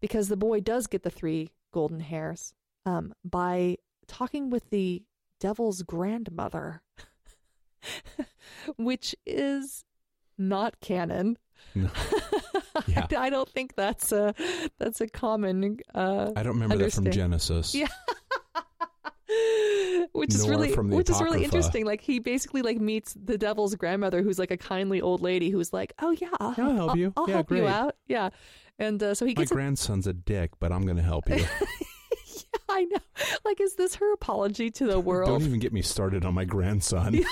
because 0.00 0.28
the 0.28 0.36
boy 0.36 0.60
does 0.60 0.86
get 0.86 1.02
the 1.02 1.10
three 1.10 1.50
golden 1.72 2.00
hairs 2.00 2.54
um, 2.84 3.14
by 3.24 3.78
talking 4.06 4.50
with 4.50 4.68
the 4.68 5.02
devil's 5.40 5.82
grandmother, 5.82 6.82
which 8.76 9.14
is 9.26 9.84
not 10.38 10.80
canon. 10.80 11.38
No. 11.74 11.88
Yeah. 12.88 13.06
I 13.16 13.30
don't 13.30 13.48
think 13.48 13.76
that's 13.76 14.10
a 14.10 14.34
that's 14.78 15.00
a 15.00 15.06
common. 15.06 15.78
Uh, 15.94 16.32
I 16.34 16.42
don't 16.42 16.54
remember 16.54 16.76
that 16.76 16.92
from 16.92 17.08
Genesis. 17.10 17.72
yeah. 17.72 17.86
which 20.12 20.34
is 20.34 20.48
really 20.48 20.72
from 20.72 20.90
the 20.90 20.96
which 20.96 21.08
is 21.08 21.20
really 21.22 21.44
interesting. 21.44 21.84
Like 21.86 22.00
he 22.00 22.18
basically 22.18 22.62
like 22.62 22.80
meets 22.80 23.14
the 23.14 23.38
devil's 23.38 23.74
grandmother, 23.76 24.22
who's 24.22 24.38
like 24.40 24.50
a 24.50 24.56
kindly 24.56 25.00
old 25.00 25.20
lady 25.22 25.50
who's 25.50 25.72
like, 25.72 25.92
"Oh 26.00 26.10
yeah, 26.10 26.28
I'll, 26.40 26.54
Yeah, 26.58 26.64
I'll 26.68 26.74
help 26.74 26.96
you. 26.96 27.12
I'll 27.16 27.28
Yeah, 27.28 27.34
help 27.34 27.50
you 27.52 27.66
out." 27.66 27.96
Yeah, 28.08 28.30
and 28.78 29.00
uh, 29.02 29.14
so 29.14 29.24
he 29.24 29.34
My 29.34 29.42
gets. 29.42 29.52
a- 29.52 29.54
grandson's 29.54 30.06
a 30.08 30.12
dick, 30.12 30.50
but 30.58 30.72
I'm 30.72 30.82
going 30.82 30.96
to 30.96 31.02
help 31.02 31.28
you. 31.30 31.44
Yeah, 32.74 32.80
I 32.80 32.84
know. 32.84 32.98
Like, 33.44 33.60
is 33.60 33.74
this 33.76 33.94
her 33.96 34.12
apology 34.14 34.70
to 34.72 34.86
the 34.86 34.98
world? 35.10 35.28
Don't 35.28 35.42
even 35.48 35.60
get 35.60 35.72
me 35.72 35.82
started 35.82 36.24
on 36.24 36.34
my 36.34 36.44
grandson. 36.44 37.14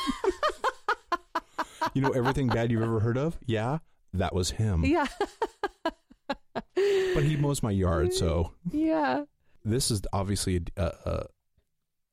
you 1.94 2.02
know 2.02 2.10
everything 2.10 2.48
bad 2.48 2.70
you've 2.70 2.82
ever 2.82 3.00
heard 3.00 3.16
of? 3.18 3.38
Yeah, 3.46 3.78
that 4.14 4.34
was 4.34 4.50
him. 4.52 4.84
yeah, 4.84 5.06
But 7.14 7.24
he 7.24 7.36
mows 7.36 7.62
my 7.62 7.70
yard, 7.70 8.12
so 8.14 8.52
yeah. 8.70 9.24
this 9.64 9.90
is 9.90 10.02
obviously 10.12 10.62
a, 10.76 10.84
a, 10.84 11.26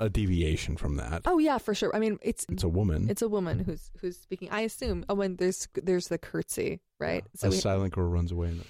a 0.05 0.09
deviation 0.09 0.75
from 0.77 0.95
that. 0.97 1.21
Oh 1.25 1.37
yeah, 1.39 1.57
for 1.57 1.73
sure. 1.73 1.95
I 1.95 1.99
mean, 1.99 2.19
it's 2.21 2.45
It's 2.49 2.63
a 2.63 2.69
woman. 2.69 3.09
it's 3.09 3.21
a 3.21 3.29
woman 3.29 3.59
who's 3.59 3.91
who's 4.01 4.17
speaking. 4.17 4.49
I 4.51 4.61
assume. 4.61 5.05
Oh, 5.09 5.15
when 5.15 5.35
there's 5.37 5.67
there's 5.75 6.07
the 6.07 6.17
curtsy, 6.17 6.81
right? 6.99 7.25
a 7.43 7.49
we- 7.49 7.55
silent 7.55 7.93
girl 7.93 8.07
runs 8.09 8.31
away. 8.31 8.49
And 8.49 8.63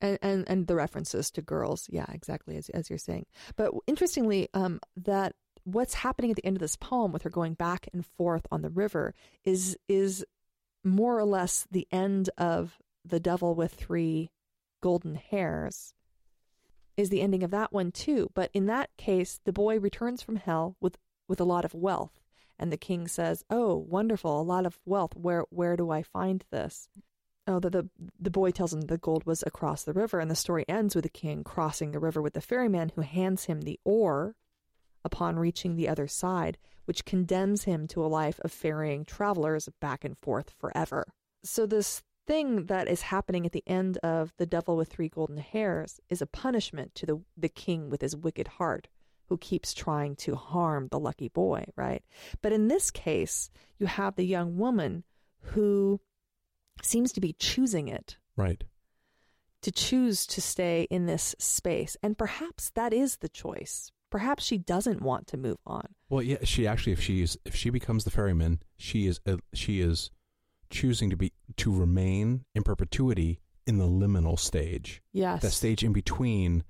and, 0.00 0.18
and 0.22 0.48
and 0.48 0.66
the 0.66 0.74
references 0.74 1.30
to 1.32 1.42
girls. 1.42 1.86
Yeah 1.90 2.06
exactly 2.12 2.56
as, 2.56 2.68
as 2.70 2.90
you're 2.90 2.98
saying. 2.98 3.26
But 3.56 3.72
interestingly 3.86 4.48
um 4.54 4.80
that 4.96 5.34
what's 5.64 5.94
happening 5.94 6.30
at 6.30 6.36
the 6.36 6.44
end 6.44 6.56
of 6.56 6.60
this 6.60 6.76
poem 6.76 7.12
with 7.12 7.22
her 7.22 7.30
going 7.30 7.54
back 7.54 7.88
and 7.92 8.04
forth 8.04 8.46
on 8.50 8.62
the 8.62 8.70
river 8.70 9.14
is 9.44 9.76
is 9.88 10.24
more 10.82 11.18
or 11.18 11.24
less 11.24 11.66
the 11.70 11.86
end 11.92 12.30
of 12.38 12.78
the 13.04 13.20
devil 13.20 13.54
with 13.54 13.74
three 13.74 14.30
golden 14.80 15.14
hairs 15.14 15.94
is 16.96 17.10
the 17.10 17.22
ending 17.22 17.42
of 17.42 17.50
that 17.50 17.72
one 17.72 17.92
too. 17.92 18.30
But 18.34 18.50
in 18.52 18.66
that 18.66 18.90
case 18.96 19.40
the 19.44 19.52
boy 19.52 19.78
returns 19.78 20.22
from 20.22 20.36
hell 20.36 20.76
with 20.80 20.96
with 21.28 21.40
a 21.40 21.44
lot 21.44 21.64
of 21.64 21.74
wealth. 21.74 22.20
And 22.58 22.72
the 22.72 22.76
king 22.76 23.06
says 23.08 23.44
oh 23.50 23.76
wonderful 23.76 24.40
a 24.40 24.42
lot 24.42 24.66
of 24.66 24.78
wealth. 24.84 25.14
Where 25.14 25.44
where 25.50 25.76
do 25.76 25.90
i 25.90 26.02
find 26.02 26.44
this 26.50 26.88
Oh, 27.50 27.58
the, 27.58 27.70
the 27.70 27.88
the 28.20 28.30
boy 28.30 28.52
tells 28.52 28.72
him 28.72 28.82
the 28.82 28.96
gold 28.96 29.26
was 29.26 29.42
across 29.44 29.82
the 29.82 29.92
river, 29.92 30.20
and 30.20 30.30
the 30.30 30.36
story 30.36 30.64
ends 30.68 30.94
with 30.94 31.02
the 31.02 31.10
king 31.10 31.42
crossing 31.42 31.90
the 31.90 31.98
river 31.98 32.22
with 32.22 32.34
the 32.34 32.40
ferryman 32.40 32.92
who 32.94 33.00
hands 33.00 33.44
him 33.46 33.62
the 33.62 33.80
oar 33.84 34.36
upon 35.04 35.36
reaching 35.36 35.74
the 35.74 35.88
other 35.88 36.06
side, 36.06 36.58
which 36.84 37.04
condemns 37.04 37.64
him 37.64 37.88
to 37.88 38.04
a 38.04 38.06
life 38.06 38.38
of 38.44 38.52
ferrying 38.52 39.04
travelers 39.04 39.68
back 39.80 40.04
and 40.04 40.16
forth 40.18 40.54
forever. 40.60 41.12
So 41.42 41.66
this 41.66 42.02
thing 42.26 42.66
that 42.66 42.86
is 42.86 43.02
happening 43.02 43.44
at 43.46 43.52
the 43.52 43.64
end 43.66 43.98
of 43.98 44.32
the 44.36 44.46
devil 44.46 44.76
with 44.76 44.88
three 44.88 45.08
golden 45.08 45.38
hairs 45.38 45.98
is 46.08 46.22
a 46.22 46.26
punishment 46.26 46.94
to 46.94 47.06
the 47.06 47.20
the 47.36 47.48
king 47.48 47.90
with 47.90 48.00
his 48.00 48.14
wicked 48.14 48.46
heart 48.46 48.86
who 49.28 49.38
keeps 49.38 49.74
trying 49.74 50.14
to 50.14 50.36
harm 50.36 50.86
the 50.90 50.98
lucky 50.98 51.28
boy, 51.28 51.64
right? 51.74 52.04
But 52.42 52.52
in 52.52 52.68
this 52.68 52.92
case, 52.92 53.50
you 53.78 53.86
have 53.86 54.14
the 54.14 54.26
young 54.26 54.56
woman 54.56 55.02
who 55.40 56.00
seems 56.84 57.12
to 57.12 57.20
be 57.20 57.34
choosing 57.34 57.88
it 57.88 58.16
right. 58.36 58.64
to 59.62 59.70
choose 59.70 60.26
to 60.28 60.40
stay 60.40 60.86
in 60.90 61.06
this 61.06 61.34
space. 61.38 61.96
And 62.02 62.16
perhaps 62.16 62.70
that 62.70 62.92
is 62.92 63.18
the 63.18 63.28
choice. 63.28 63.92
Perhaps 64.10 64.44
she 64.44 64.58
doesn't 64.58 65.02
want 65.02 65.28
to 65.28 65.36
move 65.36 65.58
on. 65.66 65.94
Well, 66.08 66.22
yeah. 66.22 66.38
She 66.42 66.66
actually, 66.66 66.94
if 66.94 67.00
she's 67.00 67.36
if 67.44 67.54
she 67.54 67.70
becomes 67.70 68.02
the 68.04 68.10
ferryman, 68.10 68.60
she 68.76 69.06
is 69.06 69.20
uh, 69.24 69.36
she 69.54 69.80
is 69.80 70.10
choosing 70.68 71.10
to 71.10 71.16
be 71.16 71.32
to 71.56 71.72
remain 71.72 72.44
in 72.54 72.64
perpetuity 72.64 73.40
in 73.66 73.78
the 73.78 73.86
liminal 73.86 74.38
stage. 74.38 75.00
Yes. 75.12 75.42
That 75.42 75.52
stage 75.52 75.84
in 75.84 75.92
between. 75.92 76.64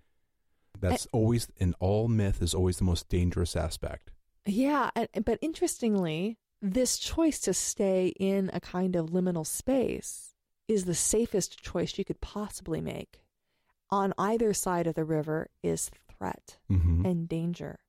That's 0.79 1.07
always 1.13 1.49
in 1.59 1.75
all 1.79 2.09
myth 2.09 2.41
is 2.43 2.55
always 2.55 2.79
the 2.79 2.85
most 2.85 3.09
dangerous 3.09 3.55
aspect. 3.55 4.11
Yeah, 4.47 4.91
and, 4.95 5.09
but 5.25 5.39
interestingly, 5.43 6.39
this 6.63 6.99
choice 6.99 7.39
to 7.41 7.55
stay 7.55 8.09
in 8.19 8.51
a 8.53 8.61
kind 8.61 8.97
of 8.97 9.11
liminal 9.11 9.47
space 9.47 10.35
is 10.69 10.85
the 10.85 10.95
safest 10.95 11.61
choice 11.63 11.99
you 11.99 12.05
could 12.05 12.21
possibly 12.21 12.81
make. 12.81 13.23
On 13.91 14.15
either 14.19 14.53
side 14.55 14.87
of 14.87 14.95
the 14.95 15.05
river 15.05 15.49
is 15.63 15.91
threat 16.17 16.59
hmm 16.69 17.05
and 17.05 17.29
danger, 17.29 17.81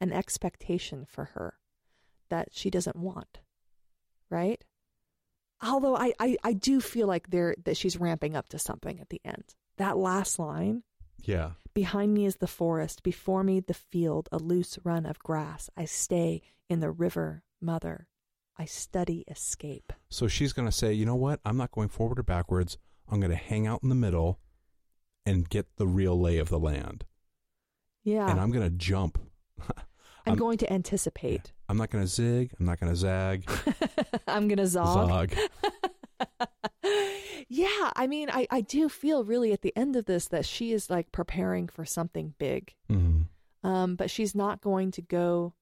an 0.00 0.12
expectation 0.12 1.04
for 1.04 1.24
her 1.34 1.54
that 2.30 2.48
she 2.52 2.70
doesn't 2.70 2.96
want. 2.96 3.40
Right? 4.30 4.64
Although 5.62 5.96
I, 5.96 6.12
I, 6.18 6.36
I 6.42 6.52
do 6.54 6.80
feel 6.80 7.06
like 7.06 7.30
there 7.30 7.54
that 7.64 7.76
she's 7.76 7.98
ramping 7.98 8.34
up 8.36 8.48
to 8.50 8.58
something 8.58 9.00
at 9.00 9.10
the 9.10 9.20
end. 9.24 9.44
That 9.76 9.98
last 9.98 10.38
line, 10.38 10.84
Yeah. 11.22 11.50
Behind 11.74 12.14
me 12.14 12.24
is 12.26 12.36
the 12.36 12.46
forest, 12.46 13.02
before 13.02 13.44
me 13.44 13.60
the 13.60 13.74
field, 13.74 14.28
a 14.32 14.38
loose 14.38 14.78
run 14.84 15.04
of 15.06 15.18
grass. 15.18 15.68
I 15.76 15.84
stay 15.84 16.42
in 16.68 16.80
the 16.80 16.90
river, 16.90 17.42
mother. 17.60 18.06
I 18.60 18.66
study 18.66 19.24
escape. 19.26 19.90
So 20.10 20.28
she's 20.28 20.52
going 20.52 20.68
to 20.68 20.72
say, 20.72 20.92
you 20.92 21.06
know 21.06 21.14
what? 21.14 21.40
I'm 21.46 21.56
not 21.56 21.70
going 21.72 21.88
forward 21.88 22.18
or 22.18 22.22
backwards. 22.22 22.76
I'm 23.10 23.18
going 23.18 23.30
to 23.30 23.36
hang 23.36 23.66
out 23.66 23.82
in 23.82 23.88
the 23.88 23.94
middle 23.94 24.38
and 25.24 25.48
get 25.48 25.66
the 25.76 25.86
real 25.86 26.20
lay 26.20 26.36
of 26.36 26.50
the 26.50 26.58
land. 26.58 27.06
Yeah. 28.04 28.30
And 28.30 28.38
I'm 28.38 28.50
going 28.50 28.64
to 28.68 28.76
jump. 28.76 29.18
I'm, 29.62 29.72
I'm- 30.26 30.36
going 30.36 30.58
to 30.58 30.70
anticipate. 30.70 31.52
I'm 31.70 31.78
not 31.78 31.88
going 31.88 32.04
to 32.04 32.08
zig. 32.10 32.52
I'm 32.60 32.66
not 32.66 32.78
going 32.80 32.92
to 32.92 32.96
zag. 32.96 33.48
I'm 34.28 34.46
going 34.46 34.58
to 34.58 34.66
zog. 34.66 35.08
Zog. 35.08 35.34
yeah, 37.48 37.90
I 37.96 38.06
mean, 38.08 38.28
I, 38.30 38.46
I 38.50 38.60
do 38.60 38.88
feel 38.90 39.24
really 39.24 39.52
at 39.52 39.62
the 39.62 39.72
end 39.76 39.96
of 39.96 40.04
this 40.04 40.28
that 40.28 40.44
she 40.44 40.72
is 40.72 40.90
like 40.90 41.12
preparing 41.12 41.66
for 41.68 41.86
something 41.86 42.34
big. 42.38 42.74
hmm 42.88 43.22
Um, 43.64 43.96
but 43.96 44.10
she's 44.10 44.34
not 44.34 44.60
going 44.60 44.90
to 44.92 45.00
go 45.02 45.54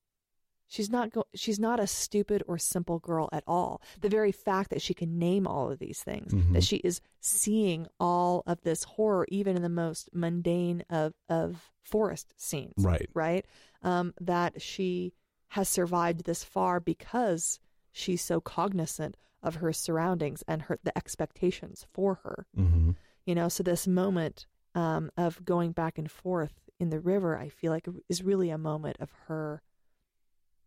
She's 0.70 0.90
not 0.90 1.10
go- 1.12 1.24
she's 1.34 1.58
not 1.58 1.80
a 1.80 1.86
stupid 1.86 2.42
or 2.46 2.58
simple 2.58 2.98
girl 2.98 3.28
at 3.32 3.42
all. 3.46 3.80
The 4.02 4.08
very 4.10 4.32
fact 4.32 4.68
that 4.70 4.82
she 4.82 4.92
can 4.94 5.18
name 5.18 5.46
all 5.46 5.70
of 5.70 5.78
these 5.78 6.02
things, 6.02 6.32
Mhm. 6.32 6.52
that 6.52 6.62
she 6.64 6.76
is 6.76 7.00
seeing 7.20 7.86
all 7.98 8.42
of 8.46 8.60
this 8.60 8.84
horror 8.84 9.26
even 9.30 9.56
in 9.56 9.62
the 9.62 9.68
most 9.70 10.10
mundane 10.12 10.84
of 10.90 11.14
of 11.28 11.72
forest 11.82 12.34
scenes, 12.36 12.74
Right. 12.84 13.08
right? 13.14 13.46
Um, 13.82 14.12
that 14.20 14.60
she 14.60 15.14
has 15.52 15.68
survived 15.70 16.24
this 16.24 16.44
far 16.44 16.80
because 16.80 17.58
she's 17.90 18.20
so 18.22 18.38
cognizant 18.40 19.16
of 19.42 19.56
her 19.56 19.72
surroundings 19.72 20.42
and 20.46 20.62
her 20.62 20.78
the 20.82 20.96
expectations 20.98 21.86
for 21.90 22.16
her. 22.16 22.46
Mm-hmm. 22.56 22.90
You 23.24 23.34
know, 23.34 23.48
so 23.48 23.62
this 23.62 23.86
moment 23.86 24.46
um, 24.74 25.10
of 25.16 25.44
going 25.46 25.72
back 25.72 25.96
and 25.98 26.10
forth 26.10 26.60
in 26.78 26.90
the 26.90 27.00
river, 27.00 27.36
I 27.38 27.48
feel 27.48 27.72
like 27.72 27.88
is 28.08 28.22
really 28.22 28.50
a 28.50 28.58
moment 28.58 28.98
of 29.00 29.10
her 29.26 29.62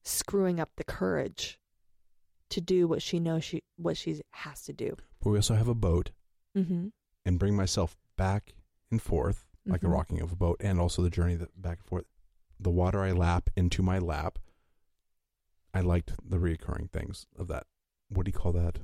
screwing 0.03 0.59
up 0.59 0.69
the 0.77 0.83
courage 0.83 1.59
to 2.49 2.59
do 2.61 2.87
what 2.87 3.01
she 3.01 3.19
knows 3.19 3.43
she 3.43 3.63
what 3.77 3.95
she 3.97 4.21
has 4.31 4.63
to 4.63 4.73
do. 4.73 4.95
But 5.21 5.29
we 5.31 5.37
also 5.37 5.55
have 5.55 5.67
a 5.67 5.75
boat 5.75 6.11
Mm-hmm. 6.57 6.87
and 7.25 7.39
bring 7.39 7.55
myself 7.55 7.95
back 8.17 8.53
and 8.91 9.01
forth 9.01 9.47
like 9.65 9.81
Mhm. 9.81 9.87
a 9.87 9.89
rocking 9.89 10.21
of 10.21 10.31
a 10.31 10.35
boat, 10.35 10.57
and 10.59 10.79
also 10.79 11.01
the 11.01 11.09
journey 11.09 11.35
that 11.35 11.61
back 11.61 11.77
and 11.77 11.87
forth. 11.87 12.05
The 12.59 12.71
water 12.71 13.01
I 13.03 13.11
lap 13.11 13.49
into 13.55 13.81
my 13.83 13.99
lap. 13.99 14.37
I 15.73 15.79
liked 15.81 16.13
the 16.27 16.37
reoccurring 16.37 16.91
things 16.91 17.25
of 17.37 17.47
that. 17.47 17.67
What 18.09 18.25
do 18.25 18.29
you 18.29 18.37
call 18.37 18.51
that? 18.53 18.79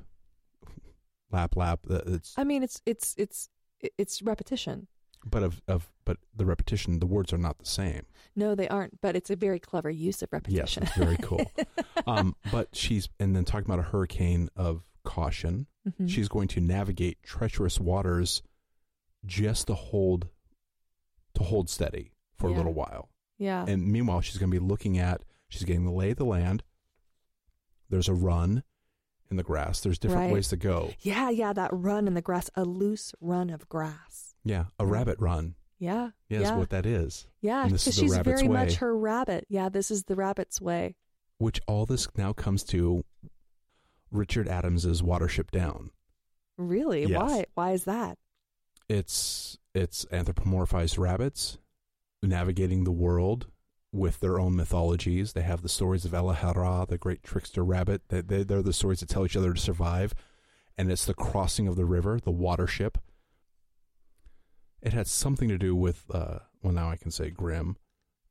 Lap, 1.30 1.56
lap. 1.56 1.80
It's 1.90 2.32
I 2.38 2.44
mean, 2.44 2.62
it's 2.62 2.80
it's 2.86 3.14
it's 3.18 3.50
it's 3.98 4.22
repetition. 4.22 4.86
But 5.24 5.42
of 5.42 5.60
of 5.68 5.90
but 6.04 6.18
the 6.36 6.44
repetition. 6.46 6.98
The 7.00 7.06
words 7.06 7.32
are 7.32 7.38
not 7.38 7.58
the 7.58 7.66
same. 7.66 8.02
No, 8.36 8.54
they 8.54 8.68
aren't, 8.68 9.00
but 9.00 9.16
it's 9.16 9.30
a 9.30 9.36
very 9.36 9.58
clever 9.58 9.90
use 9.90 10.22
of 10.22 10.28
Yes, 10.32 10.76
repetition. 10.76 10.82
it's 10.84 10.96
very 10.96 11.16
cool. 11.18 11.50
um, 12.06 12.34
but 12.52 12.74
she's 12.74 13.08
and 13.18 13.34
then 13.36 13.44
talking 13.44 13.66
about 13.66 13.78
a 13.80 13.90
hurricane 13.90 14.48
of 14.56 14.82
caution. 15.04 15.66
Mhm. 15.88 16.08
She's 16.08 16.28
going 16.28 16.48
to 16.48 16.60
navigate 16.60 17.22
treacherous 17.22 17.80
waters 17.80 18.42
just 19.26 19.66
to 19.66 19.74
hold 19.74 20.28
to 21.34 21.42
hold 21.42 21.68
steady 21.70 22.12
for 22.36 22.48
Yeah. 22.50 22.56
a 22.56 22.58
little 22.58 22.74
while. 22.74 23.08
yeah. 23.38 23.64
And 23.66 23.86
meanwhile, 23.86 24.20
she's 24.20 24.38
going 24.38 24.50
to 24.50 24.60
be 24.60 24.64
looking 24.64 24.98
at 24.98 25.24
she's 25.48 25.64
getting 25.64 25.84
the 25.84 25.90
lay 25.92 26.10
of 26.10 26.16
the 26.18 26.24
land. 26.24 26.62
There's 27.90 28.08
a 28.08 28.14
run 28.14 28.62
in 29.30 29.36
the 29.36 29.42
grass. 29.42 29.80
There's 29.80 29.98
different 29.98 30.24
Right. 30.26 30.32
ways 30.32 30.48
to 30.48 30.56
go. 30.56 30.92
yeah, 31.00 31.30
yeah, 31.30 31.52
that 31.52 31.70
run 31.72 32.06
in 32.06 32.14
the 32.14 32.22
grass, 32.22 32.50
a 32.54 32.64
loose 32.64 33.14
run 33.20 33.50
of 33.50 33.68
grass. 33.68 34.27
Yeah, 34.44 34.64
a 34.78 34.86
rabbit 34.86 35.18
run. 35.20 35.54
Yeah. 35.78 36.10
Yeah, 36.28 36.40
yeah. 36.40 36.56
what 36.56 36.70
that 36.70 36.86
is. 36.86 37.26
Yeah, 37.40 37.64
because 37.64 37.94
she's 37.94 38.16
very 38.16 38.48
way. 38.48 38.48
much 38.48 38.76
her 38.76 38.96
rabbit. 38.96 39.46
Yeah, 39.48 39.68
this 39.68 39.90
is 39.90 40.04
the 40.04 40.16
rabbit's 40.16 40.60
way. 40.60 40.96
Which 41.38 41.60
all 41.66 41.86
this 41.86 42.08
now 42.16 42.32
comes 42.32 42.64
to 42.64 43.04
Richard 44.10 44.48
Adams's 44.48 45.02
Watership 45.02 45.50
Down. 45.50 45.90
Really? 46.56 47.04
Yes. 47.06 47.20
Why? 47.20 47.44
Why 47.54 47.72
is 47.72 47.84
that? 47.84 48.18
It's 48.88 49.58
it's 49.74 50.04
anthropomorphized 50.06 50.98
rabbits 50.98 51.58
navigating 52.22 52.82
the 52.82 52.90
world 52.90 53.46
with 53.92 54.20
their 54.20 54.40
own 54.40 54.56
mythologies. 54.56 55.32
They 55.32 55.42
have 55.42 55.62
the 55.62 55.68
stories 55.68 56.04
of 56.04 56.12
El-ahrairah, 56.12 56.88
the 56.88 56.98
great 56.98 57.22
trickster 57.22 57.64
rabbit. 57.64 58.02
They, 58.08 58.20
they, 58.20 58.42
they're 58.42 58.62
the 58.62 58.72
stories 58.72 59.00
that 59.00 59.08
tell 59.08 59.24
each 59.24 59.36
other 59.36 59.54
to 59.54 59.60
survive. 59.60 60.14
And 60.76 60.90
it's 60.90 61.06
the 61.06 61.14
crossing 61.14 61.68
of 61.68 61.76
the 61.76 61.84
river, 61.84 62.18
the 62.20 62.32
watership. 62.32 62.96
It 64.82 64.92
had 64.92 65.06
something 65.06 65.48
to 65.48 65.58
do 65.58 65.74
with, 65.74 66.04
uh, 66.12 66.38
well, 66.62 66.72
now 66.72 66.90
I 66.90 66.96
can 66.96 67.10
say 67.10 67.30
Grimm, 67.30 67.76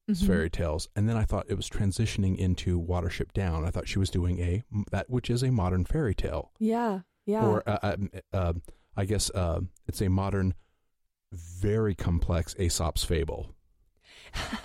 it's 0.08 0.22
Mhm. 0.24 0.28
fairy 0.28 0.50
tales. 0.50 0.88
And 0.96 1.08
then 1.10 1.18
I 1.18 1.26
thought 1.26 1.46
it 1.50 1.56
was 1.56 1.70
transitioning 1.70 2.38
into 2.38 2.80
Watership 2.82 3.34
Down. 3.34 3.66
I 3.66 3.70
thought 3.70 3.88
she 3.88 4.00
was 4.00 4.10
doing 4.10 4.40
a, 4.40 4.64
that 4.92 5.10
which 5.10 5.30
is 5.30 5.44
a 5.44 5.52
modern 5.52 5.84
fairy 5.86 6.16
tale. 6.16 6.52
Yeah, 6.60 7.02
yeah. 7.26 7.46
Or 7.46 7.64
uh, 7.70 7.80
uh, 7.84 7.98
uh, 8.34 8.54
I 8.96 9.06
guess 9.06 9.30
uh, 9.32 9.62
it's 9.88 10.02
a 10.02 10.08
modern, 10.10 10.54
very 11.34 11.94
complex 11.96 12.56
Aesop's 12.58 13.04
fable. 13.04 13.54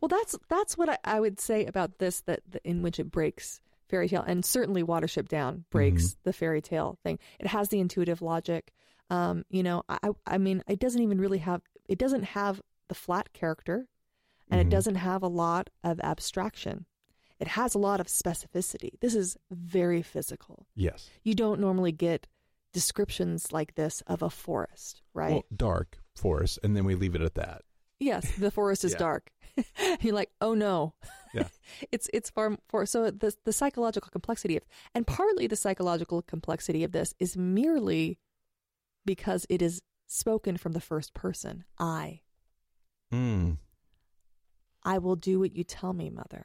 well, 0.00 0.08
that's 0.08 0.36
that's 0.48 0.76
what 0.78 0.88
I, 0.88 0.98
I 1.04 1.20
would 1.20 1.40
say 1.40 1.64
about 1.66 1.98
this 1.98 2.20
that, 2.22 2.40
that 2.50 2.62
in 2.64 2.82
which 2.82 2.98
it 2.98 3.10
breaks 3.10 3.60
fairy 3.88 4.08
tale, 4.08 4.24
and 4.26 4.44
certainly 4.44 4.82
Watership 4.82 5.28
Down 5.28 5.64
breaks 5.70 6.08
Mm-hmm. 6.08 6.20
the 6.24 6.32
fairy 6.32 6.60
tale 6.62 6.98
thing. 7.02 7.18
It 7.40 7.46
has 7.48 7.68
the 7.68 7.80
intuitive 7.80 8.20
logic. 8.22 8.72
Um, 9.10 9.44
you 9.48 9.62
know, 9.62 9.82
I 9.88 10.10
I 10.26 10.38
mean, 10.38 10.62
it 10.68 10.78
doesn't 10.78 11.02
even 11.02 11.18
really 11.20 11.38
have 11.38 11.62
it 11.88 11.98
doesn't 11.98 12.24
have 12.24 12.60
the 12.88 12.94
flat 12.94 13.32
character, 13.32 13.88
and 14.50 14.60
Mhm. 14.60 14.66
it 14.66 14.70
doesn't 14.70 14.94
have 14.96 15.22
a 15.22 15.28
lot 15.28 15.70
of 15.82 15.98
abstraction. 16.00 16.86
It 17.40 17.48
has 17.48 17.74
a 17.74 17.78
lot 17.78 18.00
of 18.00 18.08
specificity. 18.08 18.98
This 19.00 19.14
is 19.14 19.36
very 19.50 20.02
physical. 20.02 20.66
Yes. 20.74 21.08
You 21.22 21.34
don't 21.34 21.60
normally 21.60 21.92
get 21.92 22.26
descriptions 22.72 23.52
like 23.52 23.74
this 23.76 24.02
of 24.06 24.22
a 24.22 24.30
forest, 24.30 25.02
right? 25.14 25.32
Well, 25.32 25.44
dark 25.54 25.98
forest, 26.14 26.58
and 26.62 26.76
then 26.76 26.84
we 26.84 26.94
leave 26.94 27.14
it 27.14 27.22
at 27.22 27.34
that. 27.34 27.62
Yes, 28.00 28.36
the 28.36 28.50
forest 28.50 28.84
is 28.84 28.92
Yeah. 28.96 28.98
dark. 28.98 29.32
You're 30.00 30.14
like, 30.14 30.30
oh 30.40 30.54
no. 30.54 30.94
Yeah. 31.34 31.48
it's 31.92 32.08
it's 32.12 32.30
far 32.30 32.56
for 32.68 32.86
so 32.86 33.10
the 33.10 33.34
the 33.44 33.52
psychological 33.52 34.10
complexity 34.10 34.56
of 34.56 34.64
and 34.94 35.06
partly 35.06 35.46
the 35.46 35.56
psychological 35.56 36.22
complexity 36.22 36.84
of 36.84 36.92
this 36.92 37.14
is 37.18 37.36
merely 37.36 38.18
because 39.08 39.46
it 39.48 39.62
is 39.62 39.80
spoken 40.06 40.58
from 40.58 40.72
the 40.72 40.82
first 40.82 41.14
person. 41.14 41.64
I. 41.78 42.20
Mm. 43.10 43.56
I 44.84 44.98
will 44.98 45.16
do 45.16 45.40
what 45.40 45.56
you 45.56 45.64
tell 45.64 45.94
me, 45.94 46.10
mother. 46.10 46.44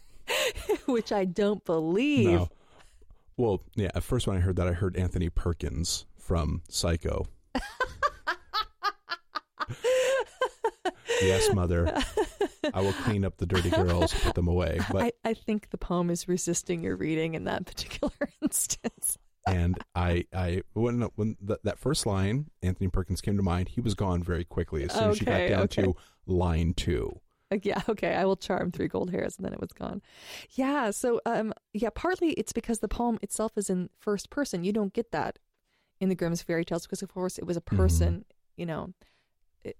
Which 0.86 1.12
I 1.12 1.26
don't 1.26 1.62
believe. 1.66 2.30
No. 2.30 2.48
Well, 3.36 3.62
yeah. 3.74 3.90
At 3.94 4.02
first, 4.02 4.26
when 4.26 4.38
I 4.38 4.40
heard 4.40 4.56
that, 4.56 4.66
I 4.66 4.72
heard 4.72 4.96
Anthony 4.96 5.28
Perkins 5.28 6.06
from 6.18 6.62
Psycho. 6.70 7.26
yes, 11.20 11.52
mother. 11.52 11.94
I 12.72 12.80
will 12.80 12.94
clean 12.94 13.26
up 13.26 13.36
the 13.36 13.44
dirty 13.44 13.68
girls, 13.68 14.14
put 14.14 14.34
them 14.34 14.48
away. 14.48 14.80
But 14.90 15.02
I, 15.02 15.12
I 15.22 15.34
think 15.34 15.68
the 15.68 15.76
poem 15.76 16.08
is 16.08 16.28
resisting 16.28 16.82
your 16.82 16.96
reading 16.96 17.34
in 17.34 17.44
that 17.44 17.66
particular 17.66 18.14
instance. 18.42 19.18
And 19.46 19.78
I, 19.94 20.26
I 20.34 20.62
when 20.72 21.02
when 21.16 21.36
th- 21.46 21.60
that 21.64 21.78
first 21.78 22.06
line, 22.06 22.50
Anthony 22.62 22.88
Perkins 22.88 23.20
came 23.20 23.36
to 23.36 23.42
mind. 23.42 23.68
He 23.68 23.80
was 23.80 23.94
gone 23.94 24.22
very 24.22 24.44
quickly 24.44 24.84
as 24.84 24.92
soon 24.92 25.10
as 25.10 25.18
she 25.18 25.24
got 25.24 25.48
down 25.48 25.62
okay. 25.62 25.82
to 25.82 25.96
line 26.26 26.74
two. 26.74 27.20
Like, 27.50 27.66
yeah, 27.66 27.82
okay, 27.88 28.14
I 28.14 28.24
will 28.24 28.36
charm 28.36 28.72
three 28.72 28.88
gold 28.88 29.10
hairs, 29.10 29.36
and 29.36 29.44
then 29.44 29.52
it 29.52 29.60
was 29.60 29.72
gone. 29.72 30.02
Yeah, 30.50 30.90
so 30.90 31.20
um, 31.26 31.52
yeah, 31.72 31.90
partly 31.94 32.30
it's 32.30 32.52
because 32.52 32.78
the 32.80 32.88
poem 32.88 33.18
itself 33.22 33.52
is 33.56 33.70
in 33.70 33.90
first 33.98 34.30
person. 34.30 34.64
You 34.64 34.72
don't 34.72 34.92
get 34.92 35.12
that 35.12 35.38
in 36.00 36.08
the 36.08 36.14
Grimm's 36.14 36.42
fairy 36.42 36.64
tales 36.64 36.86
because, 36.86 37.02
of 37.02 37.08
course, 37.08 37.38
it 37.38 37.46
was 37.46 37.56
a 37.56 37.60
person. 37.60 38.24
You 38.56 38.66
know, 38.66 38.94
it, 39.62 39.76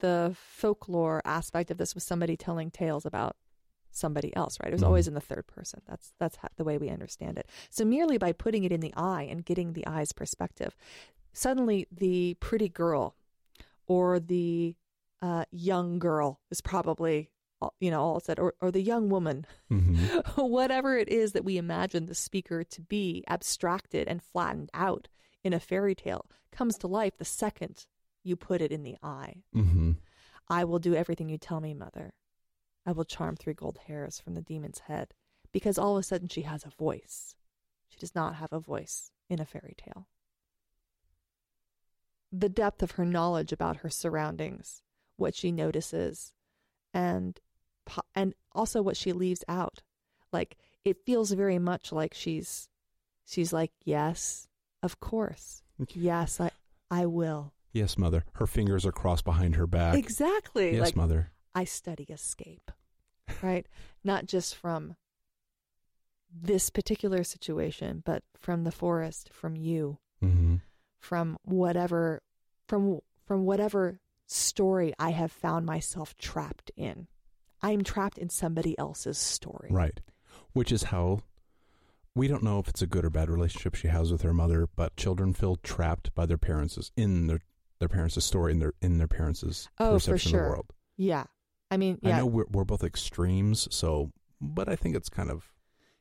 the 0.00 0.36
folklore 0.36 1.22
aspect 1.24 1.70
of 1.70 1.78
this 1.78 1.94
was 1.94 2.04
somebody 2.04 2.36
telling 2.36 2.70
tales 2.70 3.06
about 3.06 3.36
somebody 3.96 4.34
else, 4.36 4.58
right? 4.60 4.70
It 4.70 4.74
was 4.74 4.82
Mhm. 4.82 4.86
always 4.86 5.08
in 5.08 5.14
the 5.14 5.20
third 5.20 5.46
person. 5.46 5.82
That's 5.86 6.14
that's 6.18 6.36
how, 6.36 6.48
the 6.56 6.64
way 6.64 6.78
we 6.78 6.88
understand 6.88 7.38
it. 7.38 7.48
So 7.70 7.84
merely 7.84 8.18
by 8.18 8.32
putting 8.32 8.64
it 8.64 8.72
in 8.72 8.80
the 8.80 8.94
eye 8.96 9.22
and 9.22 9.44
getting 9.44 9.72
the 9.72 9.86
eye's 9.86 10.12
perspective, 10.12 10.76
suddenly 11.32 11.86
the 11.90 12.34
pretty 12.40 12.68
girl 12.68 13.16
or 13.86 14.18
the 14.20 14.76
uh, 15.22 15.44
young 15.50 15.98
girl 15.98 16.40
is 16.50 16.60
probably 16.60 17.30
you 17.80 17.90
know 17.90 18.02
all 18.02 18.20
said 18.20 18.38
or, 18.38 18.52
or 18.60 18.70
the 18.70 18.82
young 18.82 19.08
woman 19.08 19.46
hmm 19.68 19.94
whatever 20.36 20.98
it 20.98 21.08
is 21.08 21.32
that 21.32 21.44
we 21.46 21.56
imagine 21.56 22.04
the 22.04 22.14
speaker 22.14 22.62
to 22.62 22.82
be 22.82 23.24
abstracted 23.26 24.06
and 24.06 24.22
flattened 24.22 24.68
out 24.74 25.08
in 25.42 25.54
a 25.54 25.60
fairy 25.60 25.94
tale 25.94 26.26
comes 26.52 26.76
to 26.76 26.86
life 26.86 27.16
the 27.16 27.24
second 27.24 27.86
you 28.22 28.36
put 28.36 28.60
it 28.60 28.70
in 28.70 28.82
the 28.82 28.96
eye 29.02 29.36
hmm 29.54 29.92
i 30.48 30.62
will 30.62 30.78
do 30.78 30.94
everything 30.94 31.30
you 31.30 31.38
tell 31.38 31.60
me 31.60 31.72
mother 31.72 32.12
i 32.86 32.92
will 32.92 33.04
charm 33.04 33.36
three 33.36 33.54
gold 33.54 33.78
hairs 33.86 34.18
from 34.20 34.34
the 34.34 34.42
demon's 34.42 34.80
head 34.80 35.14
because 35.52 35.78
all 35.78 35.96
of 35.96 36.00
a 36.00 36.02
sudden 36.02 36.28
she 36.28 36.42
has 36.42 36.64
a 36.64 36.70
voice 36.70 37.34
she 37.88 37.98
does 37.98 38.14
not 38.14 38.36
have 38.36 38.52
a 38.52 38.58
voice 38.60 39.10
in 39.28 39.40
a 39.40 39.44
fairy 39.46 39.74
tale 39.76 40.08
the 42.32 42.48
depth 42.48 42.82
of 42.82 42.92
her 42.92 43.04
knowledge 43.04 43.52
about 43.52 43.78
her 43.78 43.90
surroundings 43.90 44.82
what 45.16 45.34
she 45.34 45.52
notices 45.52 46.32
and 46.92 47.40
and 48.14 48.34
also 48.52 48.82
what 48.82 48.96
she 48.96 49.12
leaves 49.12 49.44
out 49.48 49.82
like 50.32 50.56
it 50.84 51.04
feels 51.06 51.30
very 51.32 51.58
much 51.58 51.92
like 51.92 52.12
she's 52.14 52.68
she's 53.26 53.52
like 53.52 53.72
yes 53.84 54.48
of 54.82 54.98
course 55.00 55.62
yes 55.94 56.40
i 56.40 56.50
i 56.90 57.06
will 57.06 57.52
Yes, 57.72 57.98
mother. 57.98 58.22
Her 58.34 58.46
fingers 58.46 58.86
are 58.86 58.92
crossed 58.92 59.24
behind 59.24 59.56
her 59.56 59.66
back. 59.66 59.96
exactly 59.96 60.74
Yes, 60.74 60.80
like 60.80 60.94
mother. 60.94 61.32
I 61.54 61.64
study 61.64 62.04
escape 62.04 62.70
right 63.42 63.66
not 64.02 64.26
just 64.26 64.54
from 64.54 64.96
this 66.32 66.70
particular 66.70 67.22
situation 67.24 68.02
but 68.04 68.22
from 68.36 68.64
the 68.64 68.72
forest 68.72 69.30
from 69.32 69.56
you 69.56 69.98
hmm 70.20 70.56
from 70.98 71.36
whatever 71.42 72.22
from 72.66 72.98
from 73.26 73.44
whatever 73.44 74.00
story 74.26 74.92
I 74.98 75.10
have 75.10 75.32
found 75.32 75.66
myself 75.66 76.16
trapped 76.16 76.70
in. 76.76 77.06
I'm 77.62 77.82
trapped 77.82 78.18
in 78.18 78.30
somebody 78.30 78.78
else's 78.78 79.18
story. 79.18 79.68
Right. 79.70 80.00
Which 80.52 80.72
is 80.72 80.84
how 80.84 81.20
we 82.14 82.28
don't 82.28 82.42
know 82.42 82.58
if 82.58 82.68
it's 82.68 82.82
a 82.82 82.86
good 82.86 83.04
or 83.04 83.10
bad 83.10 83.30
relationship 83.30 83.74
she 83.74 83.88
has 83.88 84.12
with 84.12 84.22
her 84.22 84.34
mother, 84.34 84.68
but 84.76 84.96
children 84.96 85.32
feel 85.32 85.56
trapped 85.56 86.14
by 86.14 86.26
their 86.26 86.38
parents 86.38 86.90
in 86.96 87.26
their 87.26 87.40
their 87.80 87.88
parents' 87.88 88.24
story 88.24 88.52
in 88.52 88.60
their 88.60 88.72
in 88.80 88.98
their 88.98 89.08
parents' 89.08 89.68
Oh, 89.78 89.98
for 89.98 90.12
perception 90.12 90.36
of 90.36 90.42
the 90.42 90.48
world. 90.48 90.72
Yeah. 90.96 91.24
I 91.74 91.76
mean, 91.76 91.98
yeah. 92.02 92.14
I 92.14 92.18
know 92.18 92.26
we're 92.26 92.46
we're 92.50 92.64
both 92.64 92.84
extremes, 92.84 93.68
so 93.70 94.12
but 94.40 94.68
I 94.68 94.76
think 94.76 94.96
it's 94.96 95.08
kind 95.08 95.30
of 95.30 95.52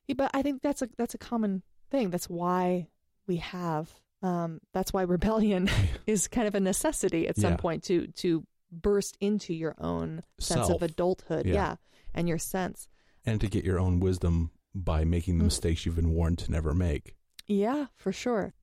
Yeah, 0.07 0.15
But 0.17 0.31
I 0.33 0.41
think 0.43 0.61
that's 0.61 0.81
a 0.81 0.89
that's 0.97 1.13
a 1.15 1.17
common 1.17 1.63
thing. 1.89 2.09
That's 2.11 2.29
why 2.29 2.87
we 3.27 3.37
have 3.37 3.89
um, 4.21 4.59
that's 4.73 4.93
why 4.93 5.01
rebellion 5.01 5.69
is 6.07 6.27
kind 6.27 6.47
of 6.47 6.55
a 6.55 6.59
necessity 6.59 7.27
at 7.27 7.35
some 7.37 7.51
Yeah. 7.53 7.57
point 7.57 7.83
to 7.85 8.07
to 8.23 8.45
burst 8.71 9.17
into 9.19 9.53
your 9.53 9.75
own 9.79 10.23
sense 10.39 10.67
Self. 10.67 10.81
of 10.81 10.89
adulthood. 10.89 11.45
Yeah. 11.45 11.53
Yeah. 11.53 11.75
and 12.13 12.27
your 12.29 12.37
sense. 12.39 12.87
and 13.25 13.39
to 13.41 13.47
get 13.47 13.63
your 13.65 13.79
own 13.79 13.99
wisdom 13.99 14.51
by 14.75 15.03
making 15.05 15.37
the 15.37 15.43
Mm. 15.43 15.51
mistakes 15.51 15.85
you've 15.85 15.95
been 15.95 16.11
warned 16.13 16.39
to 16.39 16.51
never 16.51 16.73
make. 16.73 17.15
Yeah, 17.47 17.87
for 17.95 18.11
sure. 18.11 18.53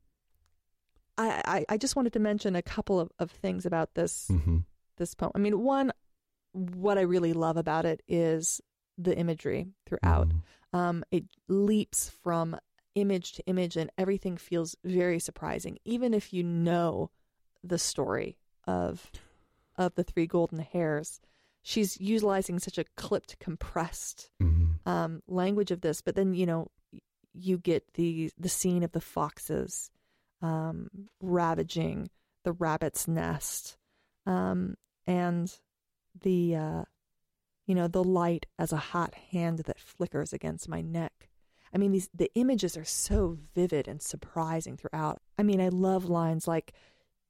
I, 1.19 1.43
I, 1.47 1.65
I 1.75 1.77
just 1.77 1.97
wanted 1.97 2.13
to 2.15 2.19
mention 2.19 2.57
a 2.57 2.63
couple 2.63 2.99
of, 3.01 3.11
of 3.19 3.31
things 3.31 3.67
about 3.67 3.95
this 3.95 4.27
hmm 4.29 4.59
this 4.97 5.15
poem. 5.15 5.33
I 5.35 5.39
mean, 5.39 5.61
one, 5.61 5.93
what 6.53 6.99
I 6.99 7.03
really 7.03 7.33
love 7.33 7.57
about 7.57 7.85
it 7.85 8.03
is 8.09 8.61
the 8.99 9.17
imagery 9.17 9.69
throughout. 9.87 10.29
Mm-hmm. 10.29 10.77
Um, 10.77 11.05
it 11.11 11.25
leaps 11.49 12.11
from 12.23 12.57
image 12.95 13.33
to 13.33 13.47
image, 13.47 13.77
and 13.77 13.91
everything 13.97 14.37
feels 14.37 14.77
very 14.85 15.19
surprising, 15.19 15.79
even 15.85 16.15
if 16.15 16.33
you 16.33 16.43
know 16.43 17.11
the 17.63 17.79
story 17.79 18.37
of 18.67 19.11
of 19.77 19.95
the 19.95 20.05
three 20.05 20.27
golden 20.27 20.59
hairs. 20.59 21.21
She's 21.63 22.01
utilizing 22.01 22.59
such 22.59 22.79
a 22.79 22.85
clipped, 22.97 23.39
compressed 23.39 24.31
hmm 24.41 24.61
um, 24.87 25.23
language 25.29 25.71
of 25.71 25.81
this, 25.81 26.01
but 26.01 26.15
then 26.15 26.35
you 26.35 26.47
know 26.47 26.69
you 27.33 27.59
get 27.59 27.95
the 27.95 28.33
the 28.39 28.49
scene 28.49 28.83
of 28.83 28.93
the 28.93 29.01
foxes 29.01 29.91
um, 30.43 30.89
ravaging 31.21 32.11
the 32.45 32.53
rabbit's 32.53 33.07
nest, 33.07 33.77
um, 34.27 34.77
and 35.07 35.59
the 36.19 36.57
uh, 36.57 36.83
you 37.67 37.75
know 37.75 37.89
the 37.89 38.05
light 38.05 38.47
as 38.59 38.73
a 38.73 38.77
hot 38.77 39.15
hand 39.33 39.61
that 39.61 39.79
flickers 39.79 40.33
against 40.33 40.69
my 40.69 40.81
neck. 40.81 41.29
I 41.73 41.79
mean, 41.79 41.93
these 41.93 42.09
the 42.15 42.31
images 42.35 42.77
are 42.77 42.85
so 42.85 43.39
vivid 43.55 43.87
and 43.89 44.03
surprising 44.03 44.77
throughout. 44.77 45.21
I 45.39 45.43
mean, 45.43 45.61
I 45.61 45.69
love 45.69 46.05
lines 46.07 46.49
like 46.49 46.73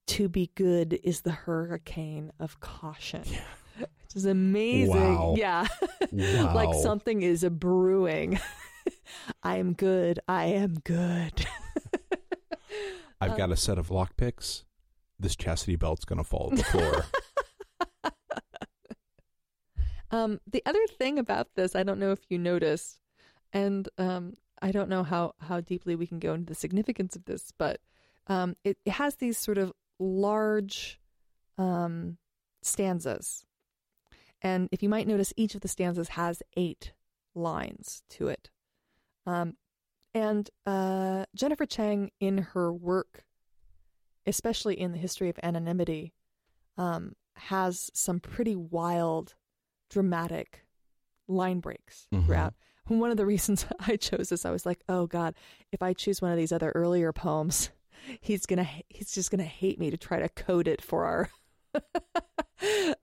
"To 0.09 0.29
be 0.29 0.51
good 0.55 0.99
is 1.05 1.21
the 1.23 1.33
hurricane 1.33 2.33
of 2.41 2.61
caution." 2.61 3.23
Which 3.79 4.17
is 4.17 4.25
amazing. 4.27 4.95
Wow. 4.95 5.35
Yeah. 5.39 5.67
Wow. 6.13 6.55
like 6.55 6.75
something 6.75 7.23
is 7.23 7.45
a 7.45 7.51
brewing. 7.51 8.41
I 9.43 9.57
am 9.59 9.75
good. 9.75 10.19
I 10.27 10.47
am 10.47 10.75
good. 10.83 11.47
I've 13.21 13.33
Uh, 13.33 13.37
got 13.37 13.53
a 13.53 13.57
set 13.57 13.79
of 13.79 13.89
lockpicks. 13.89 14.65
This 15.19 15.37
chastity 15.37 15.77
belt's 15.77 16.05
gonna 16.05 16.25
fall 16.25 16.51
to 16.51 16.57
the 16.57 16.65
floor. 16.65 17.05
Um, 20.11 20.41
the 20.51 20.63
other 20.67 20.87
thing 20.87 21.19
about 21.19 21.49
this, 21.55 21.77
I 21.77 21.83
don't 21.83 22.01
know 22.01 22.13
if 22.13 22.21
you 22.29 22.39
noticed, 22.39 22.99
and 23.53 23.89
um, 23.99 24.35
I 24.61 24.73
don't 24.73 24.89
know 24.89 25.03
how, 25.03 25.35
how 25.41 25.61
deeply 25.61 25.95
we 25.95 26.07
can 26.07 26.19
go 26.19 26.35
into 26.35 26.47
the 26.47 26.55
significance 26.55 27.17
of 27.17 27.25
this, 27.25 27.53
but 27.57 27.81
um, 28.27 28.57
it, 28.65 28.79
it 28.85 28.93
has 28.93 29.17
these 29.17 29.39
sort 29.39 29.59
of 29.59 29.73
large 29.99 31.01
um, 31.59 32.19
stanzas. 32.63 33.45
And 34.43 34.69
if 34.73 34.83
you 34.83 34.89
might 34.89 35.07
notice, 35.07 35.33
each 35.37 35.55
of 35.55 35.61
the 35.61 35.69
stanzas 35.69 36.09
has 36.11 36.43
eight 36.57 36.93
lines 37.35 38.03
to 38.11 38.29
it. 38.29 38.51
Um, 39.27 39.55
and 40.15 40.51
uh, 40.67 41.27
Jennifer 41.35 41.67
Chang, 41.67 42.11
in 42.21 42.39
her 42.39 42.73
work, 42.73 43.25
especially 44.27 44.81
in 44.81 44.93
the 44.93 44.99
history 44.99 45.29
of 45.29 45.39
anonymity, 45.43 46.13
um, 46.77 47.15
has 47.37 47.91
some 47.95 48.21
pretty 48.21 48.57
wild, 48.57 49.35
dramatic 49.91 50.65
line 51.29 51.61
breaks 51.61 52.07
Mhm. 52.13 52.25
throughout. 52.27 52.55
One 52.87 53.11
of 53.11 53.17
the 53.19 53.27
reasons 53.35 53.67
I 53.79 53.97
chose 53.97 54.31
this, 54.31 54.45
I 54.47 54.51
was 54.51 54.65
like, 54.67 54.81
"Oh 54.89 55.07
God, 55.07 55.35
if 55.71 55.83
I 55.83 55.93
choose 55.93 56.23
one 56.23 56.33
of 56.33 56.39
these 56.39 56.51
other 56.53 56.73
earlier 56.75 57.13
poems, 57.13 57.71
he's 58.21 58.47
gonna 58.47 58.67
he's 58.89 59.13
just 59.13 59.31
gonna 59.31 59.45
hate 59.45 59.79
me 59.79 59.91
to 59.91 59.97
try 59.99 60.19
to 60.19 60.29
code 60.31 60.67
it 60.67 60.81
for 60.83 61.05
our." 61.05 61.31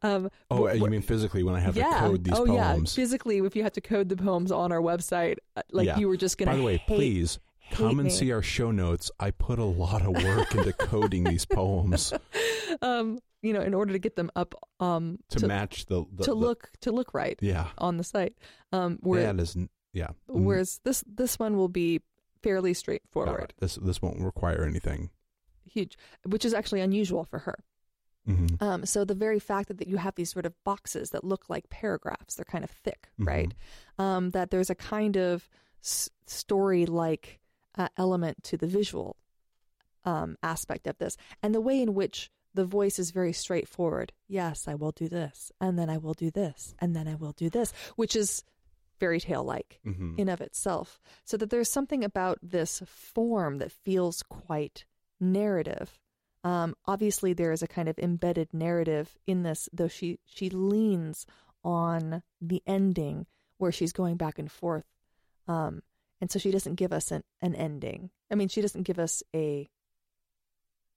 um, 0.01 0.29
oh, 0.51 0.67
wh- 0.67 0.75
you 0.75 0.85
mean 0.87 1.01
physically 1.01 1.43
when 1.43 1.55
I 1.55 1.59
have 1.59 1.75
yeah. 1.77 1.89
to 1.89 1.99
code 1.99 2.23
these 2.23 2.33
oh, 2.37 2.45
poems? 2.45 2.97
yeah. 2.97 3.01
Physically, 3.03 3.37
if 3.39 3.55
you 3.55 3.63
had 3.63 3.73
to 3.75 3.81
code 3.81 4.09
the 4.09 4.17
poems 4.17 4.51
on 4.51 4.71
our 4.71 4.81
website, 4.81 5.37
uh, 5.55 5.61
like 5.71 5.87
Yeah. 5.87 5.97
you 5.97 6.07
were 6.07 6.17
just 6.17 6.37
gonna. 6.37 6.51
By 6.51 6.57
the 6.57 6.63
way, 6.63 6.77
hate- 6.77 6.87
please 6.97 7.39
hate 7.59 7.77
come 7.77 7.99
and 7.99 8.11
see 8.11 8.31
our 8.31 8.41
show 8.41 8.71
notes. 8.71 9.09
I 9.19 9.31
put 9.31 9.57
a 9.59 9.63
lot 9.63 10.01
of 10.01 10.21
work 10.23 10.53
into 10.55 10.73
coding 10.73 11.23
these 11.23 11.45
poems 11.45 12.13
um, 12.81 13.19
you 13.47 13.53
know, 13.53 13.61
in 13.61 13.73
order 13.73 13.93
to 13.93 13.99
get 13.99 14.15
them 14.15 14.29
up, 14.35 14.53
um, 14.79 15.19
to, 15.29 15.39
to, 15.39 15.47
match 15.47 15.85
the, 15.87 16.03
the 16.13 16.23
to 16.25 16.31
the- 16.31 16.35
look 16.35 16.69
to 16.81 16.91
look 16.91 17.13
right 17.13 17.37
Yeah, 17.41 17.67
on 17.77 17.97
the 17.97 18.03
site. 18.03 18.35
Um, 18.71 18.99
where, 19.01 19.23
that 19.33 19.41
is 19.41 19.55
yeah. 19.93 20.09
Mm, 20.29 20.43
whereas 20.43 20.79
this 20.83 21.03
this 21.07 21.39
one 21.39 21.55
will 21.57 21.69
be 21.69 22.01
fairly 22.43 22.73
straightforward, 22.73 23.49
it. 23.49 23.53
This 23.59 23.75
this 23.75 24.01
won't 24.01 24.19
require 24.21 24.63
anything. 24.63 25.09
huge, 25.65 25.97
which 26.25 26.45
is 26.45 26.53
actually 26.53 26.81
unusual 26.81 27.23
for 27.25 27.39
her. 27.39 27.57
hmm 28.25 28.47
Um, 28.59 28.85
so 28.85 29.03
the 29.05 29.15
very 29.15 29.39
fact 29.39 29.67
that, 29.69 29.77
that 29.79 29.87
you 29.87 29.97
have 29.97 30.15
these 30.15 30.31
sort 30.31 30.45
of 30.45 30.53
boxes 30.63 31.09
that 31.11 31.23
look 31.23 31.49
like 31.49 31.69
paragraphs, 31.69 32.35
they're 32.35 32.45
kind 32.55 32.63
of 32.63 32.71
thick, 32.71 33.09
Mhm. 33.19 33.27
right? 33.27 33.53
Um, 33.97 34.29
that 34.31 34.49
there's 34.51 34.69
a 34.69 34.75
kind 34.75 35.15
of 35.17 35.49
s- 35.83 36.09
story-like 36.25 37.39
uh, 37.77 37.89
element 37.97 38.43
to 38.43 38.57
the 38.57 38.67
visual 38.67 39.15
um, 40.05 40.37
aspect 40.41 40.87
of 40.87 40.97
this, 40.99 41.17
and 41.43 41.53
the 41.53 41.61
way 41.61 41.81
in 41.81 41.93
which 41.93 42.31
the 42.57 42.65
voice 42.65 42.97
is 42.97 43.11
very 43.11 43.33
straightforward. 43.33 44.11
Yes, 44.27 44.67
I 44.67 44.73
will 44.73 44.91
do 44.91 45.07
this, 45.07 45.51
and 45.61 45.77
then 45.77 45.91
I 45.91 45.97
will 45.97 46.15
do 46.15 46.31
this, 46.31 46.73
and 46.79 46.95
then 46.95 47.07
I 47.07 47.13
will 47.13 47.33
do 47.33 47.51
this, 47.51 47.71
which 47.95 48.15
is 48.15 48.43
fairy 48.99 49.19
tale-like 49.19 49.79
hmm 49.83 50.15
in 50.17 50.27
of 50.27 50.41
itself. 50.41 50.99
So 51.23 51.37
that 51.37 51.51
there's 51.51 51.69
something 51.69 52.03
about 52.03 52.39
this 52.41 52.81
form 52.87 53.59
that 53.59 53.71
feels 53.71 54.23
quite 54.23 54.85
narrative. 55.19 55.99
Um, 56.43 56.75
obviously, 56.85 57.33
there 57.33 57.51
is 57.51 57.61
a 57.61 57.67
kind 57.67 57.87
of 57.87 57.99
embedded 57.99 58.51
narrative 58.53 59.19
in 59.27 59.43
this, 59.43 59.69
though 59.71 59.87
she 59.87 60.17
she 60.25 60.49
leans 60.49 61.27
on 61.63 62.23
the 62.41 62.63
ending 62.65 63.27
where 63.59 63.71
she's 63.71 63.93
going 63.93 64.17
back 64.17 64.39
and 64.39 64.51
forth, 64.51 64.85
um, 65.47 65.83
and 66.19 66.31
so 66.31 66.39
she 66.39 66.49
doesn't 66.49 66.75
give 66.75 66.91
us 66.91 67.11
an, 67.11 67.23
an 67.39 67.53
ending. 67.53 68.09
I 68.31 68.35
mean, 68.35 68.47
she 68.47 68.61
doesn't 68.61 68.87
give 68.87 68.97
us 68.97 69.21
a 69.35 69.69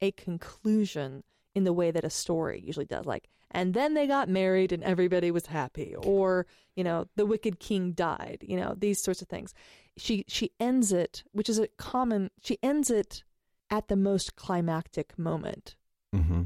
a 0.00 0.12
conclusion 0.12 1.22
in 1.54 1.64
the 1.64 1.72
way 1.72 1.90
that 1.90 2.04
a 2.04 2.10
story 2.10 2.60
usually 2.64 2.86
does, 2.86 3.06
like 3.06 3.28
and 3.50 3.74
then 3.74 3.94
they 3.94 4.06
got 4.06 4.28
married 4.28 4.70
and 4.72 4.84
everybody 4.84 5.30
was 5.30 5.46
happy, 5.46 5.94
or 5.96 6.46
you 6.76 6.84
know, 6.84 7.06
the 7.16 7.26
wicked 7.26 7.58
king 7.58 7.92
died, 7.92 8.44
you 8.46 8.56
know, 8.56 8.74
these 8.78 9.02
sorts 9.02 9.22
of 9.22 9.28
things. 9.28 9.52
She 9.96 10.24
she 10.28 10.52
ends 10.60 10.92
it, 10.92 11.24
which 11.32 11.48
is 11.48 11.58
a 11.58 11.68
common. 11.68 12.30
She 12.42 12.58
ends 12.62 12.90
it 12.90 13.24
at 13.70 13.88
the 13.88 13.96
most 13.96 14.36
climactic 14.36 15.18
moment, 15.18 15.76
hmm 16.12 16.42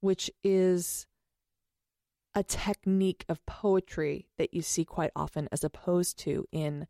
which 0.00 0.30
is 0.44 1.06
a 2.34 2.42
technique 2.42 3.24
of 3.28 3.44
poetry 3.46 4.28
that 4.36 4.52
you 4.52 4.60
see 4.60 4.84
quite 4.84 5.10
often 5.16 5.48
as 5.50 5.64
opposed 5.64 6.18
to 6.18 6.46
in 6.52 6.86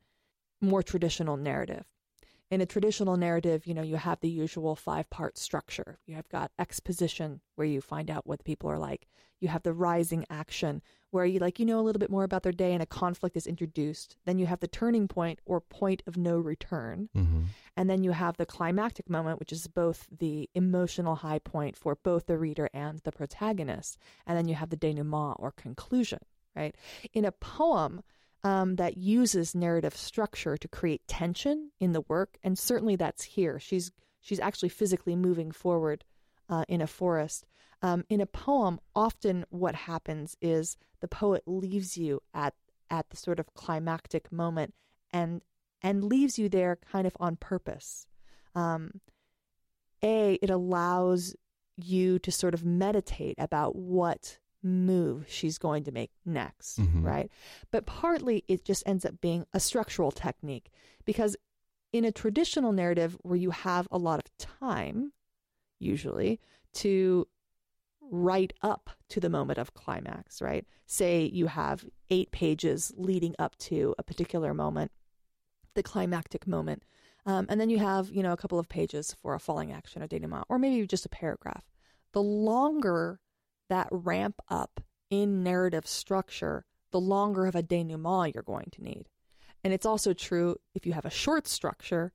more 0.60 0.82
traditional 0.82 1.36
narrative. 1.36 1.84
In 2.50 2.60
a 2.60 2.66
traditional 2.66 3.16
narrative, 3.16 3.66
you 3.66 3.74
know, 3.74 3.82
you 3.82 3.96
have 3.96 4.20
the 4.20 4.28
usual 4.28 4.76
five 4.76 5.10
part 5.10 5.36
structure. 5.36 5.98
You 6.06 6.14
have 6.14 6.28
got 6.28 6.52
exposition 6.58 7.40
where 7.56 7.66
you 7.66 7.80
find 7.80 8.08
out 8.08 8.26
what 8.26 8.38
the 8.38 8.44
people 8.44 8.70
are 8.70 8.78
like. 8.78 9.08
You 9.40 9.48
have 9.48 9.64
the 9.64 9.72
rising 9.72 10.24
action 10.30 10.80
where 11.10 11.24
you 11.24 11.40
like 11.40 11.58
you 11.58 11.66
know 11.66 11.80
a 11.80 11.82
little 11.82 11.98
bit 11.98 12.10
more 12.10 12.24
about 12.24 12.42
their 12.42 12.52
day 12.52 12.72
and 12.72 12.82
a 12.82 12.86
conflict 12.86 13.36
is 13.36 13.46
introduced. 13.46 14.16
Then 14.26 14.38
you 14.38 14.46
have 14.46 14.60
the 14.60 14.68
turning 14.68 15.08
point 15.08 15.40
or 15.44 15.60
point 15.60 16.02
of 16.06 16.16
no 16.16 16.38
return. 16.38 17.08
hmm 17.12 17.42
And 17.76 17.90
then 17.90 18.04
you 18.04 18.12
have 18.12 18.36
the 18.36 18.46
climactic 18.46 19.10
moment, 19.10 19.38
which 19.40 19.52
is 19.52 19.66
both 19.66 20.06
the 20.16 20.48
emotional 20.54 21.16
high 21.16 21.40
point 21.40 21.76
for 21.76 21.96
both 21.96 22.26
the 22.26 22.38
reader 22.38 22.70
and 22.72 23.00
the 23.00 23.12
protagonist. 23.12 23.98
And 24.26 24.38
then 24.38 24.48
you 24.48 24.54
have 24.54 24.70
the 24.70 24.76
denouement 24.76 25.36
or 25.38 25.50
conclusion, 25.50 26.20
right? 26.54 26.74
In 27.12 27.24
a 27.24 27.32
poem 27.32 28.02
um, 28.44 28.76
that 28.76 28.96
uses 28.96 29.54
narrative 29.54 29.96
structure 29.96 30.56
to 30.56 30.68
create 30.68 31.06
tension 31.06 31.70
in 31.80 31.92
the 31.92 32.02
work, 32.02 32.38
and 32.42 32.58
certainly 32.58 32.96
that's 32.96 33.24
here. 33.24 33.58
She's 33.58 33.92
she's 34.20 34.40
actually 34.40 34.68
physically 34.70 35.16
moving 35.16 35.50
forward 35.52 36.04
uh, 36.48 36.64
in 36.68 36.80
a 36.80 36.86
forest. 36.86 37.46
Um, 37.82 38.04
in 38.08 38.20
a 38.20 38.26
poem, 38.26 38.80
often 38.94 39.44
what 39.50 39.74
happens 39.74 40.36
is 40.40 40.76
the 41.00 41.08
poet 41.08 41.42
leaves 41.46 41.96
you 41.96 42.22
at 42.34 42.54
at 42.90 43.10
the 43.10 43.16
sort 43.16 43.40
of 43.40 43.52
climactic 43.54 44.30
moment 44.32 44.74
and 45.12 45.42
and 45.82 46.04
leaves 46.04 46.38
you 46.38 46.48
there 46.48 46.76
kind 46.76 47.06
of 47.06 47.16
on 47.20 47.36
purpose. 47.36 48.06
Um, 48.54 49.00
a, 50.02 50.34
it 50.42 50.50
allows 50.50 51.34
you 51.76 52.18
to 52.20 52.32
sort 52.32 52.54
of 52.54 52.64
meditate 52.64 53.36
about 53.38 53.76
what 53.76 54.38
move 54.66 55.24
she's 55.28 55.58
going 55.58 55.84
to 55.84 55.92
make 55.92 56.10
next, 56.24 56.78
Mhm. 56.80 57.04
right? 57.04 57.30
But 57.70 57.86
partly 57.86 58.44
it 58.48 58.64
just 58.64 58.82
ends 58.86 59.04
up 59.04 59.20
being 59.20 59.46
a 59.54 59.60
structural 59.60 60.10
technique 60.10 60.70
because 61.04 61.36
in 61.92 62.04
a 62.04 62.12
traditional 62.12 62.72
narrative 62.72 63.16
where 63.22 63.36
you 63.36 63.50
have 63.50 63.86
a 63.90 63.98
lot 63.98 64.18
of 64.18 64.36
time, 64.38 65.12
usually, 65.78 66.40
to 66.74 67.26
write 68.00 68.52
up 68.62 68.90
to 69.08 69.20
the 69.20 69.28
moment 69.28 69.58
of 69.58 69.74
climax, 69.74 70.40
right? 70.42 70.66
Say 70.86 71.24
you 71.32 71.46
have 71.46 71.84
eight 72.10 72.30
pages 72.30 72.92
leading 72.96 73.34
up 73.38 73.56
to 73.58 73.94
a 73.98 74.02
particular 74.02 74.52
moment, 74.54 74.92
the 75.74 75.82
climactic 75.82 76.46
moment. 76.46 76.82
Um, 77.24 77.46
and 77.48 77.60
then 77.60 77.70
you 77.70 77.78
have, 77.78 78.10
you 78.10 78.22
know, 78.22 78.32
a 78.32 78.36
couple 78.36 78.58
of 78.58 78.68
pages 78.68 79.12
for 79.20 79.34
a 79.34 79.40
falling 79.40 79.72
action, 79.72 80.02
a 80.02 80.08
denouement, 80.08 80.44
or 80.48 80.58
maybe 80.58 80.86
just 80.86 81.06
a 81.06 81.08
paragraph. 81.08 81.64
The 82.12 82.22
longer 82.22 83.20
that 83.68 83.88
ramp 83.90 84.40
up 84.48 84.80
in 85.10 85.42
narrative 85.42 85.86
structure, 85.86 86.64
the 86.90 87.00
longer 87.00 87.46
of 87.46 87.54
a 87.54 87.62
denouement 87.62 88.34
you're 88.34 88.42
going 88.42 88.68
to 88.72 88.82
need. 88.82 89.08
And 89.64 89.72
it's 89.72 89.86
also 89.86 90.12
true 90.12 90.56
if 90.74 90.86
you 90.86 90.92
have 90.92 91.04
a 91.04 91.10
short 91.10 91.46
structure, 91.48 92.12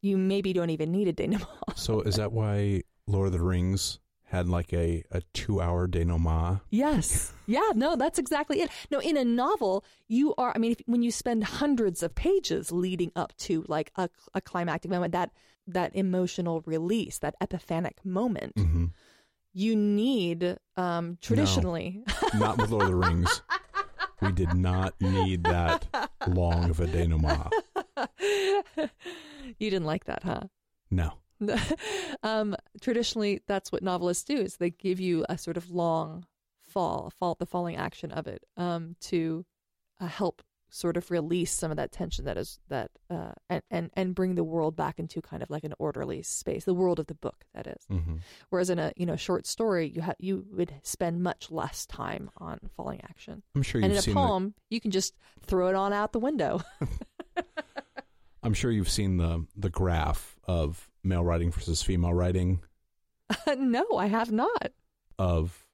you 0.00 0.16
maybe 0.16 0.52
don't 0.52 0.70
even 0.70 0.92
need 0.92 1.08
a 1.08 1.12
denouement. 1.12 1.76
So 1.76 2.00
is 2.00 2.16
that 2.16 2.32
why 2.32 2.82
Lord 3.06 3.26
of 3.26 3.32
the 3.32 3.42
Rings 3.42 3.98
had 4.24 4.48
like 4.48 4.72
a, 4.72 5.04
a 5.10 5.22
two 5.32 5.60
hour 5.60 5.86
denouement? 5.86 6.60
Yes. 6.70 7.32
Yeah, 7.46 7.70
no, 7.74 7.96
that's 7.96 8.18
exactly 8.18 8.60
it. 8.60 8.70
No, 8.90 8.98
in 9.00 9.16
a 9.16 9.24
novel, 9.24 9.84
you 10.08 10.34
are, 10.36 10.52
I 10.54 10.58
mean, 10.58 10.72
if, 10.72 10.80
when 10.86 11.02
you 11.02 11.12
spend 11.12 11.44
hundreds 11.44 12.02
of 12.02 12.14
pages 12.14 12.72
leading 12.72 13.12
up 13.14 13.36
to 13.38 13.64
like 13.68 13.92
a, 13.96 14.08
a 14.34 14.40
climactic 14.40 14.90
moment, 14.90 15.12
that, 15.12 15.30
that 15.66 15.94
emotional 15.94 16.62
release, 16.66 17.18
that 17.18 17.36
epiphanic 17.40 18.04
moment, 18.04 18.52
hmm 18.56 18.86
you 19.56 19.74
need, 19.74 20.58
um, 20.76 21.16
traditionally, 21.22 22.04
Not 22.34 22.58
with 22.58 22.70
Lord 22.70 22.82
of 22.82 22.88
the 22.90 22.94
Rings. 22.94 23.40
We 24.20 24.30
did 24.30 24.52
not 24.52 24.94
need 25.00 25.44
that 25.44 26.10
long 26.26 26.68
of 26.68 26.78
a 26.78 26.86
denouement. 26.86 27.50
you 29.58 29.70
didn't 29.70 29.86
like 29.86 30.04
that, 30.04 30.22
huh? 30.24 30.42
No. 30.90 31.14
um, 32.22 32.54
traditionally, 32.82 33.40
that's 33.46 33.72
what 33.72 33.82
novelists 33.82 34.24
do: 34.24 34.36
is 34.36 34.58
they 34.58 34.68
give 34.70 35.00
you 35.00 35.24
a 35.30 35.38
sort 35.38 35.56
of 35.56 35.70
long 35.70 36.26
fall, 36.60 37.10
fall 37.18 37.34
the 37.38 37.46
falling 37.46 37.76
action 37.76 38.12
of 38.12 38.26
it, 38.26 38.44
um, 38.58 38.96
to 39.00 39.46
uh, 40.00 40.06
help 40.06 40.42
sort 40.76 40.98
of 40.98 41.10
release 41.10 41.50
some 41.52 41.70
of 41.70 41.78
that 41.78 41.90
tension 41.90 42.26
that 42.26 42.36
is 42.36 42.58
that 42.68 42.90
uh, 43.08 43.32
and, 43.48 43.62
and 43.70 43.90
and 43.94 44.14
bring 44.14 44.34
the 44.34 44.44
world 44.44 44.76
back 44.76 44.98
into 44.98 45.22
kind 45.22 45.42
of 45.42 45.48
like 45.48 45.64
an 45.64 45.72
orderly 45.78 46.22
space, 46.22 46.64
the 46.64 46.74
world 46.74 47.00
of 47.00 47.06
the 47.06 47.14
book, 47.14 47.44
that 47.54 47.66
is. 47.66 47.86
hmm 47.88 48.16
Whereas 48.50 48.68
in 48.68 48.78
a 48.78 48.92
you 48.96 49.06
know 49.06 49.16
short 49.16 49.46
story, 49.46 49.88
you 49.88 50.02
ha- 50.02 50.14
you 50.18 50.44
would 50.52 50.74
spend 50.82 51.22
much 51.22 51.50
less 51.50 51.86
time 51.86 52.30
on 52.36 52.58
falling 52.76 53.00
action, 53.04 53.42
I'm 53.54 53.62
sure 53.62 53.80
and 53.80 53.90
in 53.92 53.98
a 53.98 54.02
poem, 54.02 54.54
you 54.68 54.80
can 54.80 54.90
just 54.90 55.14
throw 55.40 55.68
it 55.68 55.74
on 55.74 55.92
out 55.92 56.12
the 56.12 56.20
window. 56.20 56.60
I'm 58.42 58.54
sure 58.54 58.70
you've 58.70 58.90
seen 58.90 59.16
the 59.16 59.46
the 59.56 59.70
graph 59.70 60.36
of 60.44 60.90
male 61.02 61.24
writing 61.24 61.50
versus 61.50 61.82
female 61.82 62.14
writing 62.14 62.60
no, 63.58 63.84
I 63.96 64.06
have 64.06 64.30
not. 64.30 64.72
of 65.18 65.65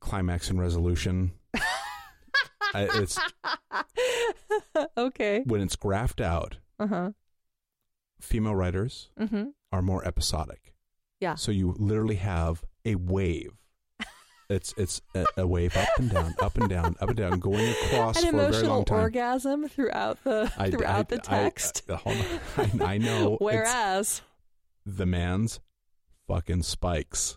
climax 0.00 0.50
and 0.50 0.60
resolution. 0.60 1.32
I- 2.74 2.88
it's 2.94 3.18
okay. 4.96 5.42
when 5.46 5.60
it's 5.60 5.76
graphed 5.76 6.20
out. 6.22 6.58
Uh 6.78 6.86
huh. 6.86 7.10
Female 8.20 8.54
writers 8.54 9.10
Mm-hmm. 9.18 9.44
are 9.72 9.82
more 9.82 10.04
episodic. 10.06 10.72
Yeah. 11.20 11.34
So 11.36 11.50
you 11.52 11.74
literally 11.78 12.16
have 12.16 12.64
a 12.84 12.94
wave. 12.96 13.52
It's 14.50 14.72
it's 14.78 15.02
a, 15.14 15.26
a 15.36 15.46
wave 15.46 15.76
up 15.76 15.88
and 15.98 16.10
down, 16.10 16.34
up 16.40 16.56
and 16.56 16.70
down, 16.70 16.96
up 17.02 17.08
and 17.10 17.18
down, 17.18 17.38
going 17.38 17.68
across 17.68 18.16
An 18.22 18.30
for 18.30 18.36
a 18.36 18.38
very 18.38 18.44
emotional 18.48 18.76
long 18.76 18.84
time. 18.86 18.98
orgasm 19.00 19.68
throughout 19.68 20.24
the 20.24 20.50
I- 20.56 20.70
throughout 20.70 21.00
I- 21.12 21.16
the 21.16 21.18
text. 21.18 21.82
I. 21.90 22.26
I, 22.56 22.70
I 22.94 22.98
know. 22.98 23.36
Whereas, 23.40 24.22
the 24.86 25.04
man's 25.04 25.60
fucking 26.28 26.62
spikes. 26.62 27.36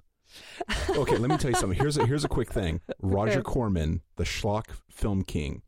Okay, 0.89 1.17
let 1.17 1.29
me 1.29 1.37
tell 1.37 1.51
you 1.51 1.57
something. 1.57 1.77
Here's 1.79 1.97
a 1.97 2.05
here's 2.05 2.23
a 2.25 2.29
quick 2.29 2.51
thing. 2.51 2.81
Roger 3.01 3.39
Okay. 3.39 3.41
Corman, 3.41 4.01
the 4.17 4.23
schlock 4.23 4.65
film 4.89 5.23
king, 5.23 5.61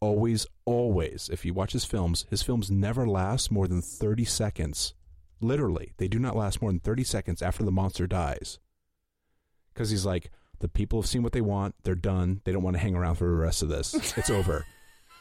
always, 0.00 0.46
always, 0.64 1.28
if 1.32 1.44
you 1.44 1.54
watch 1.54 1.72
his 1.72 1.84
films, 1.84 2.26
his 2.30 2.42
films 2.42 2.70
never 2.70 3.06
last 3.06 3.50
more 3.50 3.66
than 3.68 3.82
30 3.82 4.24
seconds. 4.24 4.94
Literally, 5.40 5.92
they 5.96 6.08
do 6.08 6.18
not 6.18 6.36
last 6.36 6.60
more 6.60 6.70
than 6.70 6.80
30 6.80 7.04
seconds 7.04 7.40
after 7.42 7.62
the 7.64 7.72
monster 7.72 8.06
dies. 8.06 8.58
Because 9.72 9.90
he's 9.90 10.04
like, 10.04 10.30
the 10.58 10.68
people 10.68 11.00
have 11.00 11.08
seen 11.08 11.22
what 11.22 11.32
they 11.32 11.40
want, 11.40 11.74
they're 11.84 11.94
done, 11.94 12.42
they 12.44 12.52
don't 12.52 12.62
want 12.62 12.74
to 12.76 12.80
hang 12.82 12.94
around 12.94 13.14
for 13.14 13.24
the 13.24 13.34
rest 13.34 13.62
of 13.62 13.68
this. 13.68 13.94
It's 14.16 14.30
over. 14.30 14.66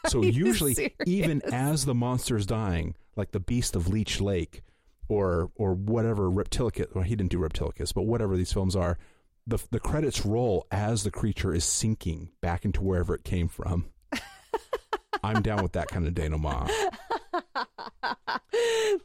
So 0.07 0.23
usually, 0.23 0.95
even 1.05 1.41
as 1.51 1.83
the 1.83 1.93
monster 1.93 2.37
is 2.37 2.45
dying, 2.45 2.95
like 3.17 3.31
the 3.31 3.39
beast 3.41 3.75
of 3.75 3.89
Leech 3.89 4.21
Lake, 4.21 4.61
or 5.09 5.51
or 5.55 5.73
whatever 5.73 6.31
Reptilicus, 6.31 6.93
well, 6.95 7.03
he 7.03 7.15
didn't 7.15 7.31
do 7.31 7.39
Reptilicus, 7.39 7.93
but 7.93 8.03
whatever 8.03 8.37
these 8.37 8.53
films 8.53 8.75
are, 8.75 8.97
the 9.45 9.59
the 9.71 9.79
credits 9.79 10.25
roll 10.25 10.65
as 10.71 11.03
the 11.03 11.11
creature 11.11 11.53
is 11.53 11.65
sinking 11.65 12.29
back 12.39 12.63
into 12.63 12.81
wherever 12.81 13.13
it 13.13 13.25
came 13.25 13.49
from. 13.49 13.87
I'm 15.23 15.41
down 15.41 15.63
with 15.63 15.73
that 15.73 15.89
kind 15.89 16.07
of 16.07 16.13
denouement. 16.13 16.71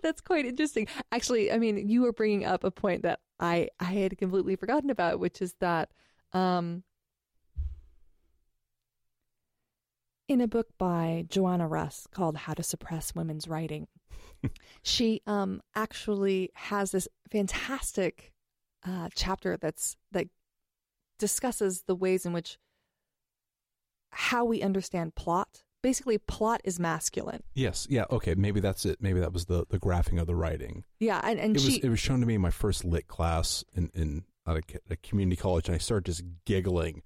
That's 0.02 0.20
quite 0.20 0.46
interesting. 0.46 0.86
Actually, 1.10 1.50
I 1.50 1.58
mean, 1.58 1.88
you 1.88 2.02
were 2.02 2.12
bringing 2.12 2.44
up 2.44 2.62
a 2.62 2.70
point 2.70 3.02
that 3.02 3.20
I 3.40 3.68
I 3.80 3.84
had 3.84 4.16
completely 4.18 4.56
forgotten 4.56 4.90
about, 4.90 5.18
which 5.18 5.42
is 5.42 5.54
that 5.60 5.90
um, 6.32 6.84
in 10.28 10.40
a 10.40 10.48
book 10.48 10.68
by 10.78 11.26
Joanna 11.28 11.68
Russ 11.68 12.06
called 12.10 12.36
"How 12.36 12.54
to 12.54 12.62
Suppress 12.62 13.14
Women's 13.14 13.48
Writing," 13.48 13.88
she 14.82 15.22
um, 15.26 15.60
actually 15.74 16.50
has 16.54 16.92
this 16.92 17.08
fantastic 17.30 18.32
uh, 18.86 19.08
chapter 19.14 19.56
that's 19.56 19.96
that 20.12 20.28
discusses 21.18 21.84
the 21.86 21.94
ways 21.94 22.26
in 22.26 22.32
which 22.32 22.58
how 24.10 24.44
we 24.44 24.62
understand 24.62 25.14
plot. 25.14 25.62
Basically, 25.82 26.16
plot 26.16 26.62
is 26.64 26.80
masculine. 26.80 27.42
Yes, 27.52 27.86
yeah, 27.90 28.04
okay, 28.10 28.34
maybe 28.34 28.58
that's 28.58 28.86
it. 28.86 29.02
Maybe 29.02 29.20
that 29.20 29.32
was 29.32 29.46
the 29.46 29.66
the 29.68 29.78
graphing 29.78 30.18
of 30.20 30.26
the 30.26 30.34
writing. 30.34 30.84
Yeah, 30.98 31.20
and, 31.22 31.38
and 31.38 31.56
it 31.56 31.60
she 31.60 31.66
was 31.66 31.76
it 31.78 31.88
was 31.88 32.00
shown 32.00 32.20
to 32.20 32.26
me 32.26 32.34
in 32.34 32.40
my 32.40 32.50
first 32.50 32.84
lit 32.84 33.06
class 33.06 33.64
in 33.74 33.90
in 33.94 34.24
at 34.46 34.56
a, 34.56 34.62
a 34.90 34.96
community 34.96 35.36
college, 35.36 35.68
and 35.68 35.74
I 35.74 35.78
started 35.78 36.06
just 36.06 36.22
giggling. 36.46 37.02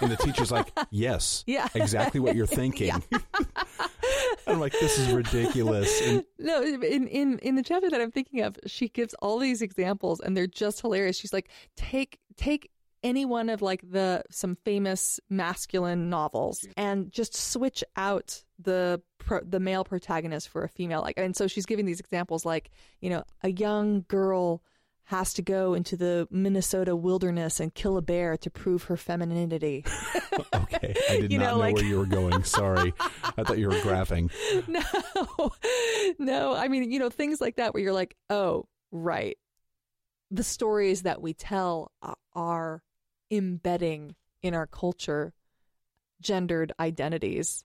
And 0.00 0.10
the 0.10 0.16
teacher's 0.16 0.50
like, 0.50 0.70
"Yes, 0.90 1.44
Yeah. 1.46 1.68
exactly 1.74 2.20
what 2.20 2.36
you're 2.36 2.46
thinking." 2.60 2.90
I'm 4.46 4.58
like, 4.60 4.72
"This 4.72 4.98
is 4.98 5.12
ridiculous." 5.12 6.00
And 6.02 6.24
no, 6.38 6.62
in, 6.62 7.06
in 7.08 7.38
in 7.38 7.54
the 7.56 7.62
chapter 7.62 7.90
that 7.90 8.00
I'm 8.00 8.10
thinking 8.10 8.42
of, 8.42 8.56
she 8.66 8.88
gives 8.88 9.14
all 9.14 9.38
these 9.38 9.62
examples, 9.62 10.20
and 10.20 10.36
they're 10.36 10.46
just 10.46 10.80
hilarious. 10.80 11.16
She's 11.18 11.32
like, 11.32 11.50
take 11.76 12.18
take 12.36 12.70
any 13.02 13.24
one 13.24 13.48
of 13.48 13.62
like 13.62 13.82
the 13.90 14.22
some 14.30 14.56
famous 14.64 15.20
masculine 15.30 16.10
novels, 16.10 16.66
and 16.76 17.10
just 17.12 17.34
switch 17.36 17.82
out 17.96 18.42
the 18.58 19.00
pro, 19.18 19.40
the 19.40 19.60
male 19.60 19.84
protagonist 19.84 20.48
for 20.48 20.64
a 20.64 20.68
female. 20.68 21.00
Like, 21.00 21.18
and 21.18 21.34
so 21.36 21.46
she's 21.46 21.66
giving 21.66 21.86
these 21.86 22.00
examples, 22.00 22.44
like 22.44 22.70
you 23.00 23.10
know, 23.10 23.24
a 23.42 23.50
young 23.50 24.04
girl 24.08 24.62
has 25.10 25.34
to 25.34 25.42
go 25.42 25.74
into 25.74 25.96
the 25.96 26.28
Minnesota 26.30 26.94
wilderness 26.94 27.58
and 27.58 27.74
kill 27.74 27.96
a 27.96 28.02
bear 28.02 28.36
to 28.36 28.48
prove 28.48 28.84
her 28.84 28.96
femininity. 28.96 29.84
okay, 30.54 30.94
I 31.10 31.20
did 31.22 31.32
You 31.32 31.38
not 31.38 31.44
know, 31.46 31.50
know 31.54 31.58
like- 31.58 31.74
where 31.74 31.84
you 31.84 31.98
were 31.98 32.06
going. 32.06 32.44
Sorry, 32.44 32.94
I 33.36 33.42
thought 33.42 33.58
you 33.58 33.66
were 33.68 33.74
graphing. 33.80 34.30
no, 34.68 35.50
no. 36.18 36.54
I 36.54 36.68
mean, 36.68 36.92
you 36.92 37.00
know, 37.00 37.10
things 37.10 37.40
like 37.40 37.56
that 37.56 37.74
where 37.74 37.82
you're 37.82 37.92
like, 37.92 38.16
oh, 38.30 38.68
right. 38.92 39.36
The 40.30 40.44
stories 40.44 41.02
that 41.02 41.20
we 41.20 41.34
tell 41.34 41.90
are 42.34 42.82
embedding 43.32 44.14
in 44.42 44.54
our 44.54 44.68
culture 44.68 45.32
gendered 46.20 46.72
identities 46.78 47.64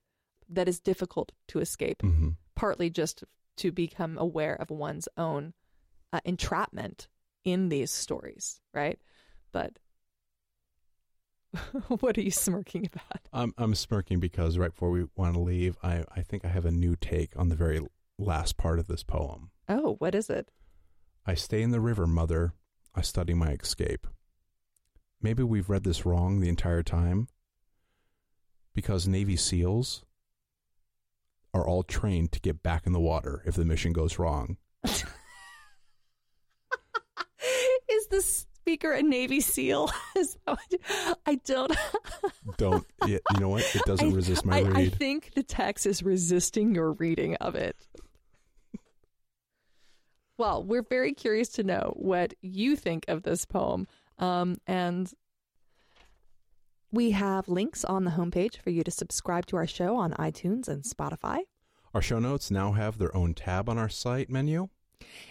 that 0.50 0.68
is 0.68 0.80
difficult 0.80 1.32
to 1.50 1.60
escape, 1.60 2.02
hmm 2.02 2.30
partly 2.56 2.90
just 2.90 3.24
to 3.58 3.70
become 3.72 4.18
aware 4.18 4.56
of 4.56 4.70
one's 4.70 5.10
own 5.18 5.54
uh, 6.14 6.22
entrapment 6.24 7.10
in 7.46 7.70
these 7.70 7.92
stories, 7.92 8.60
right? 8.74 9.00
But 9.52 9.80
what 12.00 12.18
are 12.18 12.22
you 12.22 12.32
smirking 12.32 12.90
about? 12.92 13.22
I'm 13.32 13.54
I'm 13.58 13.76
smirking 13.76 14.20
because 14.20 14.58
right 14.58 14.72
before 14.72 14.90
we 14.90 15.06
want 15.16 15.36
to 15.36 15.40
leave, 15.40 15.78
I 15.82 16.04
I 16.14 16.22
think 16.22 16.44
I 16.44 16.50
have 16.50 16.66
a 16.66 16.72
new 16.72 16.96
take 16.96 17.38
on 17.38 17.50
the 17.50 17.56
very 17.56 17.80
last 18.18 18.58
part 18.58 18.80
of 18.80 18.88
this 18.88 19.04
poem. 19.04 19.52
Oh, 19.70 19.96
what 20.00 20.16
is 20.16 20.30
it? 20.30 20.50
I 21.26 21.34
stay 21.36 21.62
in 21.62 21.72
the 21.72 21.80
river, 21.80 22.06
mother. 22.06 22.54
I 22.94 23.02
study 23.02 23.34
my 23.34 23.52
escape. 23.52 24.08
Maybe 25.22 25.44
we've 25.44 25.70
read 25.70 25.84
this 25.84 26.06
wrong 26.06 26.40
the 26.40 26.50
entire 26.50 26.84
time. 26.84 27.28
Because 28.74 29.08
Navy 29.08 29.36
SEALs 29.38 30.04
are 31.54 31.66
all 31.66 31.84
trained 31.84 32.32
to 32.34 32.40
get 32.42 32.62
back 32.62 32.86
in 32.86 32.92
the 32.92 33.00
water 33.00 33.42
if 33.46 33.56
the 33.56 33.66
mission 33.66 33.94
goes 33.94 34.20
wrong. 34.20 34.58
Is 38.06 38.08
the 38.08 38.22
speaker 38.62 38.92
a 38.92 39.02
Navy 39.02 39.40
SEAL? 39.42 39.90
Is 40.18 40.38
that 40.46 40.58
what- 40.58 41.18
I 41.26 41.36
don't. 41.46 41.76
Don't. 42.58 42.86
Yeah, 43.06 43.18
you 43.34 43.40
know 43.40 43.50
what? 43.50 43.64
It 43.76 43.82
doesn't 43.86 44.12
I- 44.12 44.16
resist 44.16 44.46
my 44.46 44.58
I, 44.58 44.62
read. 44.62 44.76
I 44.78 44.90
think 44.90 45.32
the 45.36 45.44
text 45.44 45.86
is 45.86 46.04
resisting 46.04 46.74
your 46.76 46.92
reading 46.94 47.36
of 47.38 47.56
it. 47.56 47.76
well, 50.38 50.64
we're 50.64 50.84
very 50.84 51.14
curious 51.14 51.50
to 51.50 51.64
know 51.64 51.94
what 51.96 52.34
you 52.42 52.76
think 52.76 53.06
of 53.08 53.24
this 53.24 53.46
poem. 53.46 53.88
Um, 54.20 54.56
and 54.68 55.12
we 56.92 57.12
have 57.12 57.48
links 57.50 57.84
on 57.86 58.04
the 58.06 58.12
homepage 58.12 58.58
for 58.62 58.70
you 58.70 58.84
to 58.84 58.92
subscribe 58.92 59.46
to 59.48 59.58
our 59.58 59.68
show 59.68 59.96
on 59.98 60.12
iTunes 60.14 60.68
and 60.68 60.84
Spotify. 60.84 61.40
Our 61.94 62.02
show 62.02 62.20
notes 62.20 62.52
now 62.52 62.74
have 62.74 62.98
their 62.98 63.16
own 63.16 63.34
tab 63.34 63.70
on 63.70 63.78
our 63.78 63.90
site 63.90 64.30
menu. 64.30 64.70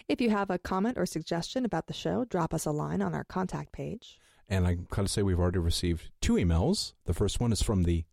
If 0.07 0.21
you 0.21 0.29
have 0.29 0.49
a 0.49 0.59
comment 0.59 0.97
or 0.97 1.05
suggestion 1.05 1.65
about 1.65 1.87
the 1.87 1.93
show, 1.93 2.25
drop 2.25 2.53
us 2.53 2.65
a 2.65 2.71
line 2.71 3.01
on 3.01 3.13
our 3.13 3.23
contact 3.23 3.71
page. 3.71 4.19
And 4.47 4.67
I 4.67 4.75
gotta 4.75 5.07
say, 5.07 5.23
we've 5.23 5.39
already 5.39 5.59
received 5.59 6.11
two 6.21 6.33
emails. 6.33 6.93
The 7.05 7.13
first 7.13 7.39
one 7.39 7.51
is 7.51 7.61
from 7.61 7.83
the 7.83 8.05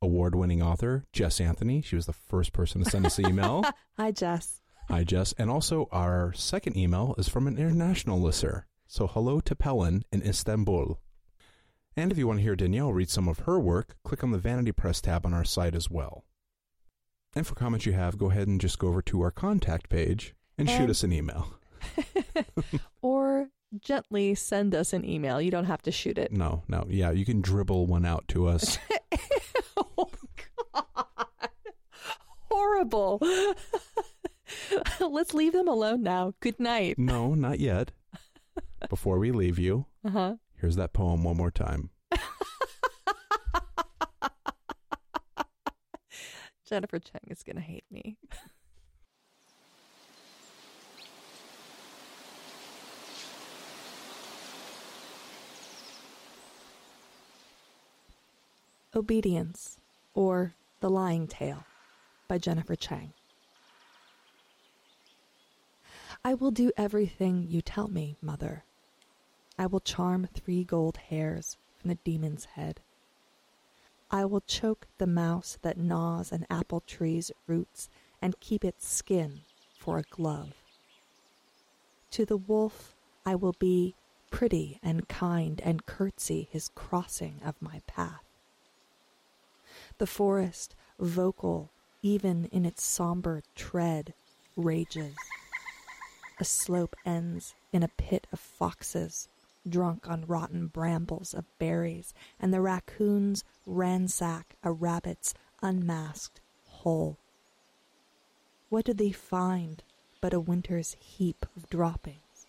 award 0.00 0.34
winning 0.34 0.62
author, 0.62 1.04
Jess 1.12 1.40
Anthony. 1.40 1.82
She 1.82 1.96
was 1.96 2.06
the 2.06 2.12
first 2.12 2.52
person 2.52 2.82
to 2.82 2.90
send 2.90 3.06
us 3.06 3.18
an 3.18 3.28
email. 3.28 3.64
Hi, 3.98 4.10
Jess. 4.12 4.60
Hi, 4.88 5.04
Jess. 5.04 5.34
And 5.38 5.50
also, 5.50 5.88
our 5.92 6.32
second 6.32 6.76
email 6.76 7.14
is 7.18 7.28
from 7.28 7.46
an 7.46 7.58
international 7.58 8.20
listener. 8.20 8.66
So, 8.86 9.06
hello 9.06 9.40
to 9.40 9.54
Pelin 9.54 10.02
in 10.10 10.22
Istanbul. 10.22 11.00
And 11.96 12.10
if 12.10 12.18
you 12.18 12.26
want 12.26 12.38
to 12.38 12.42
hear 12.42 12.56
Danielle 12.56 12.92
read 12.92 13.10
some 13.10 13.28
of 13.28 13.40
her 13.40 13.60
work, 13.60 13.96
click 14.04 14.24
on 14.24 14.30
the 14.30 14.38
Vanity 14.38 14.72
Press 14.72 15.00
tab 15.00 15.26
on 15.26 15.34
our 15.34 15.44
site 15.44 15.74
as 15.74 15.90
well. 15.90 16.24
And 17.34 17.46
for 17.46 17.54
comments 17.54 17.86
you 17.86 17.92
have, 17.92 18.18
go 18.18 18.30
ahead 18.30 18.48
and 18.48 18.60
just 18.60 18.78
go 18.78 18.88
over 18.88 19.02
to 19.02 19.20
our 19.22 19.30
contact 19.30 19.88
page 19.88 20.34
and, 20.60 20.68
shoot 20.70 20.80
And- 20.80 20.90
us 20.90 21.02
an 21.02 21.12
email. 21.12 21.46
or 23.02 23.48
gently 23.80 24.34
send 24.34 24.74
us 24.74 24.92
an 24.92 25.04
email. 25.04 25.40
You 25.40 25.50
don't 25.50 25.64
have 25.64 25.82
to 25.82 25.90
shoot 25.92 26.18
it. 26.18 26.32
No, 26.32 26.62
no. 26.68 26.86
Yeah, 26.88 27.10
you 27.10 27.24
can 27.24 27.40
dribble 27.40 27.86
one 27.86 28.04
out 28.04 28.26
to 28.28 28.46
us. 28.46 28.78
oh, 29.76 30.10
God. 30.74 31.06
Horrible. 32.50 33.20
Let's 35.00 35.34
leave 35.34 35.52
them 35.52 35.68
alone 35.68 36.02
now. 36.02 36.34
Good 36.40 36.58
night. 36.60 36.98
no, 36.98 37.34
not 37.34 37.60
yet. 37.60 37.92
Before 38.88 39.18
we 39.18 39.30
leave 39.30 39.58
you, 39.58 39.86
Uh 40.04 40.10
huh. 40.10 40.34
here's 40.56 40.76
that 40.76 40.92
poem 40.92 41.22
one 41.24 41.36
more 41.36 41.50
time. 41.50 41.90
Jennifer 46.68 46.98
Chang 46.98 47.22
is 47.28 47.42
going 47.42 47.56
to 47.56 47.62
hate 47.62 47.84
me. 47.90 48.16
Obedience, 59.00 59.78
or 60.12 60.52
The 60.80 60.90
Lying 60.90 61.26
Tale, 61.26 61.64
by 62.28 62.36
Jennifer 62.36 62.76
Chang. 62.76 63.14
I 66.22 66.34
will 66.34 66.50
do 66.50 66.70
everything 66.76 67.46
you 67.48 67.62
tell 67.62 67.88
me, 67.88 68.16
mother. 68.20 68.62
I 69.58 69.64
will 69.64 69.80
charm 69.80 70.28
three 70.34 70.64
gold 70.64 70.98
hairs 70.98 71.56
from 71.78 71.88
the 71.88 71.94
demon's 71.94 72.44
head. 72.44 72.80
I 74.10 74.26
will 74.26 74.42
choke 74.42 74.86
the 74.98 75.06
mouse 75.06 75.56
that 75.62 75.78
gnaws 75.78 76.30
an 76.30 76.44
apple 76.50 76.82
tree's 76.86 77.32
roots 77.46 77.88
and 78.20 78.38
keep 78.38 78.66
its 78.66 78.86
skin 78.86 79.40
for 79.78 79.96
a 79.96 80.02
glove. 80.10 80.52
To 82.10 82.26
the 82.26 82.36
wolf 82.36 82.94
I 83.24 83.34
will 83.34 83.56
be 83.58 83.94
pretty 84.30 84.78
and 84.82 85.08
kind 85.08 85.58
and 85.64 85.86
curtsy 85.86 86.48
his 86.52 86.68
crossing 86.74 87.40
of 87.42 87.54
my 87.62 87.80
path. 87.86 88.29
The 90.00 90.06
forest, 90.06 90.74
vocal 90.98 91.68
even 92.00 92.46
in 92.46 92.64
its 92.64 92.82
somber 92.82 93.42
tread, 93.54 94.14
rages. 94.56 95.14
A 96.38 96.44
slope 96.46 96.96
ends 97.04 97.54
in 97.70 97.82
a 97.82 97.88
pit 97.98 98.26
of 98.32 98.40
foxes, 98.40 99.28
drunk 99.68 100.08
on 100.08 100.24
rotten 100.24 100.68
brambles 100.68 101.34
of 101.34 101.44
berries, 101.58 102.14
and 102.40 102.50
the 102.50 102.62
raccoons 102.62 103.44
ransack 103.66 104.56
a 104.62 104.72
rabbit's 104.72 105.34
unmasked 105.60 106.40
hole. 106.64 107.18
What 108.70 108.86
do 108.86 108.94
they 108.94 109.12
find 109.12 109.82
but 110.22 110.32
a 110.32 110.40
winter's 110.40 110.96
heap 110.98 111.44
of 111.54 111.68
droppings? 111.68 112.46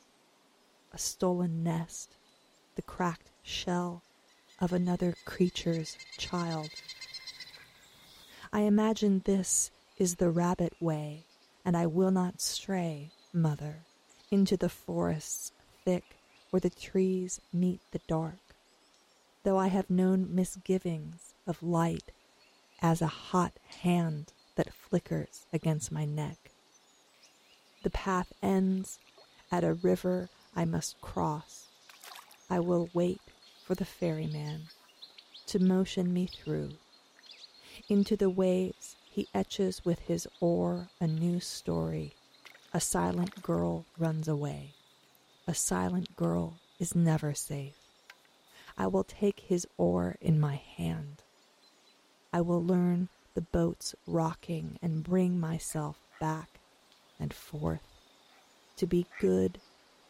A 0.93 0.97
stolen 0.97 1.63
nest, 1.63 2.15
the 2.75 2.81
cracked 2.81 3.29
shell 3.43 4.03
of 4.61 4.71
another 4.71 5.15
creature's 5.25 5.97
child. 6.17 6.69
I 8.53 8.61
imagine 8.61 9.21
this 9.23 9.71
is 9.97 10.15
the 10.15 10.29
rabbit 10.29 10.73
way, 10.81 11.23
and 11.63 11.77
I 11.77 11.85
will 11.85 12.11
not 12.11 12.41
stray, 12.41 13.11
mother, 13.31 13.85
into 14.29 14.57
the 14.57 14.67
forests 14.67 15.53
thick 15.85 16.03
where 16.49 16.59
the 16.59 16.69
trees 16.69 17.39
meet 17.53 17.79
the 17.91 18.01
dark, 18.09 18.39
though 19.43 19.57
I 19.57 19.67
have 19.67 19.89
known 19.89 20.35
misgivings 20.35 21.33
of 21.47 21.63
light 21.63 22.11
as 22.81 23.01
a 23.01 23.07
hot 23.07 23.53
hand 23.83 24.33
that 24.55 24.73
flickers 24.73 25.45
against 25.53 25.89
my 25.89 26.03
neck. 26.03 26.51
The 27.83 27.89
path 27.89 28.33
ends 28.43 28.99
at 29.49 29.63
a 29.63 29.75
river 29.75 30.27
I 30.53 30.65
must 30.65 30.99
cross. 30.99 31.67
I 32.49 32.59
will 32.59 32.89
wait 32.93 33.21
for 33.63 33.75
the 33.75 33.85
ferryman 33.85 34.63
to 35.47 35.59
motion 35.59 36.11
me 36.11 36.27
through. 36.27 36.71
Into 37.91 38.15
the 38.15 38.29
waves 38.29 38.95
he 39.03 39.27
etches 39.33 39.83
with 39.83 39.99
his 39.99 40.25
oar 40.39 40.87
a 41.01 41.07
new 41.07 41.41
story. 41.41 42.13
A 42.73 42.79
silent 42.79 43.43
girl 43.43 43.83
runs 43.97 44.29
away. 44.29 44.69
A 45.45 45.53
silent 45.53 46.15
girl 46.15 46.53
is 46.79 46.95
never 46.95 47.33
safe. 47.33 47.75
I 48.77 48.87
will 48.87 49.03
take 49.03 49.41
his 49.41 49.67
oar 49.77 50.15
in 50.21 50.39
my 50.39 50.55
hand. 50.55 51.21
I 52.31 52.39
will 52.39 52.63
learn 52.63 53.09
the 53.33 53.41
boat's 53.41 53.93
rocking 54.07 54.79
and 54.81 55.03
bring 55.03 55.37
myself 55.37 55.97
back 56.17 56.61
and 57.19 57.33
forth. 57.33 57.85
To 58.77 58.87
be 58.87 59.05
good 59.19 59.59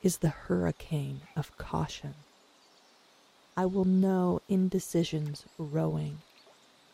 is 0.03 0.19
the 0.19 0.29
hurricane 0.29 1.21
of 1.35 1.57
caution. 1.57 2.13
I 3.57 3.65
will 3.65 3.85
know 3.85 4.39
indecision's 4.47 5.45
rowing, 5.57 6.19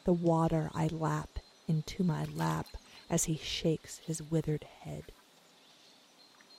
the 0.08 0.14
water 0.14 0.72
I 0.74 0.88
lap 0.88 1.28
into 1.68 2.02
my 2.02 2.24
lap 2.34 2.66
as 3.10 3.26
he 3.26 3.36
shakes 3.36 4.00
his 4.06 4.24
withered 4.24 4.66
head. 4.80 5.04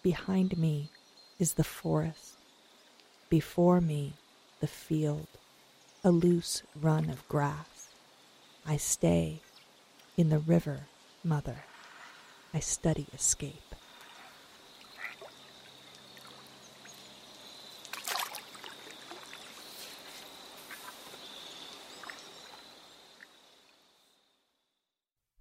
Behind 0.03 0.59
me 0.59 0.91
is 1.39 1.55
the 1.55 1.65
forest, 1.65 2.37
before 3.31 3.81
me 3.81 4.13
the 4.61 4.67
field, 4.67 5.29
a 6.05 6.11
loose 6.11 6.63
run 6.79 7.09
of 7.09 7.27
grass. 7.27 7.89
I 8.67 8.77
stay 8.77 9.41
in 10.19 10.29
the 10.29 10.41
river, 10.41 10.81
mother. 11.25 11.65
I 12.53 12.61
study 12.61 13.07
escape. 13.15 13.75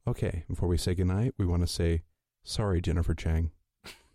Okay, 0.08 0.44
before 0.48 0.70
we 0.70 0.78
say 0.78 0.96
goodnight, 0.96 1.34
we 1.38 1.46
want 1.46 1.64
to 1.64 1.68
say 1.68 2.04
sorry, 2.44 2.80
Jennifer 2.82 3.14
Chang. 3.14 3.52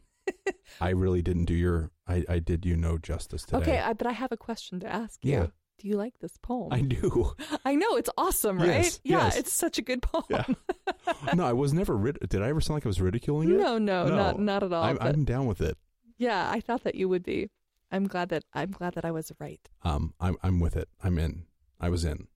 I 0.80 0.90
really 0.90 1.20
didn't 1.22 1.44
do 1.44 1.54
your. 1.54 1.90
I, 2.08 2.24
I 2.28 2.38
did 2.38 2.64
you 2.64 2.76
no 2.76 2.96
justice 2.98 3.44
today. 3.44 3.58
Okay, 3.58 3.78
I, 3.78 3.92
but 3.92 4.06
I 4.06 4.12
have 4.12 4.32
a 4.32 4.36
question 4.36 4.80
to 4.80 4.86
ask 4.92 5.24
you. 5.24 5.32
Yeah. 5.32 5.46
Do 5.78 5.88
you 5.88 5.96
like 5.96 6.14
this 6.20 6.36
poem? 6.42 6.72
I 6.72 6.80
do. 6.82 7.32
I 7.64 7.74
know 7.74 7.96
it's 7.96 8.10
awesome, 8.16 8.58
right? 8.58 8.84
Yes, 8.84 9.00
yeah, 9.04 9.24
yes. 9.24 9.36
it's 9.36 9.52
such 9.52 9.78
a 9.78 9.82
good 9.82 10.00
poem. 10.00 10.24
Yeah. 10.30 10.44
no, 11.34 11.44
I 11.44 11.52
was 11.52 11.72
never. 11.74 11.96
Rid- 11.96 12.20
did 12.28 12.40
I 12.42 12.48
ever 12.48 12.60
sound 12.60 12.76
like 12.76 12.86
I 12.86 12.88
was 12.88 13.00
ridiculing 13.00 13.50
it? 13.50 13.58
no, 13.58 13.78
no, 13.78 14.06
No. 14.06 14.16
not 14.16 14.38
not 14.40 14.62
at 14.62 14.72
all. 14.72 14.84
I'm, 14.84 14.98
I'm 15.00 15.24
down 15.24 15.46
with 15.46 15.60
it. 15.60 15.76
yeah, 16.18 16.48
I 16.50 16.60
thought 16.60 16.84
that 16.84 16.94
you 16.94 17.08
would 17.08 17.22
be. 17.24 17.50
I'm 17.90 18.06
glad 18.06 18.30
that 18.30 18.44
I'm 18.54 18.70
glad 18.70 18.94
that 18.94 19.04
I 19.04 19.10
was 19.10 19.30
right. 19.38 19.60
Um, 19.82 20.14
I'm 20.20 20.36
I'm 20.42 20.60
with 20.60 20.76
it. 20.76 20.88
I'm 21.02 21.18
in. 21.18 21.44
I 21.80 21.88
was 21.90 22.04
in. 22.04 22.28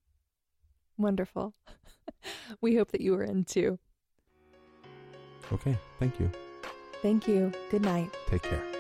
Wonderful. 0.98 1.54
we 2.60 2.76
hope 2.76 2.92
that 2.92 3.00
you 3.00 3.12
were 3.12 3.24
in 3.24 3.44
too. 3.44 3.78
Okay. 5.52 5.76
Thank 5.98 6.18
you. 6.18 6.30
Thank 7.02 7.28
you. 7.28 7.52
Good 7.70 7.82
night. 7.82 8.16
Take 8.28 8.42
care. 8.42 8.75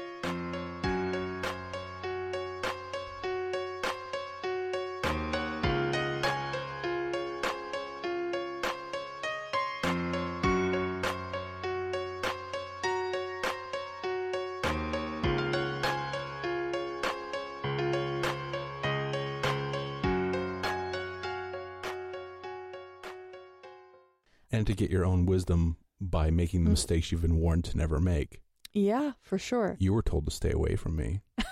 To 24.66 24.74
get 24.74 24.90
your 24.90 25.04
own 25.04 25.26
wisdom 25.26 25.76
by 26.00 26.30
making 26.30 26.64
the 26.64 26.68
Mm. 26.68 26.72
mistakes 26.72 27.10
you've 27.10 27.22
been 27.22 27.36
warned 27.36 27.64
to 27.66 27.76
never 27.78 27.98
make. 28.00 28.40
Yeah, 28.72 29.12
for 29.22 29.38
sure. 29.38 29.76
You 29.78 29.94
were 29.94 30.02
told 30.02 30.26
to 30.26 30.30
stay 30.30 30.50
away 30.52 30.76
from 30.76 30.96
me. 30.96 31.22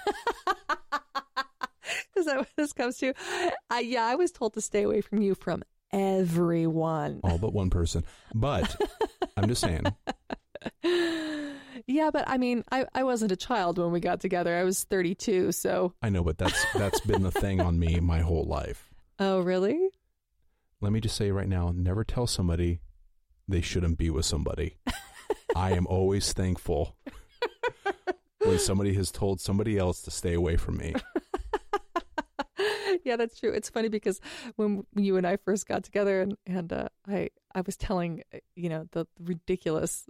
Is 2.16 2.26
that 2.26 2.38
what 2.38 2.48
this 2.56 2.72
comes 2.72 2.96
to? 2.98 3.12
Uh, 3.70 3.76
yeah, 3.82 4.04
I 4.04 4.14
was 4.14 4.30
told 4.30 4.54
to 4.54 4.60
stay 4.60 4.82
away 4.84 5.00
from 5.00 5.20
you 5.20 5.34
from 5.34 5.62
everyone. 5.92 7.20
All 7.24 7.38
but 7.38 7.52
one 7.52 7.70
person. 7.70 8.04
But 8.34 8.80
I'm 9.36 9.48
just 9.48 9.60
saying, 9.62 9.84
yeah, 11.86 12.10
but 12.12 12.24
I 12.28 12.38
mean, 12.38 12.62
I, 12.70 12.86
I 12.94 13.02
wasn't 13.04 13.32
a 13.32 13.36
child 13.36 13.78
when 13.78 13.90
we 13.90 14.00
got 14.00 14.20
together. 14.20 14.56
I 14.56 14.62
was 14.64 14.84
32, 14.84 15.52
so. 15.52 15.92
I 16.02 16.08
know, 16.08 16.22
but 16.22 16.38
that's 16.38 16.64
that's 16.74 17.00
been 17.00 17.22
the 17.22 17.30
thing 17.32 17.60
on 17.60 17.78
me 17.78 17.98
my 18.00 18.20
whole 18.20 18.44
life. 18.44 18.90
Oh, 19.20 19.38
really? 19.42 19.78
Let 20.80 20.90
me 20.90 21.00
just 21.00 21.14
say 21.16 21.30
right 21.30 21.46
now, 21.46 21.72
never 21.72 22.02
tell 22.02 22.26
somebody 22.26 22.80
they 23.48 23.60
shouldn't 23.60 23.98
be 23.98 24.10
with 24.10 24.24
somebody. 24.24 24.76
I 25.56 25.72
am 25.72 25.86
always 25.86 26.32
thankful 26.32 26.96
when 28.44 28.58
somebody 28.58 28.94
has 28.94 29.10
told 29.10 29.40
somebody 29.40 29.78
else 29.78 30.02
to 30.02 30.10
stay 30.10 30.34
away 30.34 30.56
from 30.56 30.76
me. 30.76 30.94
yeah, 33.04 33.16
that's 33.16 33.38
true. 33.38 33.50
It's 33.50 33.70
funny 33.70 33.88
because 33.88 34.20
when 34.56 34.84
you 34.94 35.16
and 35.16 35.26
I 35.26 35.36
first 35.36 35.66
got 35.66 35.84
together, 35.84 36.22
and 36.22 36.36
and 36.46 36.72
uh, 36.72 36.88
I 37.08 37.30
I 37.54 37.60
was 37.62 37.76
telling 37.76 38.22
uh, 38.34 38.38
you 38.56 38.68
know 38.68 38.86
the 38.92 39.06
ridiculous, 39.20 40.06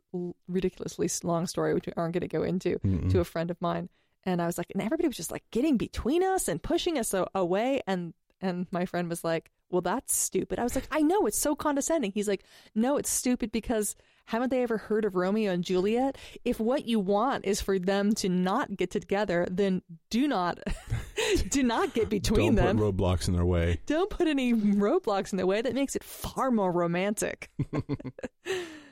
ridiculously 0.49 1.09
long 1.22 1.47
story 1.47 1.74
which 1.74 1.87
we 1.87 1.93
aren't 1.97 2.14
going 2.14 2.22
to 2.22 2.28
go 2.28 2.43
into 2.43 2.78
Mm-mm. 2.78 3.11
to 3.11 3.20
a 3.20 3.24
friend 3.24 3.51
of 3.51 3.61
mine, 3.61 3.89
and 4.24 4.41
I 4.41 4.47
was 4.47 4.59
like, 4.59 4.70
and 4.72 4.82
everybody 4.82 5.09
was 5.09 5.16
just 5.16 5.32
like 5.32 5.45
getting 5.51 5.76
between 5.76 6.22
us 6.22 6.49
and 6.49 6.62
pushing 6.62 6.99
us 6.99 7.14
away, 7.35 7.82
and 7.87 8.14
and 8.41 8.66
my 8.70 8.87
friend 8.87 9.09
was 9.09 9.24
like, 9.24 9.51
well, 9.71 9.81
that's 9.81 10.15
stupid. 10.15 10.59
I 10.59 10.62
was 10.62 10.75
like, 10.75 10.89
I 10.91 11.03
know 11.03 11.27
it's 11.27 11.39
so 11.41 11.55
condescending. 11.55 12.12
He's 12.12 12.29
like, 12.29 12.45
no, 12.75 12.97
it's 12.97 13.11
stupid 13.11 13.51
because 13.51 13.97
haven't 14.27 14.51
they 14.51 14.62
ever 14.62 14.79
heard 14.79 15.05
of 15.05 15.17
Romeo 15.17 15.53
and 15.53 15.62
Juliet? 15.65 16.17
If 16.45 16.59
what 16.59 16.87
you 16.87 16.99
want 16.99 17.45
is 17.45 17.61
for 17.61 17.79
them 17.79 18.15
to 18.17 18.29
not 18.29 18.77
get 18.77 18.91
together, 18.91 19.47
then 19.51 19.83
do 20.11 20.27
not 20.29 20.59
do 21.51 21.62
not 21.62 21.93
get 21.93 22.09
between 22.09 22.55
Don't 22.55 22.67
them. 22.67 22.79
put 22.79 22.97
roadblocks 22.97 23.29
in 23.29 23.35
their 23.35 23.45
way. 23.45 23.81
Don't 23.87 24.09
put 24.11 24.27
any 24.29 24.55
roadblocks 24.55 25.33
in 25.33 25.37
their 25.37 25.47
way. 25.47 25.61
That 25.61 25.75
makes 25.75 25.95
it 25.97 26.05
far 26.05 26.51
more 26.51 26.73
romantic. 26.73 27.51